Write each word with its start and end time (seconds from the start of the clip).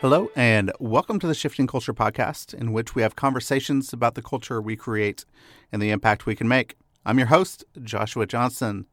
Hello, 0.00 0.30
and 0.36 0.70
welcome 0.78 1.18
to 1.18 1.26
the 1.26 1.34
Shifting 1.34 1.66
Culture 1.66 1.92
Podcast, 1.92 2.54
in 2.54 2.72
which 2.72 2.94
we 2.94 3.02
have 3.02 3.16
conversations 3.16 3.92
about 3.92 4.14
the 4.14 4.22
culture 4.22 4.62
we 4.62 4.76
create 4.76 5.24
and 5.72 5.82
the 5.82 5.90
impact 5.90 6.24
we 6.24 6.36
can 6.36 6.46
make. 6.46 6.76
I'm 7.04 7.18
your 7.18 7.26
host, 7.26 7.64
Joshua 7.82 8.24
Johnson. 8.24 8.86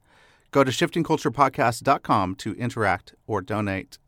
Go 0.50 0.64
to 0.64 0.72
shiftingculturepodcast.com 0.72 2.36
to 2.38 2.56
interact 2.56 3.14
or 3.28 3.44
donate. 3.44 4.00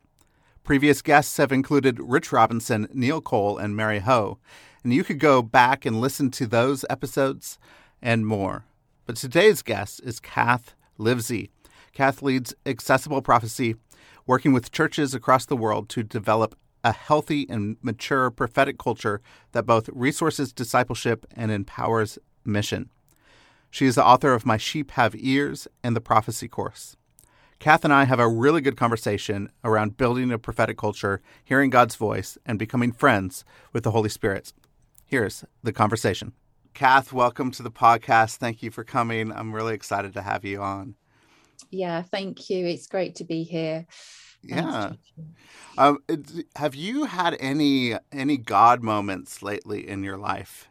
Previous 0.64 1.00
guests 1.00 1.36
have 1.36 1.52
included 1.52 2.00
Rich 2.00 2.32
Robinson, 2.32 2.88
Neil 2.92 3.20
Cole, 3.20 3.58
and 3.58 3.76
Mary 3.76 4.00
Ho, 4.00 4.38
and 4.82 4.92
you 4.92 5.04
could 5.04 5.20
go 5.20 5.40
back 5.40 5.86
and 5.86 6.00
listen 6.00 6.32
to 6.32 6.48
those 6.48 6.84
episodes 6.90 7.60
and 8.02 8.26
more. 8.26 8.64
But 9.06 9.14
today's 9.14 9.62
guest 9.62 10.00
is 10.02 10.18
Kath 10.18 10.74
Livesey. 10.98 11.52
Kath 11.92 12.22
leads 12.22 12.54
Accessible 12.66 13.22
Prophecy, 13.22 13.76
working 14.26 14.52
with 14.52 14.72
churches 14.72 15.14
across 15.14 15.46
the 15.46 15.56
world 15.56 15.88
to 15.90 16.02
develop 16.02 16.56
a 16.84 16.92
healthy 16.92 17.46
and 17.48 17.76
mature 17.82 18.30
prophetic 18.30 18.78
culture 18.78 19.20
that 19.52 19.66
both 19.66 19.88
resources 19.92 20.52
discipleship 20.52 21.26
and 21.34 21.50
empowers 21.50 22.18
mission. 22.44 22.90
She 23.70 23.86
is 23.86 23.96
the 23.96 24.04
author 24.04 24.32
of 24.32 24.46
My 24.46 24.56
Sheep 24.56 24.92
Have 24.92 25.14
Ears 25.16 25.68
and 25.82 25.94
the 25.94 26.00
Prophecy 26.00 26.48
Course. 26.48 26.96
Kath 27.58 27.84
and 27.84 27.92
I 27.92 28.04
have 28.04 28.20
a 28.20 28.28
really 28.28 28.60
good 28.60 28.76
conversation 28.76 29.50
around 29.64 29.96
building 29.96 30.30
a 30.30 30.38
prophetic 30.38 30.78
culture, 30.78 31.20
hearing 31.44 31.70
God's 31.70 31.96
voice, 31.96 32.38
and 32.46 32.58
becoming 32.58 32.92
friends 32.92 33.44
with 33.72 33.82
the 33.82 33.90
Holy 33.90 34.08
Spirit. 34.08 34.52
Here's 35.04 35.44
the 35.62 35.72
conversation. 35.72 36.32
Kath, 36.72 37.12
welcome 37.12 37.50
to 37.50 37.62
the 37.62 37.70
podcast. 37.70 38.36
Thank 38.36 38.62
you 38.62 38.70
for 38.70 38.84
coming. 38.84 39.32
I'm 39.32 39.52
really 39.52 39.74
excited 39.74 40.12
to 40.14 40.22
have 40.22 40.44
you 40.44 40.62
on. 40.62 40.94
Yeah, 41.70 42.02
thank 42.02 42.48
you. 42.48 42.64
It's 42.66 42.86
great 42.86 43.16
to 43.16 43.24
be 43.24 43.42
here. 43.42 43.86
Yeah. 44.42 44.92
Um, 45.78 45.98
have 46.56 46.74
you 46.74 47.04
had 47.04 47.36
any 47.40 47.94
any 48.12 48.36
God 48.36 48.82
moments 48.82 49.42
lately 49.42 49.88
in 49.88 50.02
your 50.02 50.18
life? 50.18 50.68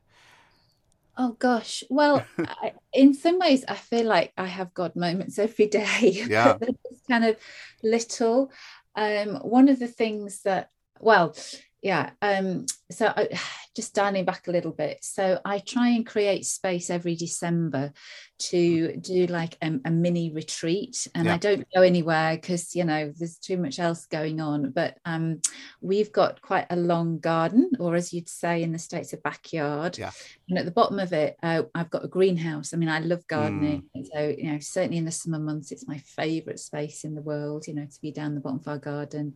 Oh 1.18 1.34
gosh. 1.34 1.84
Well, 1.90 2.30
I, 2.46 2.74
in 2.94 3.14
some 3.14 3.40
ways, 3.40 3.66
I 3.68 3.76
feel 3.76 4.06
like 4.06 4.34
I 4.38 4.46
have 4.46 4.74
God 4.74 4.96
moments 4.96 5.40
every 5.40 5.68
day. 5.68 6.26
Yeah. 6.28 6.58
They're 6.60 6.70
just 6.90 7.08
kind 7.10 7.26
of 7.26 7.38
little. 7.84 8.52
Um, 8.96 9.36
one 9.38 9.70
of 9.70 9.80
the 9.80 9.88
things 9.88 10.42
that, 10.44 10.70
well, 11.00 11.36
yeah 11.82 12.12
um 12.22 12.66
so 12.90 13.08
I, 13.16 13.30
just 13.76 13.94
dialing 13.94 14.26
back 14.26 14.48
a 14.48 14.52
little 14.52 14.72
bit 14.72 15.04
so 15.04 15.40
i 15.46 15.60
try 15.60 15.90
and 15.90 16.04
create 16.04 16.48
space 16.48 16.90
every 16.90 17.16
december 17.16 17.94
to 18.40 18.98
do 18.98 19.28
like 19.28 19.56
a, 19.62 19.80
a 19.86 19.92
mini 19.92 20.32
retreat 20.32 21.08
and 21.14 21.26
yeah. 21.26 21.36
i 21.36 21.38
don't 21.38 21.68
go 21.76 21.84
anywhere 21.84 22.36
because 22.36 22.76
you 22.76 22.84
know 22.84 23.14
there's 23.16 23.38
too 23.38 23.56
much 23.56 23.78
else 23.78 24.08
going 24.08 24.42
on 24.42 24.72
but 24.72 24.98
um 25.06 25.40
we've 25.80 26.12
got 26.12 26.42
quite 26.42 26.66
a 26.72 26.76
long 26.76 27.20
garden 27.20 27.70
or 27.80 27.94
as 27.94 28.12
you'd 28.12 28.30
say 28.30 28.64
in 28.64 28.72
the 28.72 28.80
states 28.80 29.14
a 29.14 29.18
backyard 29.18 29.96
yeah 29.98 30.12
and 30.50 30.58
at 30.58 30.66
the 30.66 30.72
bottom 30.72 30.98
of 30.98 31.14
it 31.14 31.38
uh, 31.44 31.62
i've 31.76 31.92
got 31.92 32.04
a 32.04 32.08
greenhouse 32.08 32.74
i 32.74 32.78
mean 32.78 32.90
i 32.90 33.00
love 33.00 33.26
gardening 33.28 33.84
mm. 33.96 34.08
so 34.12 34.36
you 34.36 34.52
know 34.52 34.58
certainly 34.60 34.98
in 34.98 35.06
the 35.06 35.12
summer 35.12 35.40
months 35.40 35.72
it's 35.72 35.88
my 35.88 36.00
favorite 36.00 36.60
space 36.60 37.04
in 37.04 37.14
the 37.14 37.22
world 37.22 37.68
you 37.68 37.76
know 37.76 37.86
to 37.86 38.02
be 38.02 38.12
down 38.12 38.34
the 38.34 38.42
bottom 38.42 38.60
of 38.60 38.68
our 38.68 38.80
garden 38.80 39.36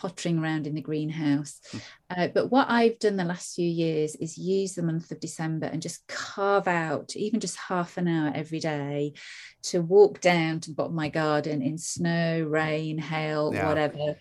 pottering 0.00 0.38
around 0.38 0.66
in 0.66 0.74
the 0.74 0.80
greenhouse. 0.80 1.60
Hmm. 1.70 1.78
Uh, 2.10 2.28
but 2.28 2.50
what 2.50 2.68
I've 2.68 2.98
done 2.98 3.16
the 3.16 3.24
last 3.24 3.54
few 3.54 3.68
years 3.68 4.16
is 4.16 4.36
use 4.36 4.74
the 4.74 4.82
month 4.82 5.10
of 5.10 5.20
December 5.20 5.66
and 5.66 5.80
just 5.80 6.06
carve 6.08 6.66
out 6.66 7.14
even 7.14 7.38
just 7.38 7.56
half 7.56 7.96
an 7.98 8.08
hour 8.08 8.32
every 8.34 8.58
day 8.58 9.12
to 9.62 9.80
walk 9.80 10.20
down 10.20 10.60
to 10.60 10.70
the 10.70 10.74
bottom 10.74 10.92
of 10.92 10.96
my 10.96 11.08
garden 11.08 11.62
in 11.62 11.78
snow, 11.78 12.46
rain, 12.48 12.98
hail, 12.98 13.52
yeah. 13.54 13.68
whatever, 13.68 14.16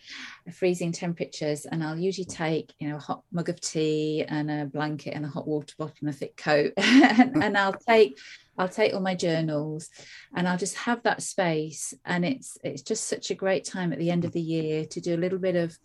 freezing 0.54 0.92
temperatures. 0.92 1.66
And 1.66 1.84
I'll 1.84 1.98
usually 1.98 2.26
take, 2.26 2.74
you 2.80 2.90
know, 2.90 2.98
a 2.98 3.00
hot 3.00 3.24
mug 3.32 3.50
of 3.50 3.60
tea 3.62 4.24
and 4.28 4.50
a 4.50 4.66
blanket 4.66 5.14
and 5.14 5.26
a 5.26 5.30
hot 5.30 5.48
water 5.48 5.76
bottle 5.78 5.96
and 6.02 6.10
a 6.10 6.14
thick 6.14 6.38
coat. 6.38 6.74
and, 6.78 7.44
and 7.44 7.58
I'll 7.58 7.74
take 7.74 8.18
I'll 8.58 8.68
take 8.68 8.94
all 8.94 9.00
my 9.00 9.16
journals 9.16 9.90
and 10.36 10.48
I'll 10.48 10.58
just 10.58 10.76
have 10.76 11.04
that 11.04 11.24
space. 11.24 11.94
And 12.06 12.26
it's 12.26 12.58
it's 12.64 12.82
just 12.82 13.08
such 13.08 13.32
a 13.32 13.36
great 13.36 13.66
time 13.66 13.94
at 13.94 14.00
the 14.00 14.12
end 14.12 14.26
of 14.26 14.32
the 14.32 14.42
year 14.42 14.86
to 14.88 15.02
do 15.02 15.16
a 15.16 15.18
little 15.18 15.40
bit 15.40 15.56
of 15.56 15.78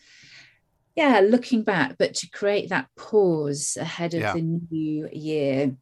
yeah, 0.96 1.20
looking 1.24 1.62
back, 1.62 1.96
but 1.98 2.14
to 2.14 2.30
create 2.30 2.68
that 2.68 2.88
pause 2.96 3.76
ahead 3.80 4.14
of 4.14 4.20
yeah. 4.20 4.32
the 4.32 4.42
new 4.70 5.08
year 5.12 5.76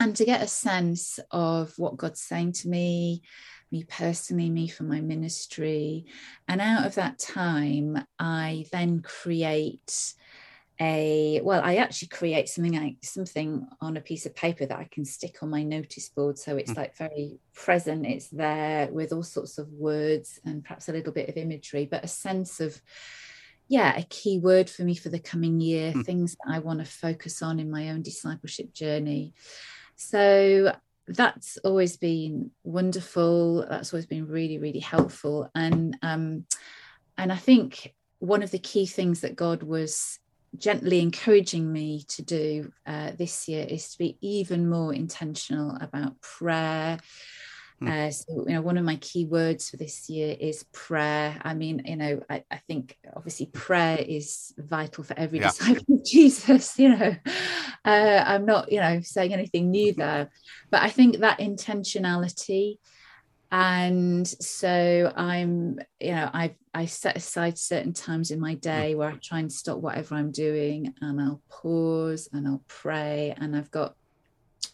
and 0.00 0.16
to 0.16 0.24
get 0.24 0.42
a 0.42 0.48
sense 0.48 1.20
of 1.30 1.72
what 1.76 1.96
God's 1.96 2.22
saying 2.22 2.52
to 2.52 2.68
me, 2.68 3.22
me 3.70 3.84
personally, 3.84 4.50
me 4.50 4.68
for 4.68 4.84
my 4.84 5.00
ministry. 5.00 6.06
And 6.48 6.60
out 6.60 6.86
of 6.86 6.94
that 6.96 7.18
time, 7.18 8.04
I 8.18 8.66
then 8.72 9.00
create 9.02 10.14
a 10.80 11.42
well 11.44 11.60
i 11.62 11.76
actually 11.76 12.08
create 12.08 12.48
something 12.48 12.72
like 12.72 12.96
something 13.02 13.66
on 13.82 13.98
a 13.98 14.00
piece 14.00 14.24
of 14.24 14.34
paper 14.34 14.64
that 14.64 14.78
i 14.78 14.88
can 14.90 15.04
stick 15.04 15.42
on 15.42 15.50
my 15.50 15.62
notice 15.62 16.08
board 16.08 16.38
so 16.38 16.56
it's 16.56 16.72
mm. 16.72 16.78
like 16.78 16.96
very 16.96 17.38
present 17.52 18.06
it's 18.06 18.28
there 18.28 18.88
with 18.90 19.12
all 19.12 19.22
sorts 19.22 19.58
of 19.58 19.70
words 19.72 20.40
and 20.46 20.64
perhaps 20.64 20.88
a 20.88 20.92
little 20.92 21.12
bit 21.12 21.28
of 21.28 21.36
imagery 21.36 21.86
but 21.90 22.02
a 22.02 22.08
sense 22.08 22.60
of 22.60 22.80
yeah 23.68 23.94
a 23.98 24.02
key 24.04 24.38
word 24.38 24.70
for 24.70 24.82
me 24.82 24.94
for 24.94 25.10
the 25.10 25.18
coming 25.18 25.60
year 25.60 25.92
mm. 25.92 26.04
things 26.04 26.34
that 26.34 26.54
i 26.54 26.58
want 26.58 26.78
to 26.78 26.86
focus 26.86 27.42
on 27.42 27.60
in 27.60 27.70
my 27.70 27.90
own 27.90 28.00
discipleship 28.00 28.72
journey 28.72 29.34
so 29.96 30.74
that's 31.10 31.56
always 31.58 31.96
been 31.96 32.50
wonderful 32.64 33.66
that's 33.68 33.92
always 33.92 34.06
been 34.06 34.26
really 34.26 34.58
really 34.58 34.80
helpful 34.80 35.50
and 35.54 35.96
um 36.02 36.44
and 37.18 37.32
i 37.32 37.36
think 37.36 37.92
one 38.18 38.42
of 38.42 38.50
the 38.50 38.58
key 38.58 38.86
things 38.86 39.20
that 39.20 39.36
god 39.36 39.62
was 39.62 40.18
gently 40.56 41.00
encouraging 41.00 41.72
me 41.72 42.04
to 42.08 42.22
do 42.22 42.72
uh, 42.86 43.12
this 43.16 43.48
year 43.48 43.66
is 43.68 43.90
to 43.92 43.98
be 43.98 44.18
even 44.20 44.68
more 44.68 44.92
intentional 44.92 45.76
about 45.80 46.20
prayer. 46.20 46.98
Hmm. 47.80 47.88
Uh, 47.88 48.10
so, 48.10 48.44
you 48.46 48.54
know, 48.54 48.62
one 48.62 48.76
of 48.76 48.84
my 48.84 48.96
key 48.96 49.24
words 49.24 49.70
for 49.70 49.76
this 49.76 50.08
year 50.10 50.36
is 50.38 50.64
prayer. 50.72 51.40
I 51.42 51.54
mean, 51.54 51.82
you 51.84 51.96
know, 51.96 52.20
I, 52.28 52.44
I 52.50 52.58
think 52.68 52.96
obviously 53.16 53.46
prayer 53.46 53.98
is 53.98 54.52
vital 54.58 55.04
for 55.04 55.18
every 55.18 55.40
yeah. 55.40 55.48
disciple 55.48 55.94
of 55.94 56.04
Jesus. 56.04 56.78
You 56.78 56.96
know, 56.96 57.16
uh, 57.84 58.24
I'm 58.26 58.44
not, 58.44 58.70
you 58.70 58.80
know, 58.80 59.00
saying 59.00 59.32
anything 59.32 59.70
new 59.70 59.92
there, 59.94 60.30
but 60.70 60.82
I 60.82 60.90
think 60.90 61.18
that 61.18 61.38
intentionality 61.38 62.76
and 63.52 64.28
so 64.28 65.12
i'm 65.16 65.76
you 65.98 66.12
know 66.12 66.30
i 66.32 66.54
i 66.72 66.86
set 66.86 67.16
aside 67.16 67.58
certain 67.58 67.92
times 67.92 68.30
in 68.30 68.38
my 68.38 68.54
day 68.54 68.94
where 68.94 69.10
i 69.10 69.16
try 69.16 69.40
and 69.40 69.52
stop 69.52 69.78
whatever 69.78 70.14
i'm 70.14 70.30
doing 70.30 70.94
and 71.00 71.20
i'll 71.20 71.42
pause 71.50 72.28
and 72.32 72.46
i'll 72.46 72.62
pray 72.68 73.34
and 73.38 73.56
i've 73.56 73.70
got 73.72 73.94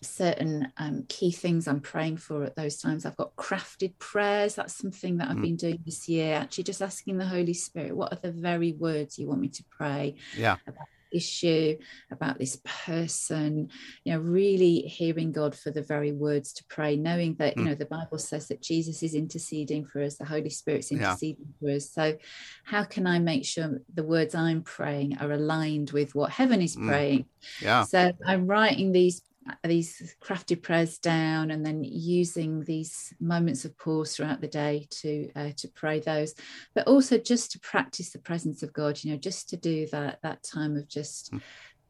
certain 0.02 0.70
um, 0.78 1.04
key 1.08 1.30
things 1.30 1.68
i'm 1.68 1.80
praying 1.80 2.16
for 2.16 2.44
at 2.44 2.56
those 2.56 2.78
times 2.78 3.04
i've 3.04 3.16
got 3.16 3.34
crafted 3.36 3.92
prayers 3.98 4.54
that's 4.54 4.74
something 4.74 5.16
that 5.16 5.28
i've 5.28 5.36
mm. 5.36 5.42
been 5.42 5.56
doing 5.56 5.78
this 5.84 6.08
year 6.08 6.34
actually 6.34 6.64
just 6.64 6.82
asking 6.82 7.18
the 7.18 7.26
holy 7.26 7.54
spirit 7.54 7.96
what 7.96 8.12
are 8.12 8.20
the 8.22 8.32
very 8.32 8.72
words 8.72 9.18
you 9.18 9.26
want 9.26 9.40
me 9.40 9.48
to 9.48 9.64
pray 9.70 10.14
yeah 10.36 10.56
about 10.66 10.86
issue, 11.12 11.76
about 12.10 12.38
this 12.38 12.60
person, 12.64 13.70
you 14.04 14.12
know, 14.12 14.20
really 14.20 14.80
hearing 14.80 15.32
God 15.32 15.54
for 15.54 15.70
the 15.70 15.82
very 15.82 16.12
words 16.12 16.52
to 16.54 16.64
pray, 16.64 16.96
knowing 16.96 17.34
that, 17.36 17.56
you 17.56 17.62
mm. 17.62 17.66
know, 17.66 17.74
the 17.74 17.86
Bible 17.86 18.18
says 18.18 18.48
that 18.48 18.62
Jesus 18.62 19.02
is 19.02 19.14
interceding 19.14 19.84
for 19.84 20.02
us, 20.02 20.16
the 20.16 20.24
Holy 20.24 20.50
Spirit's 20.50 20.92
interceding 20.92 21.46
yeah. 21.60 21.68
for 21.68 21.76
us. 21.76 21.90
So, 21.90 22.16
how 22.64 22.84
can 22.84 23.06
I 23.06 23.18
make 23.18 23.44
sure 23.44 23.80
the 23.92 24.04
words 24.04 24.34
I'm 24.34 24.62
praying 24.62 25.18
are 25.18 25.32
aligned 25.32 25.90
with 25.90 26.14
what 26.14 26.30
heaven 26.30 26.62
is 26.62 26.76
mm. 26.76 26.86
praying? 26.88 27.26
Yeah. 27.60 27.84
So, 27.84 28.12
I'm 28.26 28.46
writing 28.46 28.92
these 28.92 29.22
these 29.64 30.16
crafted 30.22 30.62
prayers 30.62 30.98
down 30.98 31.50
and 31.50 31.64
then 31.64 31.84
using 31.84 32.64
these 32.64 33.12
moments 33.20 33.64
of 33.64 33.76
pause 33.78 34.14
throughout 34.14 34.40
the 34.40 34.48
day 34.48 34.86
to 34.90 35.30
uh, 35.36 35.50
to 35.56 35.68
pray 35.68 36.00
those 36.00 36.34
but 36.74 36.86
also 36.86 37.18
just 37.18 37.52
to 37.52 37.60
practice 37.60 38.10
the 38.10 38.18
presence 38.18 38.62
of 38.62 38.72
god 38.72 39.02
you 39.02 39.10
know 39.10 39.18
just 39.18 39.48
to 39.48 39.56
do 39.56 39.86
that 39.88 40.18
that 40.22 40.42
time 40.42 40.76
of 40.76 40.88
just 40.88 41.32
mm. 41.32 41.40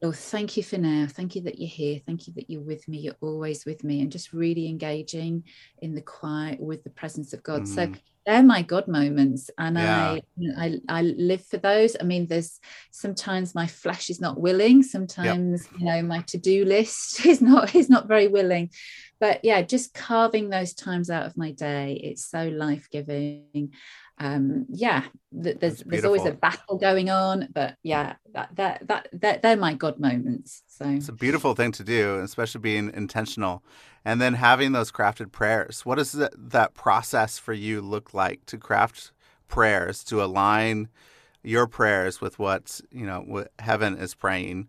Lord, 0.02 0.16
thank 0.16 0.56
you 0.56 0.62
for 0.62 0.76
now. 0.76 1.06
Thank 1.08 1.37
you 1.37 1.43
that 1.43 1.58
you're 1.58 1.69
here. 1.69 2.00
Thank 2.04 2.26
you 2.26 2.34
that 2.34 2.50
you're 2.50 2.60
with 2.60 2.87
me. 2.87 2.98
You're 2.98 3.16
always 3.22 3.64
with 3.64 3.82
me, 3.82 4.02
and 4.02 4.12
just 4.12 4.32
really 4.32 4.69
engaging 4.69 5.44
in 5.78 5.94
the 5.94 6.02
quiet 6.02 6.60
with 6.60 6.84
the 6.84 6.90
presence 6.90 7.32
of 7.32 7.43
God. 7.43 7.62
Mm. 7.62 7.66
So 7.66 7.93
they're 8.26 8.43
my 8.43 8.60
God 8.60 8.88
moments, 8.88 9.50
and 9.56 9.76
yeah. 9.76 10.19
I, 10.19 10.20
I 10.58 10.78
I 10.88 11.02
live 11.02 11.46
for 11.46 11.56
those. 11.56 11.96
I 11.98 12.02
mean, 12.02 12.26
there's 12.26 12.60
sometimes 12.90 13.54
my 13.54 13.66
flesh 13.66 14.10
is 14.10 14.20
not 14.20 14.38
willing. 14.38 14.82
Sometimes 14.82 15.64
yep. 15.64 15.81
you 15.81 15.87
know 15.87 16.02
my 16.02 16.20
to 16.22 16.37
do 16.37 16.64
list 16.66 17.25
is 17.26 17.40
not 17.40 17.75
is 17.75 17.88
not 17.88 18.06
very 18.06 18.28
willing, 18.28 18.70
but 19.19 19.44
yeah, 19.44 19.62
just 19.62 19.94
carving 19.94 20.50
those 20.50 20.75
times 20.75 21.08
out 21.08 21.25
of 21.25 21.38
my 21.38 21.52
day. 21.52 21.99
It's 22.02 22.25
so 22.25 22.49
life 22.49 22.88
giving. 22.90 23.72
Um, 24.18 24.64
yeah, 24.70 25.04
there's 25.30 25.82
there's 25.84 26.04
always 26.04 26.24
a 26.24 26.32
battle 26.32 26.78
going 26.78 27.10
on, 27.10 27.48
but 27.52 27.76
yeah, 27.82 28.14
that 28.32 28.56
that 28.56 28.88
that, 28.88 29.08
that 29.12 29.42
they're 29.42 29.56
my 29.56 29.74
God 29.74 29.98
moments. 29.98 30.62
So 30.66 30.88
it's 30.88 31.10
a 31.10 31.12
beautiful 31.12 31.54
thing 31.54 31.72
to 31.72 31.84
do, 31.84 32.20
especially 32.20 32.62
being 32.62 32.90
intentional 32.94 33.62
and 34.06 34.20
then 34.20 34.34
having 34.34 34.70
those 34.70 34.92
crafted 34.92 35.32
prayers. 35.32 35.84
What 35.84 35.96
does 35.96 36.12
that, 36.12 36.32
that 36.36 36.74
process 36.74 37.38
for 37.38 37.52
you 37.52 37.82
look 37.82 38.14
like 38.14 38.46
to 38.46 38.56
craft 38.56 39.10
prayers 39.48 40.04
to 40.04 40.22
align 40.22 40.88
your 41.42 41.66
prayers 41.66 42.20
with 42.20 42.38
what 42.38 42.80
you 42.90 43.04
know 43.04 43.22
what 43.26 43.50
heaven 43.58 43.98
is 43.98 44.14
praying 44.14 44.68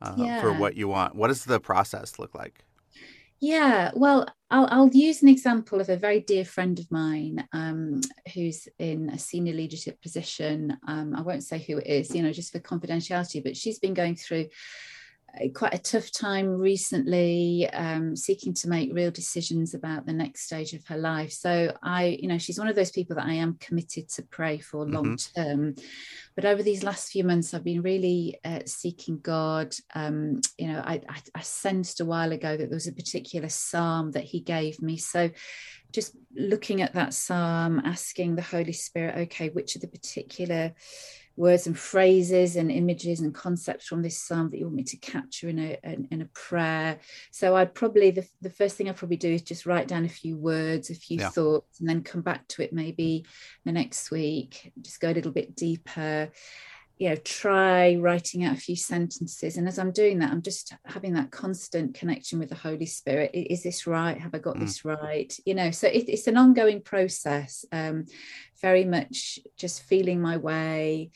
uh, 0.00 0.14
yeah. 0.16 0.40
for 0.40 0.52
what 0.52 0.76
you 0.76 0.88
want? 0.88 1.16
What 1.16 1.28
does 1.28 1.44
the 1.44 1.60
process 1.60 2.18
look 2.18 2.34
like? 2.34 2.64
Yeah, 3.40 3.90
well, 3.94 4.26
I'll, 4.50 4.68
I'll, 4.70 4.88
use 4.88 5.22
an 5.22 5.28
example 5.28 5.80
of 5.80 5.88
a 5.88 5.96
very 5.96 6.20
dear 6.20 6.44
friend 6.44 6.78
of 6.78 6.90
mine 6.90 7.46
um, 7.52 8.00
who's 8.32 8.66
in 8.78 9.10
a 9.10 9.18
senior 9.18 9.52
leadership 9.52 10.00
position. 10.00 10.76
Um, 10.88 11.14
I 11.14 11.20
won't 11.20 11.44
say 11.44 11.58
who 11.58 11.78
it 11.78 11.86
is, 11.86 12.14
you 12.14 12.22
know, 12.22 12.32
just 12.32 12.52
for 12.52 12.60
confidentiality, 12.60 13.42
but 13.42 13.56
she's 13.56 13.78
been 13.78 13.92
going 13.92 14.16
through 14.16 14.46
quite 15.54 15.74
a 15.74 15.78
tough 15.78 16.10
time 16.10 16.48
recently, 16.48 17.68
um, 17.72 18.16
seeking 18.16 18.54
to 18.54 18.68
make 18.68 18.92
real 18.92 19.10
decisions 19.10 19.74
about 19.74 20.06
the 20.06 20.12
next 20.12 20.42
stage 20.42 20.72
of 20.72 20.86
her 20.86 20.96
life. 20.96 21.32
So 21.32 21.74
I, 21.82 22.18
you 22.20 22.28
know, 22.28 22.38
she's 22.38 22.58
one 22.58 22.68
of 22.68 22.76
those 22.76 22.90
people 22.90 23.16
that 23.16 23.26
I 23.26 23.34
am 23.34 23.56
committed 23.60 24.08
to 24.10 24.22
pray 24.22 24.58
for 24.58 24.84
mm-hmm. 24.84 24.94
long 24.94 25.16
term. 25.16 25.74
But 26.34 26.44
over 26.44 26.62
these 26.62 26.84
last 26.84 27.10
few 27.10 27.24
months, 27.24 27.54
I've 27.54 27.64
been 27.64 27.82
really 27.82 28.38
uh, 28.44 28.60
seeking 28.66 29.18
God. 29.20 29.74
Um, 29.94 30.40
you 30.58 30.68
know, 30.68 30.82
I, 30.84 31.00
I, 31.08 31.18
I 31.34 31.40
sensed 31.40 32.00
a 32.00 32.04
while 32.04 32.32
ago 32.32 32.56
that 32.56 32.68
there 32.68 32.76
was 32.76 32.86
a 32.88 32.92
particular 32.92 33.48
psalm 33.48 34.12
that 34.12 34.24
He 34.24 34.40
gave 34.40 34.82
me. 34.82 34.96
So 34.98 35.30
just 35.92 36.16
looking 36.34 36.82
at 36.82 36.94
that 36.94 37.14
psalm, 37.14 37.80
asking 37.84 38.36
the 38.36 38.42
Holy 38.42 38.72
Spirit, 38.72 39.16
okay, 39.16 39.48
which 39.48 39.76
are 39.76 39.80
the 39.80 39.88
particular 39.88 40.74
words 41.36 41.66
and 41.66 41.78
phrases 41.78 42.56
and 42.56 42.70
images 42.72 43.20
and 43.20 43.34
concepts 43.34 43.86
from 43.86 44.02
this 44.02 44.18
psalm 44.18 44.50
that 44.50 44.58
you 44.58 44.64
want 44.64 44.76
me 44.76 44.82
to 44.82 44.96
capture 44.96 45.48
in 45.48 45.58
a 45.58 45.78
in, 45.84 46.08
in 46.10 46.22
a 46.22 46.28
prayer 46.32 46.98
so 47.30 47.54
i'd 47.56 47.74
probably 47.74 48.10
the, 48.10 48.26
the 48.40 48.50
first 48.50 48.76
thing 48.76 48.88
i'd 48.88 48.96
probably 48.96 49.18
do 49.18 49.30
is 49.30 49.42
just 49.42 49.66
write 49.66 49.86
down 49.86 50.06
a 50.06 50.08
few 50.08 50.36
words 50.36 50.88
a 50.88 50.94
few 50.94 51.18
yeah. 51.18 51.28
thoughts 51.28 51.78
and 51.78 51.88
then 51.88 52.02
come 52.02 52.22
back 52.22 52.48
to 52.48 52.62
it 52.62 52.72
maybe 52.72 53.26
the 53.64 53.72
next 53.72 54.10
week 54.10 54.72
just 54.80 55.00
go 55.00 55.10
a 55.10 55.12
little 55.12 55.32
bit 55.32 55.54
deeper 55.54 56.30
you 56.98 57.10
know 57.10 57.16
try 57.16 57.94
writing 57.96 58.44
out 58.44 58.56
a 58.56 58.60
few 58.60 58.76
sentences 58.76 59.56
and 59.56 59.68
as 59.68 59.78
i'm 59.78 59.90
doing 59.90 60.18
that 60.18 60.30
i'm 60.30 60.42
just 60.42 60.74
having 60.84 61.12
that 61.12 61.30
constant 61.30 61.94
connection 61.94 62.38
with 62.38 62.48
the 62.48 62.54
holy 62.54 62.86
spirit 62.86 63.30
is 63.34 63.62
this 63.62 63.86
right 63.86 64.18
have 64.18 64.34
i 64.34 64.38
got 64.38 64.56
mm. 64.56 64.60
this 64.60 64.84
right 64.84 65.38
you 65.44 65.54
know 65.54 65.70
so 65.70 65.86
it, 65.86 66.08
it's 66.08 66.26
an 66.26 66.36
ongoing 66.36 66.80
process 66.80 67.64
um, 67.72 68.06
very 68.62 68.84
much 68.84 69.38
just 69.56 69.82
feeling 69.82 70.20
my 70.20 70.36
way 70.36 71.10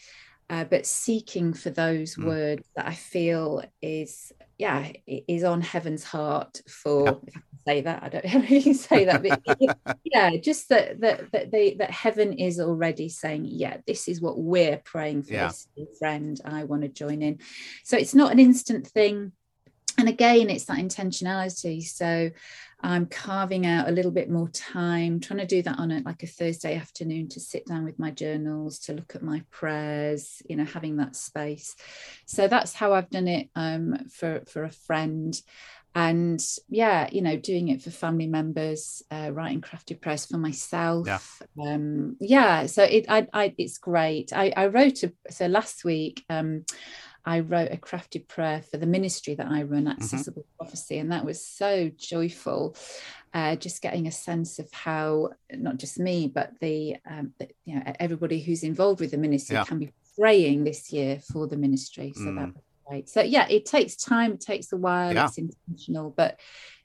uh, 0.51 0.65
but 0.65 0.85
seeking 0.85 1.55
for 1.55 1.71
those 1.71 2.17
mm. 2.17 2.25
words 2.25 2.69
that 2.77 2.87
i 2.87 2.95
feel 2.95 3.63
is 3.81 4.33
yeah 4.61 4.93
is 5.07 5.43
on 5.43 5.63
heaven's 5.63 6.05
heart 6.05 6.61
for 6.69 7.05
yeah. 7.07 7.13
if 7.25 7.37
I 7.37 7.41
can 7.41 7.59
say 7.67 7.81
that 7.81 8.03
I 8.03 8.09
don't 8.11 8.25
know 8.35 8.43
if 8.43 8.51
you 8.51 8.63
can 8.63 8.75
say 8.75 9.05
that 9.07 9.23
but 9.23 9.99
yeah 10.05 10.37
just 10.37 10.69
that 10.69 11.01
that 11.01 11.33
that 11.33 11.51
they 11.51 11.75
that 11.75 11.91
heaven 11.91 12.35
is 12.35 12.61
already 12.61 13.09
saying 13.09 13.47
yeah 13.47 13.79
this 13.87 14.07
is 14.07 14.21
what 14.21 14.39
we're 14.39 14.77
praying 14.77 15.23
for 15.23 15.33
yeah. 15.33 15.47
this 15.49 15.67
friend 15.99 16.39
I 16.45 16.65
want 16.65 16.83
to 16.83 16.89
join 16.89 17.23
in 17.23 17.39
so 17.85 17.97
it's 17.97 18.15
not 18.15 18.33
an 18.33 18.39
instant 18.39 18.87
thing 18.87 19.33
and 20.01 20.09
again 20.09 20.51
it's 20.51 20.65
that 20.65 20.79
intentionality 20.79 21.83
so 21.83 22.31
I'm 22.83 23.07
carving 23.07 23.67
out 23.67 23.89
a 23.89 23.93
little 23.93 24.11
bit 24.11 24.31
more 24.31 24.49
time, 24.49 25.21
trying 25.21 25.41
to 25.41 25.47
do 25.47 25.63
that 25.63 25.79
on 25.79 25.91
a, 25.91 26.01
like 26.01 26.23
a 26.23 26.27
Thursday 26.27 26.77
afternoon 26.77 27.29
to 27.31 27.41
sit 27.41 27.67
down 27.67 27.85
with 27.85 27.99
my 27.99 28.11
journals, 28.11 28.79
to 28.81 28.95
look 28.95 29.15
at 29.15 29.23
my 29.23 29.43
prayers, 29.51 30.43
you 30.49 30.57
know, 30.57 30.65
having 30.65 30.97
that 30.97 31.15
space. 31.15 31.77
So 32.25 32.49
that's 32.49 32.73
how 32.73 32.95
I've 32.95 33.11
done 33.11 33.29
it 33.29 33.51
um, 33.55 34.09
for 34.11 34.43
for 34.47 34.65
a 34.65 34.71
friend, 34.71 35.39
and 35.95 36.43
yeah, 36.69 37.09
you 37.13 37.21
know, 37.21 37.37
doing 37.37 37.69
it 37.69 37.83
for 37.83 37.91
family 37.91 38.29
members, 38.29 39.03
uh, 39.11 39.31
writing 39.33 39.61
crafted 39.61 40.01
prayers 40.01 40.25
for 40.27 40.39
myself. 40.39 41.07
Yeah. 41.07 41.19
Um, 41.63 42.17
yeah. 42.21 42.67
So 42.67 42.85
it, 42.85 43.07
I, 43.09 43.27
I, 43.33 43.55
it's 43.59 43.79
great. 43.79 44.33
I, 44.33 44.53
I 44.57 44.69
wrote 44.69 45.03
a, 45.03 45.13
so 45.31 45.47
last 45.47 45.85
week. 45.85 46.25
Um, 46.31 46.65
I 47.25 47.41
wrote 47.41 47.73
a 47.73 47.77
crafted 47.77 48.29
prayer 48.29 48.63
for 48.63 48.77
the 48.77 48.87
ministry 48.87 49.35
that 49.35 49.49
I 49.49 49.63
run, 49.63 49.85
mm-hmm. 49.85 50.03
Accessible 50.03 50.43
mm-hmm. 50.43 50.57
Prophecy, 50.65 50.99
and 50.99 51.13
that 51.13 51.25
was 51.25 51.45
so 51.45 51.91
joyful. 51.97 52.77
Uh, 53.33 53.55
just 53.57 53.83
getting 53.83 54.09
a 54.09 54.13
sense 54.13 54.59
of 54.59 54.71
how 54.73 55.31
not 55.53 55.77
just 55.77 55.99
me, 55.99 56.27
but 56.27 56.59
the, 56.61 56.97
um, 57.09 57.33
the 57.39 57.49
you 57.65 57.77
know 57.77 57.83
everybody 58.01 58.41
who's 58.41 58.65
involved 58.65 59.01
with 59.01 59.13
the 59.13 59.19
ministry 59.19 59.55
yeah. 59.55 59.65
can 59.65 59.79
be 59.79 59.93
praying 60.19 60.65
this 60.65 60.93
year 60.93 61.21
for 61.33 61.47
the 61.47 61.57
ministry. 61.57 62.13
So 62.15 62.23
mm. 62.23 62.37
that 62.37 62.61
great. 62.91 63.09
So 63.09 63.23
yeah, 63.23 63.47
it 63.49 63.67
takes 63.67 63.97
time, 63.97 64.33
it 64.33 64.41
takes 64.41 64.73
a 64.73 64.77
while, 64.77 65.15
yeah. 65.15 65.27
it's 65.27 65.39
intentional, 65.39 66.11
but 66.17 66.39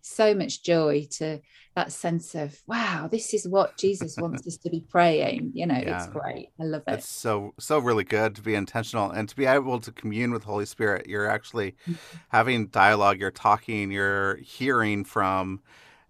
so 0.05 0.35
much 0.35 0.61
joy 0.61 1.07
to 1.09 1.41
that 1.75 1.91
sense 1.91 2.35
of 2.35 2.61
wow 2.67 3.09
this 3.11 3.33
is 3.33 3.47
what 3.47 3.75
jesus 3.75 4.15
wants 4.17 4.45
us 4.45 4.55
to 4.55 4.69
be 4.69 4.79
praying 4.87 5.51
you 5.55 5.65
know 5.65 5.73
yeah. 5.73 5.97
it's 5.97 6.07
great 6.13 6.49
i 6.61 6.63
love 6.63 6.83
it 6.87 6.93
it's 6.93 7.09
so 7.09 7.55
so 7.59 7.79
really 7.79 8.03
good 8.03 8.35
to 8.35 8.41
be 8.43 8.53
intentional 8.53 9.09
and 9.09 9.27
to 9.27 9.35
be 9.35 9.47
able 9.47 9.79
to 9.79 9.91
commune 9.91 10.31
with 10.31 10.43
holy 10.43 10.65
spirit 10.65 11.07
you're 11.07 11.27
actually 11.27 11.71
mm-hmm. 11.71 11.93
having 12.29 12.67
dialogue 12.67 13.19
you're 13.19 13.31
talking 13.31 13.91
you're 13.91 14.35
hearing 14.37 15.03
from 15.03 15.59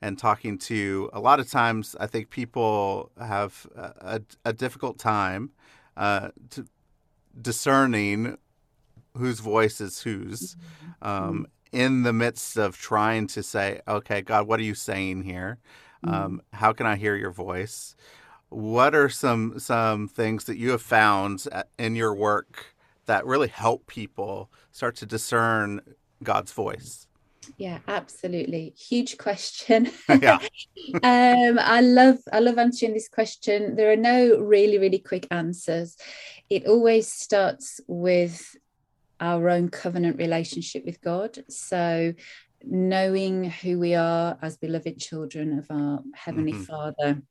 and 0.01 0.19
talking 0.19 0.57
to 0.57 1.09
a 1.13 1.19
lot 1.21 1.39
of 1.39 1.49
times 1.49 1.95
i 1.97 2.05
think 2.05 2.29
people 2.29 3.09
have 3.17 3.65
a, 3.77 4.21
a 4.43 4.51
difficult 4.51 4.99
time 4.99 5.51
uh, 5.95 6.29
to 6.49 6.65
discerning 7.41 8.37
whose 9.17 9.39
voice 9.39 9.81
is 9.81 10.01
whose 10.01 10.55
mm-hmm. 10.55 11.07
um, 11.07 11.47
in 11.71 12.03
the 12.03 12.13
midst 12.13 12.57
of 12.57 12.77
trying 12.77 13.27
to 13.27 13.43
say, 13.43 13.81
okay, 13.87 14.21
God, 14.21 14.47
what 14.47 14.59
are 14.59 14.63
you 14.63 14.75
saying 14.75 15.23
here? 15.23 15.57
Mm-hmm. 16.05 16.15
Um, 16.15 16.41
how 16.53 16.73
can 16.73 16.85
I 16.85 16.95
hear 16.95 17.15
your 17.15 17.31
voice? 17.31 17.95
What 18.49 18.95
are 18.95 19.09
some 19.09 19.59
some 19.59 20.07
things 20.07 20.45
that 20.45 20.57
you 20.57 20.71
have 20.71 20.81
found 20.81 21.47
in 21.77 21.95
your 21.95 22.13
work 22.13 22.67
that 23.05 23.25
really 23.25 23.47
help 23.47 23.87
people 23.87 24.49
start 24.71 24.95
to 24.97 25.05
discern 25.05 25.81
God's 26.23 26.53
voice? 26.53 27.07
Yeah, 27.57 27.79
absolutely. 27.87 28.73
Huge 28.77 29.17
question. 29.17 29.89
yeah. 30.21 30.39
um, 31.03 31.59
I 31.59 31.81
love 31.81 32.19
I 32.31 32.39
love 32.39 32.57
answering 32.57 32.93
this 32.93 33.09
question. 33.09 33.75
There 33.75 33.91
are 33.91 33.97
no 33.97 34.37
really 34.37 34.77
really 34.77 34.99
quick 34.99 35.27
answers. 35.31 35.97
It 36.49 36.67
always 36.67 37.11
starts 37.11 37.81
with 37.87 38.55
our 39.19 39.49
own 39.49 39.69
covenant 39.69 40.17
relationship 40.17 40.85
with 40.85 41.01
God. 41.01 41.43
So, 41.49 42.13
knowing 42.63 43.45
who 43.45 43.79
we 43.79 43.95
are 43.95 44.37
as 44.41 44.57
beloved 44.57 44.99
children 44.99 45.59
of 45.59 45.67
our 45.69 46.01
Heavenly 46.13 46.53
mm-hmm. 46.53 46.63
Father. 46.63 47.21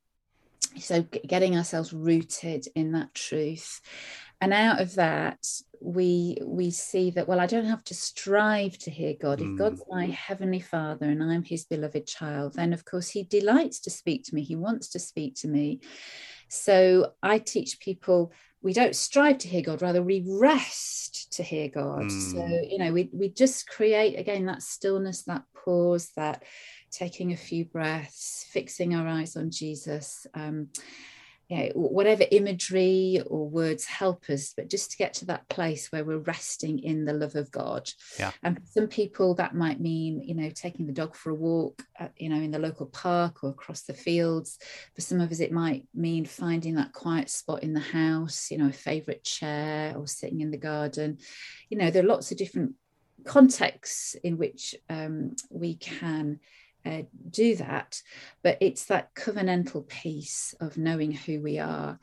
So, 0.79 1.03
getting 1.03 1.57
ourselves 1.57 1.93
rooted 1.93 2.67
in 2.75 2.93
that 2.93 3.15
truth. 3.15 3.81
And 4.41 4.53
out 4.53 4.81
of 4.81 4.97
that, 4.97 5.39
we 5.85 6.39
we 6.43 6.71
see 6.71 7.11
that 7.11 7.29
well 7.29 7.39
i 7.39 7.47
don't 7.47 7.67
have 7.67 7.85
to 7.85 7.95
strive 7.95 8.77
to 8.79 8.91
hear 8.91 9.13
god 9.21 9.41
if 9.41 9.59
god's 9.59 9.83
mm. 9.83 9.91
my 9.91 10.07
heavenly 10.07 10.59
father 10.59 11.05
and 11.05 11.23
i'm 11.23 11.45
his 11.45 11.67
beloved 11.67 12.07
child 12.07 12.55
then 12.55 12.73
of 12.73 12.87
course 12.87 13.11
he 13.11 13.23
delights 13.23 13.81
to 13.81 13.91
speak 13.91 14.25
to 14.25 14.35
me 14.35 14.43
he 14.43 14.57
wants 14.57 14.89
to 14.89 14.99
speak 14.99 15.35
to 15.35 15.47
me 15.47 15.79
so 16.49 17.13
i 17.23 17.39
teach 17.39 17.79
people 17.81 18.33
we 18.65 18.73
don't 18.73 18.97
strive 18.97 19.37
to 19.39 19.49
hear 19.49 19.61
God, 19.61 19.83
rather 19.83 20.03
we 20.03 20.25
rest 20.27 21.35
to 21.35 21.43
hear 21.43 21.69
God. 21.69 22.05
Mm. 22.05 22.33
So, 22.33 22.41
hmm. 22.41 22.71
you 22.71 22.79
know, 22.79 22.93
we, 22.93 23.11
we 23.13 23.29
just 23.29 23.69
create 23.69 24.19
again 24.19 24.47
that 24.47 24.63
stillness, 24.63 25.23
that 25.25 25.43
pause, 25.55 26.11
that 26.17 26.43
taking 26.91 27.33
a 27.33 27.37
few 27.37 27.67
breaths, 27.67 28.47
fixing 28.51 28.95
our 28.95 29.07
eyes 29.07 29.37
on 29.37 29.51
Jesus. 29.51 30.27
Um, 30.33 30.69
you 31.49 31.57
know, 31.57 31.69
whatever 31.75 32.25
imagery 32.31 33.23
or 33.27 33.49
words 33.49 33.85
help 33.85 34.31
us, 34.31 34.55
but 34.57 34.71
just 34.71 34.91
to 34.93 34.97
get 34.97 35.15
to 35.15 35.27
that 35.27 35.49
place 35.49 35.93
where 35.93 36.05
we're 36.05 36.19
resting 36.19 36.79
in 36.79 37.05
the 37.05 37.13
love 37.13 37.35
of 37.35 37.51
God. 37.51 37.89
Yeah. 38.19 38.33
And 38.43 38.57
for 38.57 38.67
some 38.67 38.89
people, 38.89 39.35
that 39.35 39.55
might 39.55 39.81
mean, 39.81 40.23
you 40.23 40.35
know, 40.35 40.51
taking 40.51 40.87
the 40.87 40.93
dog 40.93 41.15
for 41.15 41.31
a 41.31 41.35
walk, 41.35 41.83
at, 41.99 42.13
you 42.17 42.29
know, 42.29 42.37
in 42.37 42.51
the 42.51 42.59
local 42.59 42.87
park 42.87 43.45
or 43.45 43.51
across 43.51 43.83
the 43.83 43.95
fields. 43.95 44.59
For 44.95 45.03
some 45.03 45.21
of 45.21 45.31
us, 45.31 45.41
it 45.41 45.53
might 45.53 45.87
mean 45.95 46.25
finding 46.25 46.77
that 46.77 46.93
quiet 46.93 47.29
spot 47.29 47.63
in 47.63 47.75
the 47.75 47.81
house, 47.81 48.51
you 48.51 48.59
know, 48.59 48.69
a 48.69 48.73
favorite 48.73 49.25
chair 49.25 49.95
or 49.97 50.07
sitting 50.07 50.41
in 50.41 50.51
the 50.51 50.57
garden. 50.57 51.19
You 51.69 51.79
know, 51.79 51.91
there 51.91 52.03
are 52.03 52.09
lots 52.09 52.33
of 52.33 52.39
different 52.39 52.75
contexts 53.25 54.15
in 54.23 54.39
which 54.39 54.75
um, 54.89 55.37
we 55.51 55.75
can 55.75 56.41
uh, 56.85 57.03
do 57.31 57.57
that, 57.57 58.01
but 58.43 58.59
it's 58.61 58.87
that 58.87 59.15
covenantal 59.15 59.87
piece 59.89 60.55
of 60.61 60.77
knowing 60.77 61.13
who 61.13 61.41
we 61.41 61.59
are. 61.59 61.99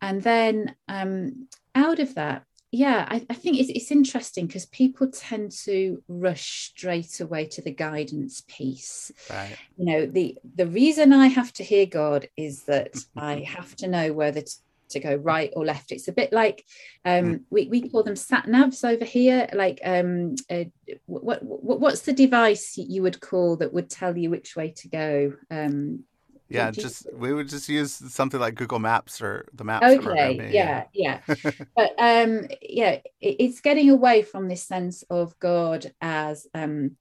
And 0.00 0.22
then 0.22 0.74
um, 0.88 1.48
out 1.74 1.98
of 1.98 2.14
that, 2.14 2.44
yeah, 2.70 3.06
I, 3.08 3.24
I 3.30 3.34
think 3.34 3.60
it's, 3.60 3.70
it's 3.70 3.92
interesting 3.92 4.46
because 4.46 4.66
people 4.66 5.08
tend 5.08 5.52
to 5.62 6.02
rush 6.08 6.70
straight 6.70 7.20
away 7.20 7.46
to 7.46 7.62
the 7.62 7.70
guidance 7.70 8.42
piece. 8.48 9.12
Right. 9.30 9.56
You 9.76 9.84
know, 9.84 10.06
the 10.06 10.36
the 10.56 10.66
reason 10.66 11.12
I 11.12 11.28
have 11.28 11.52
to 11.54 11.62
hear 11.64 11.86
God 11.86 12.28
is 12.36 12.64
that 12.64 12.96
I 13.16 13.46
have 13.46 13.76
to 13.76 13.86
know 13.86 14.12
whether 14.12 14.40
to 14.40 14.56
to 14.94 15.00
go 15.00 15.14
right 15.14 15.52
or 15.54 15.64
left. 15.64 15.92
It's 15.92 16.08
a 16.08 16.12
bit 16.12 16.32
like 16.32 16.64
um, 17.04 17.24
mm. 17.24 17.40
we, 17.50 17.68
we 17.68 17.88
call 17.88 18.02
them 18.02 18.16
sat 18.16 18.46
navs 18.46 18.84
over 18.88 19.04
here. 19.04 19.48
Like 19.52 19.80
um, 19.84 20.34
uh, 20.50 20.64
what, 21.06 21.42
what 21.42 21.80
what's 21.80 22.00
the 22.00 22.12
device 22.12 22.76
you 22.76 23.02
would 23.02 23.20
call 23.20 23.56
that 23.56 23.72
would 23.72 23.90
tell 23.90 24.16
you 24.16 24.30
which 24.30 24.56
way 24.56 24.72
to 24.78 24.88
go? 24.88 25.34
Um, 25.50 26.04
yeah, 26.48 26.70
just 26.70 27.06
we 27.12 27.32
would 27.32 27.48
just 27.48 27.68
use 27.68 27.92
something 28.12 28.38
like 28.38 28.54
Google 28.54 28.78
Maps 28.78 29.20
or 29.22 29.46
the 29.54 29.64
Maps. 29.64 29.86
Okay, 29.86 30.50
yeah, 30.52 30.84
yeah, 30.92 31.20
but 31.76 31.94
um, 31.98 32.46
yeah, 32.62 32.98
it, 33.20 33.36
it's 33.38 33.60
getting 33.60 33.90
away 33.90 34.22
from 34.22 34.48
this 34.48 34.62
sense 34.62 35.04
of 35.10 35.38
God 35.38 35.92
as 36.00 36.46
um, 36.54 36.96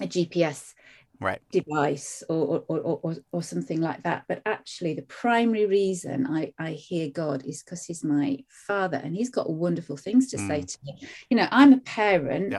a 0.00 0.06
GPS 0.06 0.74
right. 1.20 1.40
device 1.50 2.22
or 2.28 2.64
or, 2.68 2.78
or, 2.80 3.00
or, 3.02 3.16
or 3.32 3.42
something 3.42 3.80
like 3.80 4.02
that. 4.02 4.24
But 4.28 4.42
actually, 4.46 4.94
the 4.94 5.02
primary 5.02 5.66
reason 5.66 6.26
I, 6.26 6.52
I 6.58 6.72
hear 6.72 7.08
God 7.10 7.44
is 7.44 7.62
because 7.62 7.84
He's 7.84 8.04
my 8.04 8.38
Father 8.48 9.00
and 9.02 9.14
He's 9.14 9.30
got 9.30 9.50
wonderful 9.50 9.96
things 9.96 10.30
to 10.30 10.36
mm. 10.36 10.46
say 10.46 10.62
to 10.62 10.78
me. 10.84 11.08
You 11.30 11.36
know, 11.36 11.48
I'm 11.50 11.72
a 11.72 11.78
parent. 11.78 12.54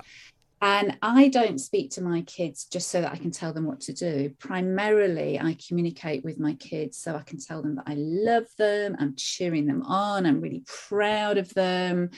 And 0.59 0.97
I 1.03 1.27
don't 1.27 1.59
speak 1.59 1.91
to 1.91 2.01
my 2.01 2.21
kids 2.21 2.65
just 2.65 2.89
so 2.89 3.01
that 3.01 3.11
I 3.11 3.17
can 3.17 3.29
tell 3.29 3.53
them 3.53 3.65
what 3.65 3.81
to 3.81 3.93
do. 3.93 4.33
Primarily, 4.39 5.39
I 5.39 5.55
communicate 5.67 6.23
with 6.23 6.39
my 6.39 6.55
kids 6.55 6.97
so 6.97 7.15
I 7.15 7.21
can 7.21 7.39
tell 7.39 7.61
them 7.61 7.75
that 7.75 7.83
I 7.85 7.93
love 7.95 8.47
them, 8.57 8.95
I'm 8.97 9.13
cheering 9.15 9.67
them 9.67 9.83
on, 9.83 10.25
I'm 10.25 10.41
really 10.41 10.63
proud 10.65 11.37
of 11.37 11.53
them. 11.53 12.09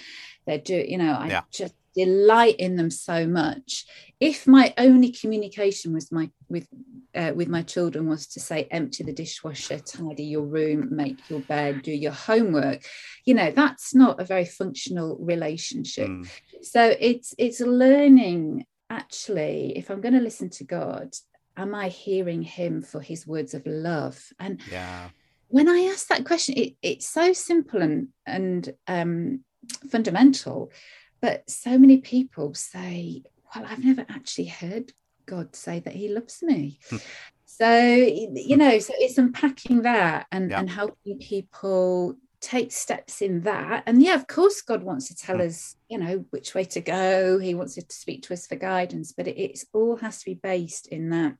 They're 0.46 0.58
do, 0.58 0.76
you 0.76 0.98
know, 0.98 1.12
I 1.12 1.28
yeah. 1.28 1.42
just 1.52 1.74
delight 1.96 2.56
in 2.58 2.76
them 2.76 2.90
so 2.90 3.28
much. 3.28 3.86
If 4.20 4.48
my 4.48 4.74
only 4.78 5.12
communication 5.12 5.94
was 5.94 6.12
my 6.12 6.30
with 6.50 6.68
uh, 7.16 7.32
with 7.36 7.48
my 7.48 7.62
children 7.62 8.08
was 8.08 8.28
to 8.28 8.40
say 8.40 8.68
empty 8.70 9.04
the 9.04 9.14
dishwasher 9.14 9.80
tidy 9.80 10.24
your 10.24 10.44
room 10.44 10.88
make 10.92 11.30
your 11.30 11.40
bed 11.42 11.82
do 11.82 11.92
your 11.92 12.12
homework 12.12 12.84
you 13.26 13.34
know 13.34 13.52
that's 13.52 13.96
not 13.96 14.20
a 14.20 14.26
very 14.26 14.46
functional 14.46 15.18
relationship. 15.20 16.08
Mm. 16.08 16.30
so 16.62 16.96
it's 17.00 17.34
it's 17.38 17.60
learning 17.60 18.66
actually 18.90 19.74
if 19.76 19.90
i'm 19.90 20.02
going 20.02 20.14
to 20.14 20.20
listen 20.20 20.50
to 20.50 20.64
god 20.64 21.14
am 21.58 21.74
i 21.74 21.90
hearing 21.90 22.42
him 22.42 22.82
for 22.82 23.02
his 23.02 23.28
words 23.28 23.54
of 23.54 23.66
love? 23.66 24.22
And 24.40 24.62
yeah. 24.72 25.10
when 25.48 25.68
i 25.68 25.90
ask 25.92 26.08
that 26.08 26.26
question 26.26 26.56
it, 26.58 26.74
it's 26.82 27.08
so 27.08 27.34
simple 27.34 27.82
and 27.82 28.10
and 28.26 28.74
um 28.88 29.44
fundamental 29.90 30.72
but 31.22 31.50
so 31.50 31.78
many 31.78 31.98
people 31.98 32.54
say, 32.54 33.24
well, 33.56 33.66
I've 33.68 33.84
never 33.84 34.06
actually 34.10 34.46
heard 34.46 34.94
God 35.26 35.56
say 35.56 35.80
that 35.80 35.94
he 35.94 36.10
loves 36.10 36.42
me. 36.42 36.80
Hmm. 36.90 36.98
so, 37.46 37.80
you 37.80 38.58
know, 38.58 38.80
so 38.80 38.94
it's 38.98 39.18
unpacking 39.18 39.84
that 39.84 40.28
and, 40.32 40.52
yeah. 40.52 40.60
and 40.60 40.70
helping 40.70 41.20
people 41.20 42.16
take 42.42 42.72
steps 42.72 43.22
in 43.22 43.42
that. 43.42 43.84
And 43.86 44.02
yeah, 44.02 44.16
of 44.16 44.28
course, 44.28 44.62
God 44.62 44.84
wants 44.84 45.08
to 45.10 45.16
tell 45.16 45.38
hmm. 45.38 45.48
us, 45.48 45.76
you 45.90 45.98
know, 45.98 46.26
which 46.30 46.56
way 46.56 46.64
to 46.66 46.82
go. 46.82 47.40
He 47.40 47.54
wants 47.54 47.76
to 47.76 47.84
speak 47.90 48.24
to 48.24 48.34
us 48.34 48.48
for 48.48 48.56
guidance, 48.56 49.12
but 49.12 49.28
it, 49.28 49.38
it's 49.38 49.66
all 49.74 49.98
has 49.98 50.20
to 50.20 50.26
be 50.26 50.36
based 50.36 50.88
in 50.88 51.10
that 51.10 51.36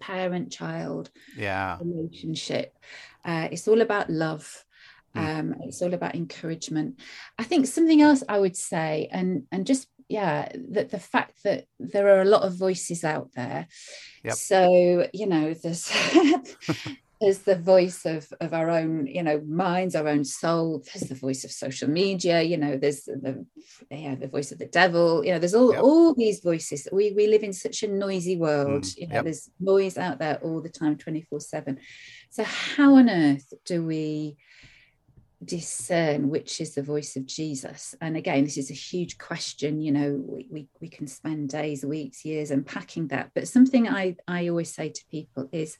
parent 0.00 0.50
child 0.50 1.10
yeah 1.36 1.78
relationship. 1.80 2.76
Uh, 3.24 3.48
it's 3.50 3.68
all 3.68 3.80
about 3.80 4.10
love. 4.10 4.64
Um, 5.14 5.56
it's 5.60 5.82
all 5.82 5.94
about 5.94 6.14
encouragement. 6.14 7.00
I 7.38 7.44
think 7.44 7.66
something 7.66 8.00
else 8.00 8.22
I 8.28 8.38
would 8.38 8.56
say, 8.56 9.08
and 9.10 9.44
and 9.52 9.66
just 9.66 9.88
yeah, 10.08 10.48
that 10.70 10.90
the 10.90 10.98
fact 10.98 11.42
that 11.44 11.66
there 11.78 12.16
are 12.16 12.22
a 12.22 12.26
lot 12.26 12.42
of 12.42 12.54
voices 12.56 13.02
out 13.02 13.30
there. 13.34 13.66
Yep. 14.24 14.34
So 14.34 15.08
you 15.12 15.26
know, 15.26 15.54
there's 15.54 15.90
there's 17.22 17.38
the 17.38 17.56
voice 17.56 18.04
of 18.04 18.30
of 18.40 18.52
our 18.52 18.68
own 18.68 19.06
you 19.06 19.22
know 19.22 19.40
minds, 19.40 19.94
our 19.94 20.08
own 20.08 20.24
soul. 20.24 20.82
There's 20.84 21.08
the 21.08 21.14
voice 21.14 21.44
of 21.44 21.52
social 21.52 21.88
media. 21.88 22.42
You 22.42 22.58
know, 22.58 22.76
there's 22.76 23.04
the 23.04 23.46
yeah 23.90 24.16
the 24.16 24.28
voice 24.28 24.52
of 24.52 24.58
the 24.58 24.66
devil. 24.66 25.24
You 25.24 25.32
know, 25.32 25.38
there's 25.38 25.54
all 25.54 25.72
yep. 25.72 25.82
all 25.82 26.14
these 26.14 26.40
voices. 26.40 26.88
We 26.92 27.12
we 27.12 27.28
live 27.28 27.44
in 27.44 27.52
such 27.52 27.82
a 27.82 27.88
noisy 27.88 28.36
world. 28.36 28.82
Mm. 28.82 28.98
You 28.98 29.06
know, 29.08 29.14
yep. 29.14 29.24
there's 29.24 29.50
noise 29.60 29.96
out 29.96 30.18
there 30.18 30.38
all 30.42 30.60
the 30.60 30.68
time, 30.68 30.96
twenty 30.96 31.22
four 31.22 31.40
seven. 31.40 31.78
So 32.30 32.42
how 32.44 32.96
on 32.96 33.08
earth 33.08 33.54
do 33.64 33.86
we? 33.86 34.36
Discern 35.44 36.28
which 36.28 36.60
is 36.60 36.74
the 36.74 36.82
voice 36.82 37.16
of 37.16 37.26
Jesus? 37.26 37.94
And 38.00 38.16
again, 38.16 38.44
this 38.44 38.58
is 38.58 38.70
a 38.70 38.74
huge 38.74 39.18
question. 39.18 39.80
You 39.80 39.92
know, 39.92 40.22
we, 40.24 40.46
we, 40.50 40.68
we 40.80 40.88
can 40.88 41.06
spend 41.06 41.50
days, 41.50 41.84
weeks, 41.84 42.24
years 42.24 42.50
unpacking 42.50 43.08
that. 43.08 43.30
But 43.34 43.48
something 43.48 43.88
I, 43.88 44.16
I 44.26 44.48
always 44.48 44.72
say 44.72 44.90
to 44.90 45.04
people 45.10 45.48
is 45.52 45.76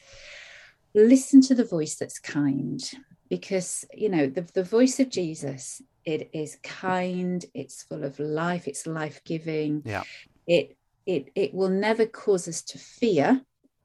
listen 0.95 1.41
to 1.43 1.55
the 1.55 1.65
voice 1.65 1.97
that's 1.97 2.19
kind 2.19 2.83
because, 3.29 3.87
you 3.95 4.09
know, 4.09 4.27
the, 4.27 4.43
the 4.53 4.65
voice 4.65 5.01
of 5.01 5.09
Jesus, 5.09 5.81
it 6.05 6.31
is 6.33 6.59
kind, 6.63 7.45
it's 7.55 7.85
full 7.85 8.05
of 8.05 8.19
life, 8.19 8.69
it's 8.69 8.87
life 8.87 9.23
giving. 9.25 9.83
Yeah. 9.85 10.03
It, 10.47 10.77
it, 11.07 11.31
it 11.35 11.55
will 11.55 11.71
never 11.71 12.07
cause 12.07 12.47
us 12.47 12.63
to 12.63 12.79
fear. 12.79 13.41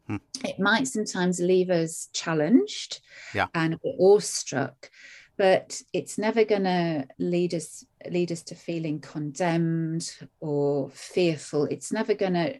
Hmm. 0.08 0.18
It 0.44 0.60
might 0.60 0.88
sometimes 0.88 1.40
leave 1.40 1.70
us 1.70 2.10
challenged 2.14 3.02
yeah. 3.34 3.48
and 3.54 3.78
awestruck, 4.00 4.90
but 5.38 5.82
it's 5.94 6.18
never 6.18 6.44
going 6.44 6.64
to 6.64 7.08
lead 7.20 7.54
us 7.54 7.86
lead 8.10 8.32
us 8.32 8.42
to 8.42 8.56
feeling 8.56 9.00
condemned 9.00 10.12
or 10.40 10.90
fearful. 10.90 11.66
It's 11.66 11.92
never 11.92 12.14
going 12.14 12.34
to 12.34 12.60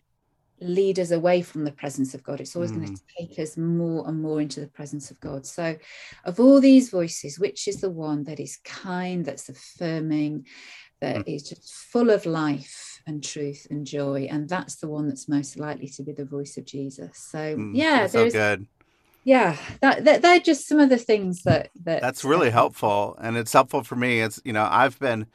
lead 0.60 1.00
us 1.00 1.12
away 1.12 1.42
from 1.42 1.64
the 1.64 1.72
presence 1.72 2.14
of 2.14 2.24
god. 2.24 2.42
It's 2.42 2.56
always 2.56 2.72
mm. 2.72 2.78
going 2.78 2.96
to 2.96 3.02
take 3.20 3.40
us 3.40 3.58
more 3.58 4.08
and 4.08 4.22
more 4.22 4.42
into 4.42 4.60
the 4.60 4.68
presence 4.68 5.12
of 5.12 5.20
god. 5.20 5.46
So 5.46 5.78
of 6.26 6.40
all 6.40 6.60
these 6.62 6.90
voices 6.90 7.40
which 7.40 7.68
is 7.68 7.82
the 7.82 7.92
one 7.92 8.24
that 8.26 8.40
is 8.40 8.60
kind 8.64 9.26
that's 9.26 9.50
affirming 9.50 10.46
that 11.00 11.18
mm. 11.18 11.36
is 11.36 11.50
just 11.50 11.74
full 11.74 12.10
of 12.10 12.26
life 12.26 13.02
and 13.06 13.24
truth 13.24 13.68
and 13.70 13.86
joy 13.86 14.28
and 14.30 14.50
that's 14.50 14.78
the 14.78 14.88
one 14.88 15.08
that's 15.08 15.30
most 15.30 15.58
likely 15.58 15.88
to 15.88 16.04
be 16.04 16.12
the 16.12 16.26
voice 16.26 16.58
of 16.58 16.66
jesus? 16.66 17.18
So 17.32 17.56
mm, 17.56 17.72
yeah 17.74 18.08
so 18.08 18.30
good 18.30 18.68
yeah 19.28 19.58
that, 19.82 20.06
that 20.06 20.24
they're 20.24 20.40
just 20.42 20.68
some 20.68 20.80
of 20.80 20.90
the 20.90 20.98
things 21.00 21.44
that 21.46 21.70
that 21.86 22.02
that's 22.02 22.26
really 22.26 22.52
helpful 22.52 23.18
and 23.22 23.38
it's 23.38 23.54
helpful 23.54 23.84
for 23.84 23.98
me. 23.98 24.22
It's 24.22 24.42
you 24.46 24.54
know 24.54 24.68
i've 24.72 25.00
been 25.00 25.28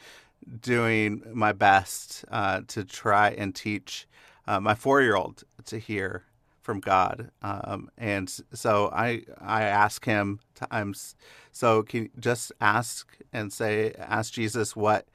doing 0.62 1.22
my 1.34 1.52
best 1.52 2.24
uh, 2.30 2.62
to 2.68 2.84
try 2.84 3.30
and 3.30 3.54
teach 3.54 4.08
uh, 4.48 4.60
my 4.60 4.74
four-year-old 4.74 5.44
to 5.66 5.78
hear 5.78 6.24
from 6.62 6.80
god 6.80 7.30
um, 7.42 7.90
and 7.98 8.30
so 8.54 8.90
i 8.92 9.22
i 9.40 9.64
ask 9.64 10.04
him 10.06 10.40
times 10.54 11.16
so 11.52 11.82
can 11.84 12.04
you 12.04 12.10
just 12.20 12.52
ask 12.60 13.16
and 13.32 13.52
say 13.52 13.92
ask 13.98 14.32
jesus 14.34 14.76
what 14.76 15.06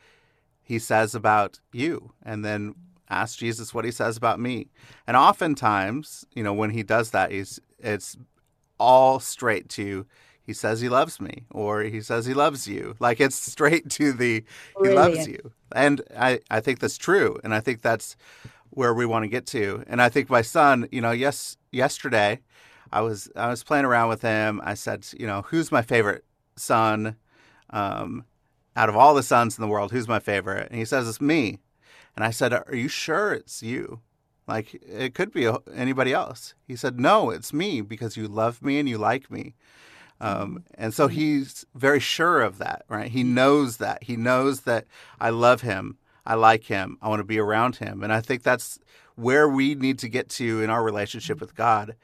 he 0.64 0.80
says 0.80 1.16
about 1.16 1.60
you 1.74 2.14
and 2.24 2.46
then 2.46 2.76
ask 3.10 3.40
jesus 3.40 3.74
what 3.74 3.86
he 3.86 3.92
says 3.92 4.18
about 4.18 4.40
me. 4.40 4.70
And 5.08 5.18
oftentimes 5.18 6.26
you 6.36 6.44
know 6.44 6.54
when 6.54 6.72
he 6.72 6.84
does 6.84 7.12
that 7.12 7.32
he's 7.32 7.60
it's 7.80 8.18
all 8.80 9.20
straight 9.20 9.70
to 9.70 10.06
he 10.44 10.54
says 10.54 10.80
he 10.80 10.90
loves 10.90 11.20
me 11.20 11.46
or 11.52 11.82
he 11.82 12.02
says 12.02 12.26
he 12.26 12.34
loves 12.34 12.68
you 12.68 12.96
like 13.00 13.20
it's 13.20 13.36
straight 13.36 13.90
to 13.90 14.14
the 14.14 14.44
he 14.84 14.90
loves 14.90 15.28
you 15.28 15.52
and 15.74 16.02
i 16.18 16.40
i 16.50 16.60
think 16.60 16.80
that's 16.80 16.98
true 16.98 17.38
and 17.44 17.54
i 17.54 17.60
think 17.60 17.82
that's 17.82 18.16
where 18.70 18.94
we 18.94 19.06
want 19.06 19.24
to 19.24 19.30
get 19.30 19.46
to 19.46 19.84
and 19.88 20.02
i 20.02 20.10
think 20.10 20.30
my 20.30 20.42
son 20.42 20.88
you 20.92 21.02
know 21.02 21.12
yes 21.12 21.58
yesterday 21.72 22.40
i 22.92 23.02
was 23.02 23.30
i 23.36 23.50
was 23.50 23.64
playing 23.64 23.86
around 23.86 24.10
with 24.10 24.22
him 24.22 24.62
i 24.64 24.74
said 24.74 25.06
you 25.18 25.28
know 25.28 25.42
who's 25.44 25.72
my 25.72 25.82
favorite 25.82 26.24
son 26.56 27.16
um 27.72 28.24
out 28.78 28.90
of 28.90 28.96
all 28.96 29.16
the 29.16 29.24
sons 29.24 29.58
in 29.58 29.62
the 29.62 29.68
world, 29.68 29.92
who's 29.92 30.08
my 30.08 30.20
favorite? 30.20 30.70
And 30.70 30.78
he 30.78 30.86
says, 30.86 31.10
It's 31.10 31.20
me. 31.20 31.60
And 32.16 32.24
I 32.24 32.30
said, 32.30 32.54
Are 32.54 32.66
you 32.72 32.88
sure 32.88 33.34
it's 33.34 33.64
you? 33.64 34.02
Like, 34.48 34.76
it 34.76 35.14
could 35.14 35.32
be 35.32 35.52
anybody 35.74 36.14
else. 36.14 36.54
He 36.66 36.76
said, 36.76 37.00
No, 37.00 37.30
it's 37.30 37.52
me 37.52 37.82
because 37.82 38.16
you 38.16 38.28
love 38.28 38.62
me 38.62 38.80
and 38.80 38.88
you 38.88 38.98
like 38.98 39.30
me. 39.30 39.56
Um, 40.20 40.64
and 40.76 40.94
so 40.94 41.08
he's 41.08 41.66
very 41.76 42.00
sure 42.00 42.42
of 42.42 42.58
that, 42.58 42.84
right? 42.90 43.12
He 43.12 43.24
knows 43.24 43.78
that. 43.78 44.04
He 44.04 44.16
knows 44.16 44.62
that 44.62 44.86
I 45.20 45.30
love 45.30 45.62
him. 45.62 45.98
I 46.26 46.34
like 46.34 46.64
him. 46.66 46.98
I 47.02 47.08
want 47.08 47.20
to 47.20 47.26
be 47.26 47.40
around 47.40 47.78
him. 47.78 48.04
And 48.04 48.12
I 48.12 48.22
think 48.22 48.44
that's 48.44 48.80
where 49.16 49.48
we 49.48 49.76
need 49.76 50.00
to 50.00 50.10
get 50.10 50.30
to 50.30 50.62
in 50.62 50.70
our 50.70 50.84
relationship 50.84 51.40
with 51.40 51.56
God. 51.56 51.96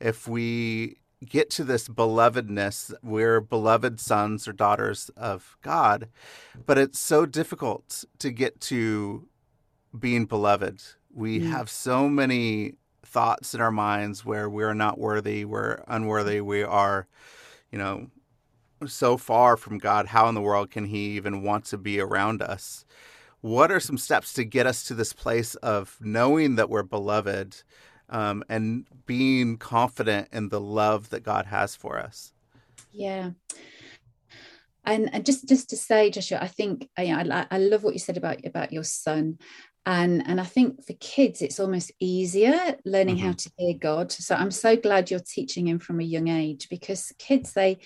If 0.00 0.26
we 0.26 0.98
get 1.24 1.50
to 1.50 1.64
this 1.64 1.88
belovedness, 1.88 2.92
we're 3.02 3.40
beloved 3.40 4.00
sons 4.00 4.48
or 4.48 4.52
daughters 4.52 5.10
of 5.16 5.56
God, 5.62 6.08
but 6.66 6.78
it's 6.78 6.98
so 6.98 7.26
difficult 7.26 8.04
to 8.18 8.30
get 8.30 8.60
to 8.62 9.28
being 9.98 10.24
beloved. 10.24 10.82
We 11.14 11.40
mm. 11.40 11.50
have 11.50 11.68
so 11.68 12.08
many 12.08 12.74
thoughts 13.04 13.54
in 13.54 13.60
our 13.60 13.70
minds 13.70 14.24
where 14.24 14.48
we're 14.48 14.74
not 14.74 14.98
worthy, 14.98 15.44
we're 15.44 15.82
unworthy, 15.88 16.40
we 16.40 16.62
are, 16.62 17.06
you 17.72 17.78
know, 17.78 18.08
so 18.86 19.16
far 19.16 19.56
from 19.56 19.78
God. 19.78 20.06
How 20.06 20.28
in 20.28 20.34
the 20.34 20.40
world 20.40 20.70
can 20.70 20.84
He 20.84 21.10
even 21.10 21.42
want 21.42 21.64
to 21.66 21.78
be 21.78 22.00
around 22.00 22.42
us? 22.42 22.84
What 23.40 23.72
are 23.72 23.80
some 23.80 23.98
steps 23.98 24.32
to 24.34 24.44
get 24.44 24.66
us 24.66 24.84
to 24.84 24.94
this 24.94 25.12
place 25.12 25.54
of 25.56 25.96
knowing 26.00 26.56
that 26.56 26.70
we're 26.70 26.82
beloved 26.82 27.62
um, 28.08 28.44
and 28.48 28.86
being 29.06 29.56
confident 29.56 30.28
in 30.32 30.50
the 30.50 30.60
love 30.60 31.10
that 31.10 31.22
God 31.22 31.46
has 31.46 31.74
for 31.74 31.98
us? 31.98 32.32
Yeah 32.92 33.30
and, 34.84 35.12
and 35.14 35.26
just 35.26 35.48
just 35.48 35.70
to 35.70 35.76
say 35.76 36.10
joshua 36.10 36.38
i 36.40 36.46
think 36.46 36.88
I, 36.96 37.46
I 37.50 37.58
love 37.58 37.82
what 37.82 37.94
you 37.94 37.98
said 38.00 38.16
about 38.16 38.44
about 38.44 38.72
your 38.72 38.84
son 38.84 39.38
and 39.86 40.22
and 40.26 40.40
i 40.40 40.44
think 40.44 40.84
for 40.84 40.92
kids 40.94 41.40
it's 41.42 41.58
almost 41.58 41.90
easier 42.00 42.76
learning 42.84 43.16
mm-hmm. 43.16 43.26
how 43.28 43.32
to 43.32 43.50
hear 43.56 43.74
god 43.78 44.12
so 44.12 44.34
i'm 44.34 44.50
so 44.50 44.76
glad 44.76 45.10
you're 45.10 45.20
teaching 45.20 45.66
him 45.66 45.78
from 45.78 46.00
a 46.00 46.04
young 46.04 46.28
age 46.28 46.68
because 46.68 47.12
kids 47.18 47.52
they 47.54 47.78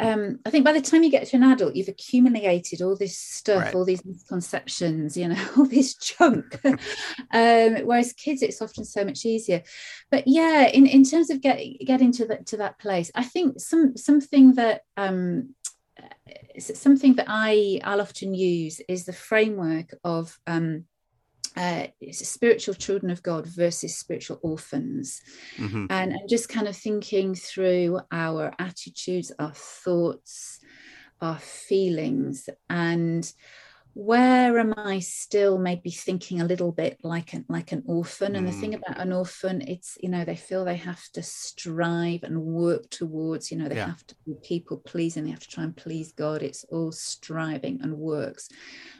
um, 0.00 0.40
I 0.44 0.50
think 0.50 0.64
by 0.64 0.72
the 0.72 0.80
time 0.80 1.04
you 1.04 1.10
get 1.10 1.26
to 1.28 1.36
an 1.36 1.44
adult, 1.44 1.76
you've 1.76 1.88
accumulated 1.88 2.82
all 2.82 2.96
this 2.96 3.16
stuff, 3.16 3.62
right. 3.62 3.74
all 3.74 3.84
these 3.84 4.04
misconceptions, 4.04 5.16
you 5.16 5.28
know, 5.28 5.48
all 5.56 5.66
this 5.66 5.94
junk. 5.94 6.58
um, 6.64 6.78
whereas 7.84 8.12
kids, 8.12 8.42
it's 8.42 8.60
often 8.60 8.84
so 8.84 9.04
much 9.04 9.24
easier. 9.24 9.62
But 10.10 10.26
yeah, 10.26 10.66
in, 10.66 10.86
in 10.86 11.04
terms 11.04 11.30
of 11.30 11.40
get, 11.40 11.60
getting 11.84 12.10
to 12.12 12.26
that 12.26 12.46
to 12.46 12.56
that 12.56 12.78
place, 12.78 13.10
I 13.14 13.22
think 13.22 13.60
some 13.60 13.96
something 13.96 14.54
that 14.54 14.82
um, 14.96 15.54
something 16.58 17.14
that 17.14 17.26
I 17.28 17.80
I'll 17.84 18.00
often 18.00 18.34
use 18.34 18.80
is 18.88 19.04
the 19.04 19.12
framework 19.12 19.94
of 20.02 20.36
um, 20.48 20.86
uh, 21.56 21.86
spiritual 22.10 22.74
children 22.74 23.10
of 23.10 23.22
God 23.22 23.46
versus 23.46 23.96
spiritual 23.96 24.40
orphans, 24.42 25.22
mm-hmm. 25.56 25.86
and, 25.90 26.12
and 26.12 26.28
just 26.28 26.48
kind 26.48 26.66
of 26.66 26.76
thinking 26.76 27.34
through 27.34 28.00
our 28.10 28.52
attitudes, 28.58 29.30
our 29.38 29.52
thoughts, 29.54 30.58
our 31.20 31.38
feelings, 31.38 32.48
and 32.68 33.32
where 33.94 34.58
am 34.58 34.74
I 34.76 34.98
still 34.98 35.58
maybe 35.58 35.90
thinking 35.90 36.40
a 36.40 36.44
little 36.44 36.72
bit 36.72 36.98
like 37.02 37.32
an 37.32 37.44
like 37.48 37.72
an 37.72 37.84
orphan? 37.86 38.32
Mm. 38.32 38.38
And 38.38 38.48
the 38.48 38.52
thing 38.52 38.72
mm. 38.72 38.76
about 38.78 39.00
an 39.00 39.12
orphan, 39.12 39.62
it's 39.62 39.96
you 40.00 40.08
know 40.08 40.24
they 40.24 40.36
feel 40.36 40.64
they 40.64 40.76
have 40.76 41.02
to 41.12 41.22
strive 41.22 42.24
and 42.24 42.42
work 42.42 42.90
towards. 42.90 43.50
You 43.50 43.58
know 43.58 43.68
they 43.68 43.76
yeah. 43.76 43.86
have 43.86 44.06
to 44.08 44.16
be 44.26 44.34
people 44.42 44.78
pleasing. 44.78 45.24
They 45.24 45.30
have 45.30 45.40
to 45.40 45.48
try 45.48 45.64
and 45.64 45.76
please 45.76 46.12
God. 46.12 46.42
It's 46.42 46.64
all 46.64 46.92
striving 46.92 47.80
and 47.82 47.96
works. 47.96 48.48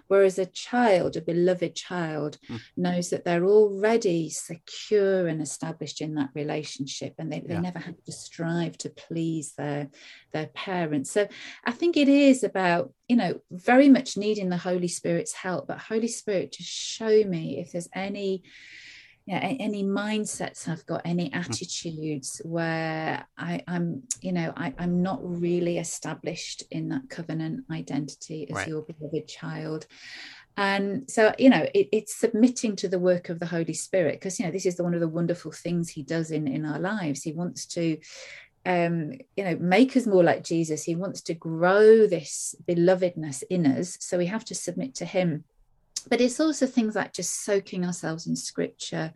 Whereas 0.09 0.39
a 0.39 0.47
child, 0.47 1.17
a 1.17 1.23
beloved 1.23 1.75
child, 1.75 2.39
mm. 2.51 2.61
knows 2.77 3.11
that 3.11 3.25
they're 3.25 3.47
already 3.47 4.29
secure 4.31 5.27
and 5.27 5.41
established 5.41 6.01
in 6.01 6.15
that 6.15 6.31
relationship 6.35 7.15
and 7.19 7.33
they, 7.33 7.41
they 7.41 7.55
yeah. 7.55 7.61
never 7.61 7.79
have 7.79 8.03
to 8.05 8.13
strive 8.13 8.77
to 8.79 8.91
please 8.91 9.55
their, 9.57 9.89
their 10.33 10.49
parents. 10.49 11.11
So 11.11 11.27
I 11.65 11.73
think 11.73 11.97
it 11.97 12.09
is 12.09 12.45
about, 12.45 12.93
you 13.09 13.17
know, 13.17 13.41
very 13.51 13.89
much 13.89 14.17
needing 14.17 14.49
the 14.49 14.57
Holy 14.57 14.89
Spirit's 14.89 15.33
help, 15.35 15.67
but 15.67 15.79
Holy 15.79 16.09
Spirit, 16.09 16.53
just 16.53 16.71
show 16.71 17.25
me 17.25 17.59
if 17.59 17.73
there's 17.73 17.89
any 17.95 18.43
yeah, 19.27 19.39
any 19.39 19.83
mindsets 19.83 20.69
I've 20.69 20.85
got, 20.85 21.01
any 21.07 21.31
mm. 21.31 21.37
attitudes 21.37 22.43
where 22.45 23.27
I, 23.39 23.63
am 23.67 24.03
you 24.21 24.33
know, 24.33 24.53
I, 24.55 24.75
am 24.79 25.03
not 25.03 25.21
really 25.23 25.79
established 25.79 26.63
in 26.71 26.91
that 26.91 27.09
covenant 27.09 27.65
identity 27.71 28.47
as 28.51 28.57
right. 28.57 28.69
your 28.69 28.83
beloved 28.83 29.27
child. 29.27 29.87
And 30.57 31.11
so, 31.11 31.33
you 31.39 31.49
know, 31.49 31.67
it, 31.75 31.89
it's 31.91 32.15
submitting 32.15 32.77
to 32.77 32.89
the 32.89 32.99
work 32.99 33.31
of 33.31 33.41
the 33.41 33.47
Holy 33.47 33.73
Spirit 33.73 34.21
because, 34.21 34.39
you 34.39 34.45
know, 34.45 34.53
this 34.53 34.67
is 34.67 34.77
the, 34.77 34.85
one 34.85 34.95
of 34.95 35.01
the 35.01 35.09
wonderful 35.09 35.53
things 35.53 35.89
He 35.89 36.03
does 36.03 36.31
in 36.31 36.47
in 36.47 36.67
our 36.67 36.79
lives. 36.79 37.23
He 37.23 37.33
wants 37.33 37.67
to 37.69 37.97
um, 38.67 39.13
you 39.37 39.45
know, 39.45 39.57
make 39.57 39.97
us 39.97 40.07
more 40.07 40.25
like 40.25 40.45
Jesus. 40.45 40.85
He 40.85 40.95
wants 40.95 41.21
to 41.23 41.35
grow 41.35 42.07
this 42.07 42.55
belovedness 42.67 43.43
in 43.51 43.67
us. 43.67 43.97
So 44.01 44.19
we 44.19 44.27
have 44.27 44.45
to 44.47 44.55
submit 44.55 44.95
to 44.97 45.05
him 45.05 45.45
but 46.09 46.21
it's 46.21 46.41
also 46.41 46.67
things 46.67 46.95
like 46.95 47.13
just 47.13 47.45
soaking 47.45 47.85
ourselves 47.85 48.27
in 48.27 48.37
scripture 48.37 49.13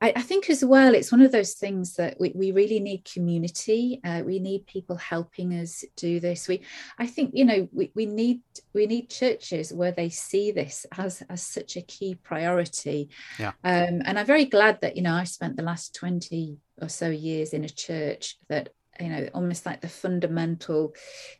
I, 0.00 0.12
I, 0.16 0.22
think 0.22 0.48
as 0.50 0.64
well, 0.64 0.94
it's 0.94 1.10
one 1.10 1.22
of 1.22 1.32
those 1.32 1.54
things 1.54 1.94
that 1.94 2.18
we, 2.20 2.32
we 2.34 2.52
really 2.52 2.80
need 2.80 3.04
community. 3.04 4.00
Uh, 4.04 4.22
we 4.24 4.38
need 4.38 4.66
people 4.66 4.96
helping 4.96 5.52
us 5.54 5.84
do 5.96 6.20
this. 6.20 6.48
We, 6.48 6.62
I 6.98 7.06
think, 7.06 7.32
you 7.34 7.44
know, 7.44 7.68
we, 7.72 7.90
we 7.94 8.06
need 8.06 8.40
we 8.72 8.86
need 8.86 9.10
churches 9.10 9.72
where 9.72 9.92
they 9.92 10.08
see 10.08 10.52
this 10.52 10.86
as 10.96 11.22
as 11.28 11.42
such 11.42 11.76
a 11.76 11.82
key 11.82 12.14
priority. 12.14 13.10
Yeah. 13.38 13.52
Um, 13.64 14.02
and 14.04 14.18
I'm 14.18 14.26
very 14.26 14.44
glad 14.44 14.80
that 14.82 14.96
you 14.96 15.02
know 15.02 15.14
I 15.14 15.24
spent 15.24 15.56
the 15.56 15.62
last 15.62 15.94
twenty 15.94 16.58
or 16.80 16.88
so 16.88 17.08
years 17.08 17.52
in 17.52 17.64
a 17.64 17.68
church 17.68 18.36
that 18.48 18.70
you 19.00 19.08
know 19.08 19.28
almost 19.34 19.64
like 19.64 19.80
the 19.80 19.88
fundamental 19.88 20.94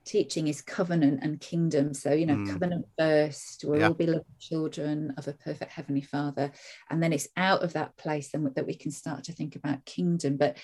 teaching 0.04 0.48
is 0.48 0.62
covenant 0.62 1.20
and 1.22 1.40
kingdom 1.40 1.92
so 1.92 2.12
you 2.12 2.26
know 2.26 2.36
mm. 2.36 2.50
covenant 2.50 2.86
first 2.98 3.64
we're 3.66 3.80
yeah. 3.80 3.88
all 3.88 3.94
beloved 3.94 4.24
children 4.38 5.12
of 5.16 5.26
a 5.28 5.32
perfect 5.32 5.72
heavenly 5.72 6.00
father 6.00 6.50
and 6.90 7.02
then 7.02 7.12
it's 7.12 7.28
out 7.36 7.62
of 7.62 7.72
that 7.72 7.96
place 7.96 8.30
then 8.30 8.50
that 8.54 8.66
we 8.66 8.74
can 8.74 8.90
start 8.90 9.24
to 9.24 9.32
think 9.32 9.56
about 9.56 9.84
kingdom 9.84 10.36
but 10.36 10.56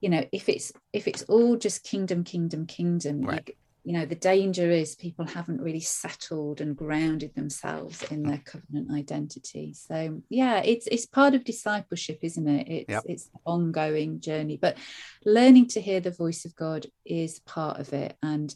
you 0.00 0.08
know 0.08 0.24
if 0.32 0.48
it's 0.48 0.72
if 0.92 1.08
it's 1.08 1.22
all 1.24 1.56
just 1.56 1.84
kingdom 1.84 2.24
kingdom 2.24 2.66
kingdom 2.66 3.22
right. 3.22 3.48
you, 3.48 3.54
you 3.84 3.92
know 3.92 4.06
the 4.06 4.14
danger 4.14 4.70
is 4.70 4.94
people 4.94 5.26
haven't 5.26 5.60
really 5.60 5.80
settled 5.80 6.60
and 6.60 6.76
grounded 6.76 7.34
themselves 7.34 8.02
in 8.04 8.22
their 8.22 8.38
covenant 8.38 8.90
identity. 8.92 9.74
So 9.74 10.22
yeah 10.28 10.62
it's 10.64 10.86
it's 10.86 11.06
part 11.06 11.34
of 11.34 11.44
discipleship 11.44 12.20
isn't 12.22 12.48
it? 12.48 12.68
It's 12.68 12.90
yep. 12.90 13.02
it's 13.06 13.26
an 13.26 13.40
ongoing 13.44 14.20
journey 14.20 14.56
but 14.60 14.76
learning 15.24 15.68
to 15.68 15.80
hear 15.80 16.00
the 16.00 16.10
voice 16.10 16.44
of 16.44 16.54
god 16.56 16.86
is 17.04 17.40
part 17.40 17.78
of 17.80 17.92
it 17.92 18.16
and 18.22 18.54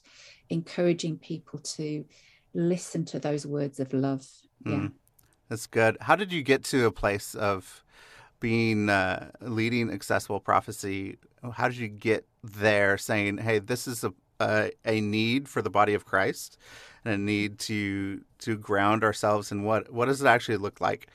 encouraging 0.51 1.19
people 1.19 1.59
to 1.59 2.05
listen 2.55 3.05
to 3.07 3.19
those 3.19 3.47
words 3.47 3.81
of 3.81 3.93
love. 3.93 4.27
Mm. 4.65 4.83
yeah 4.83 4.89
that's 5.49 5.67
good. 5.67 5.97
How 6.01 6.17
did 6.17 6.33
you 6.33 6.43
get 6.43 6.65
to 6.65 6.87
a 6.87 6.93
place 6.93 7.35
of 7.35 7.85
being 8.41 8.89
uh, 8.89 9.31
leading 9.41 9.91
accessible 9.91 10.41
prophecy? 10.41 11.19
How 11.53 11.69
did 11.69 11.79
you 11.79 11.89
get 11.89 12.27
there 12.43 12.99
saying 12.99 13.39
hey 13.39 13.59
this 13.59 13.89
is 13.89 14.05
a 14.05 14.13
a, 14.41 14.71
a 14.85 15.01
need 15.01 15.49
for 15.49 15.63
the 15.63 15.71
body 15.71 15.95
of 15.95 16.05
Christ 16.05 16.59
and 17.05 17.15
a 17.15 17.19
need 17.19 17.59
to 17.61 18.23
to 18.41 18.57
ground 18.57 19.05
ourselves 19.05 19.53
in 19.53 19.63
what 19.63 19.93
what 19.93 20.07
does 20.07 20.23
it 20.23 20.27
actually 20.27 20.57
look 20.57 20.81
like 20.81 21.09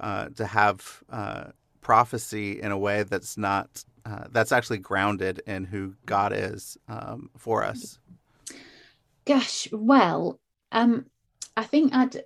uh, 0.00 0.28
to 0.36 0.46
have 0.46 1.02
uh, 1.10 1.44
prophecy 1.80 2.60
in 2.60 2.72
a 2.72 2.78
way 2.78 3.02
that's 3.02 3.38
not 3.38 3.84
uh, 4.04 4.24
that's 4.30 4.52
actually 4.52 4.78
grounded 4.78 5.42
in 5.46 5.64
who 5.64 5.94
God 6.04 6.32
is 6.34 6.76
um, 6.88 7.30
for 7.36 7.64
us. 7.64 7.98
Gosh, 9.24 9.68
well, 9.72 10.38
um, 10.70 11.06
I 11.56 11.64
think 11.64 11.94
I'd 11.94 12.22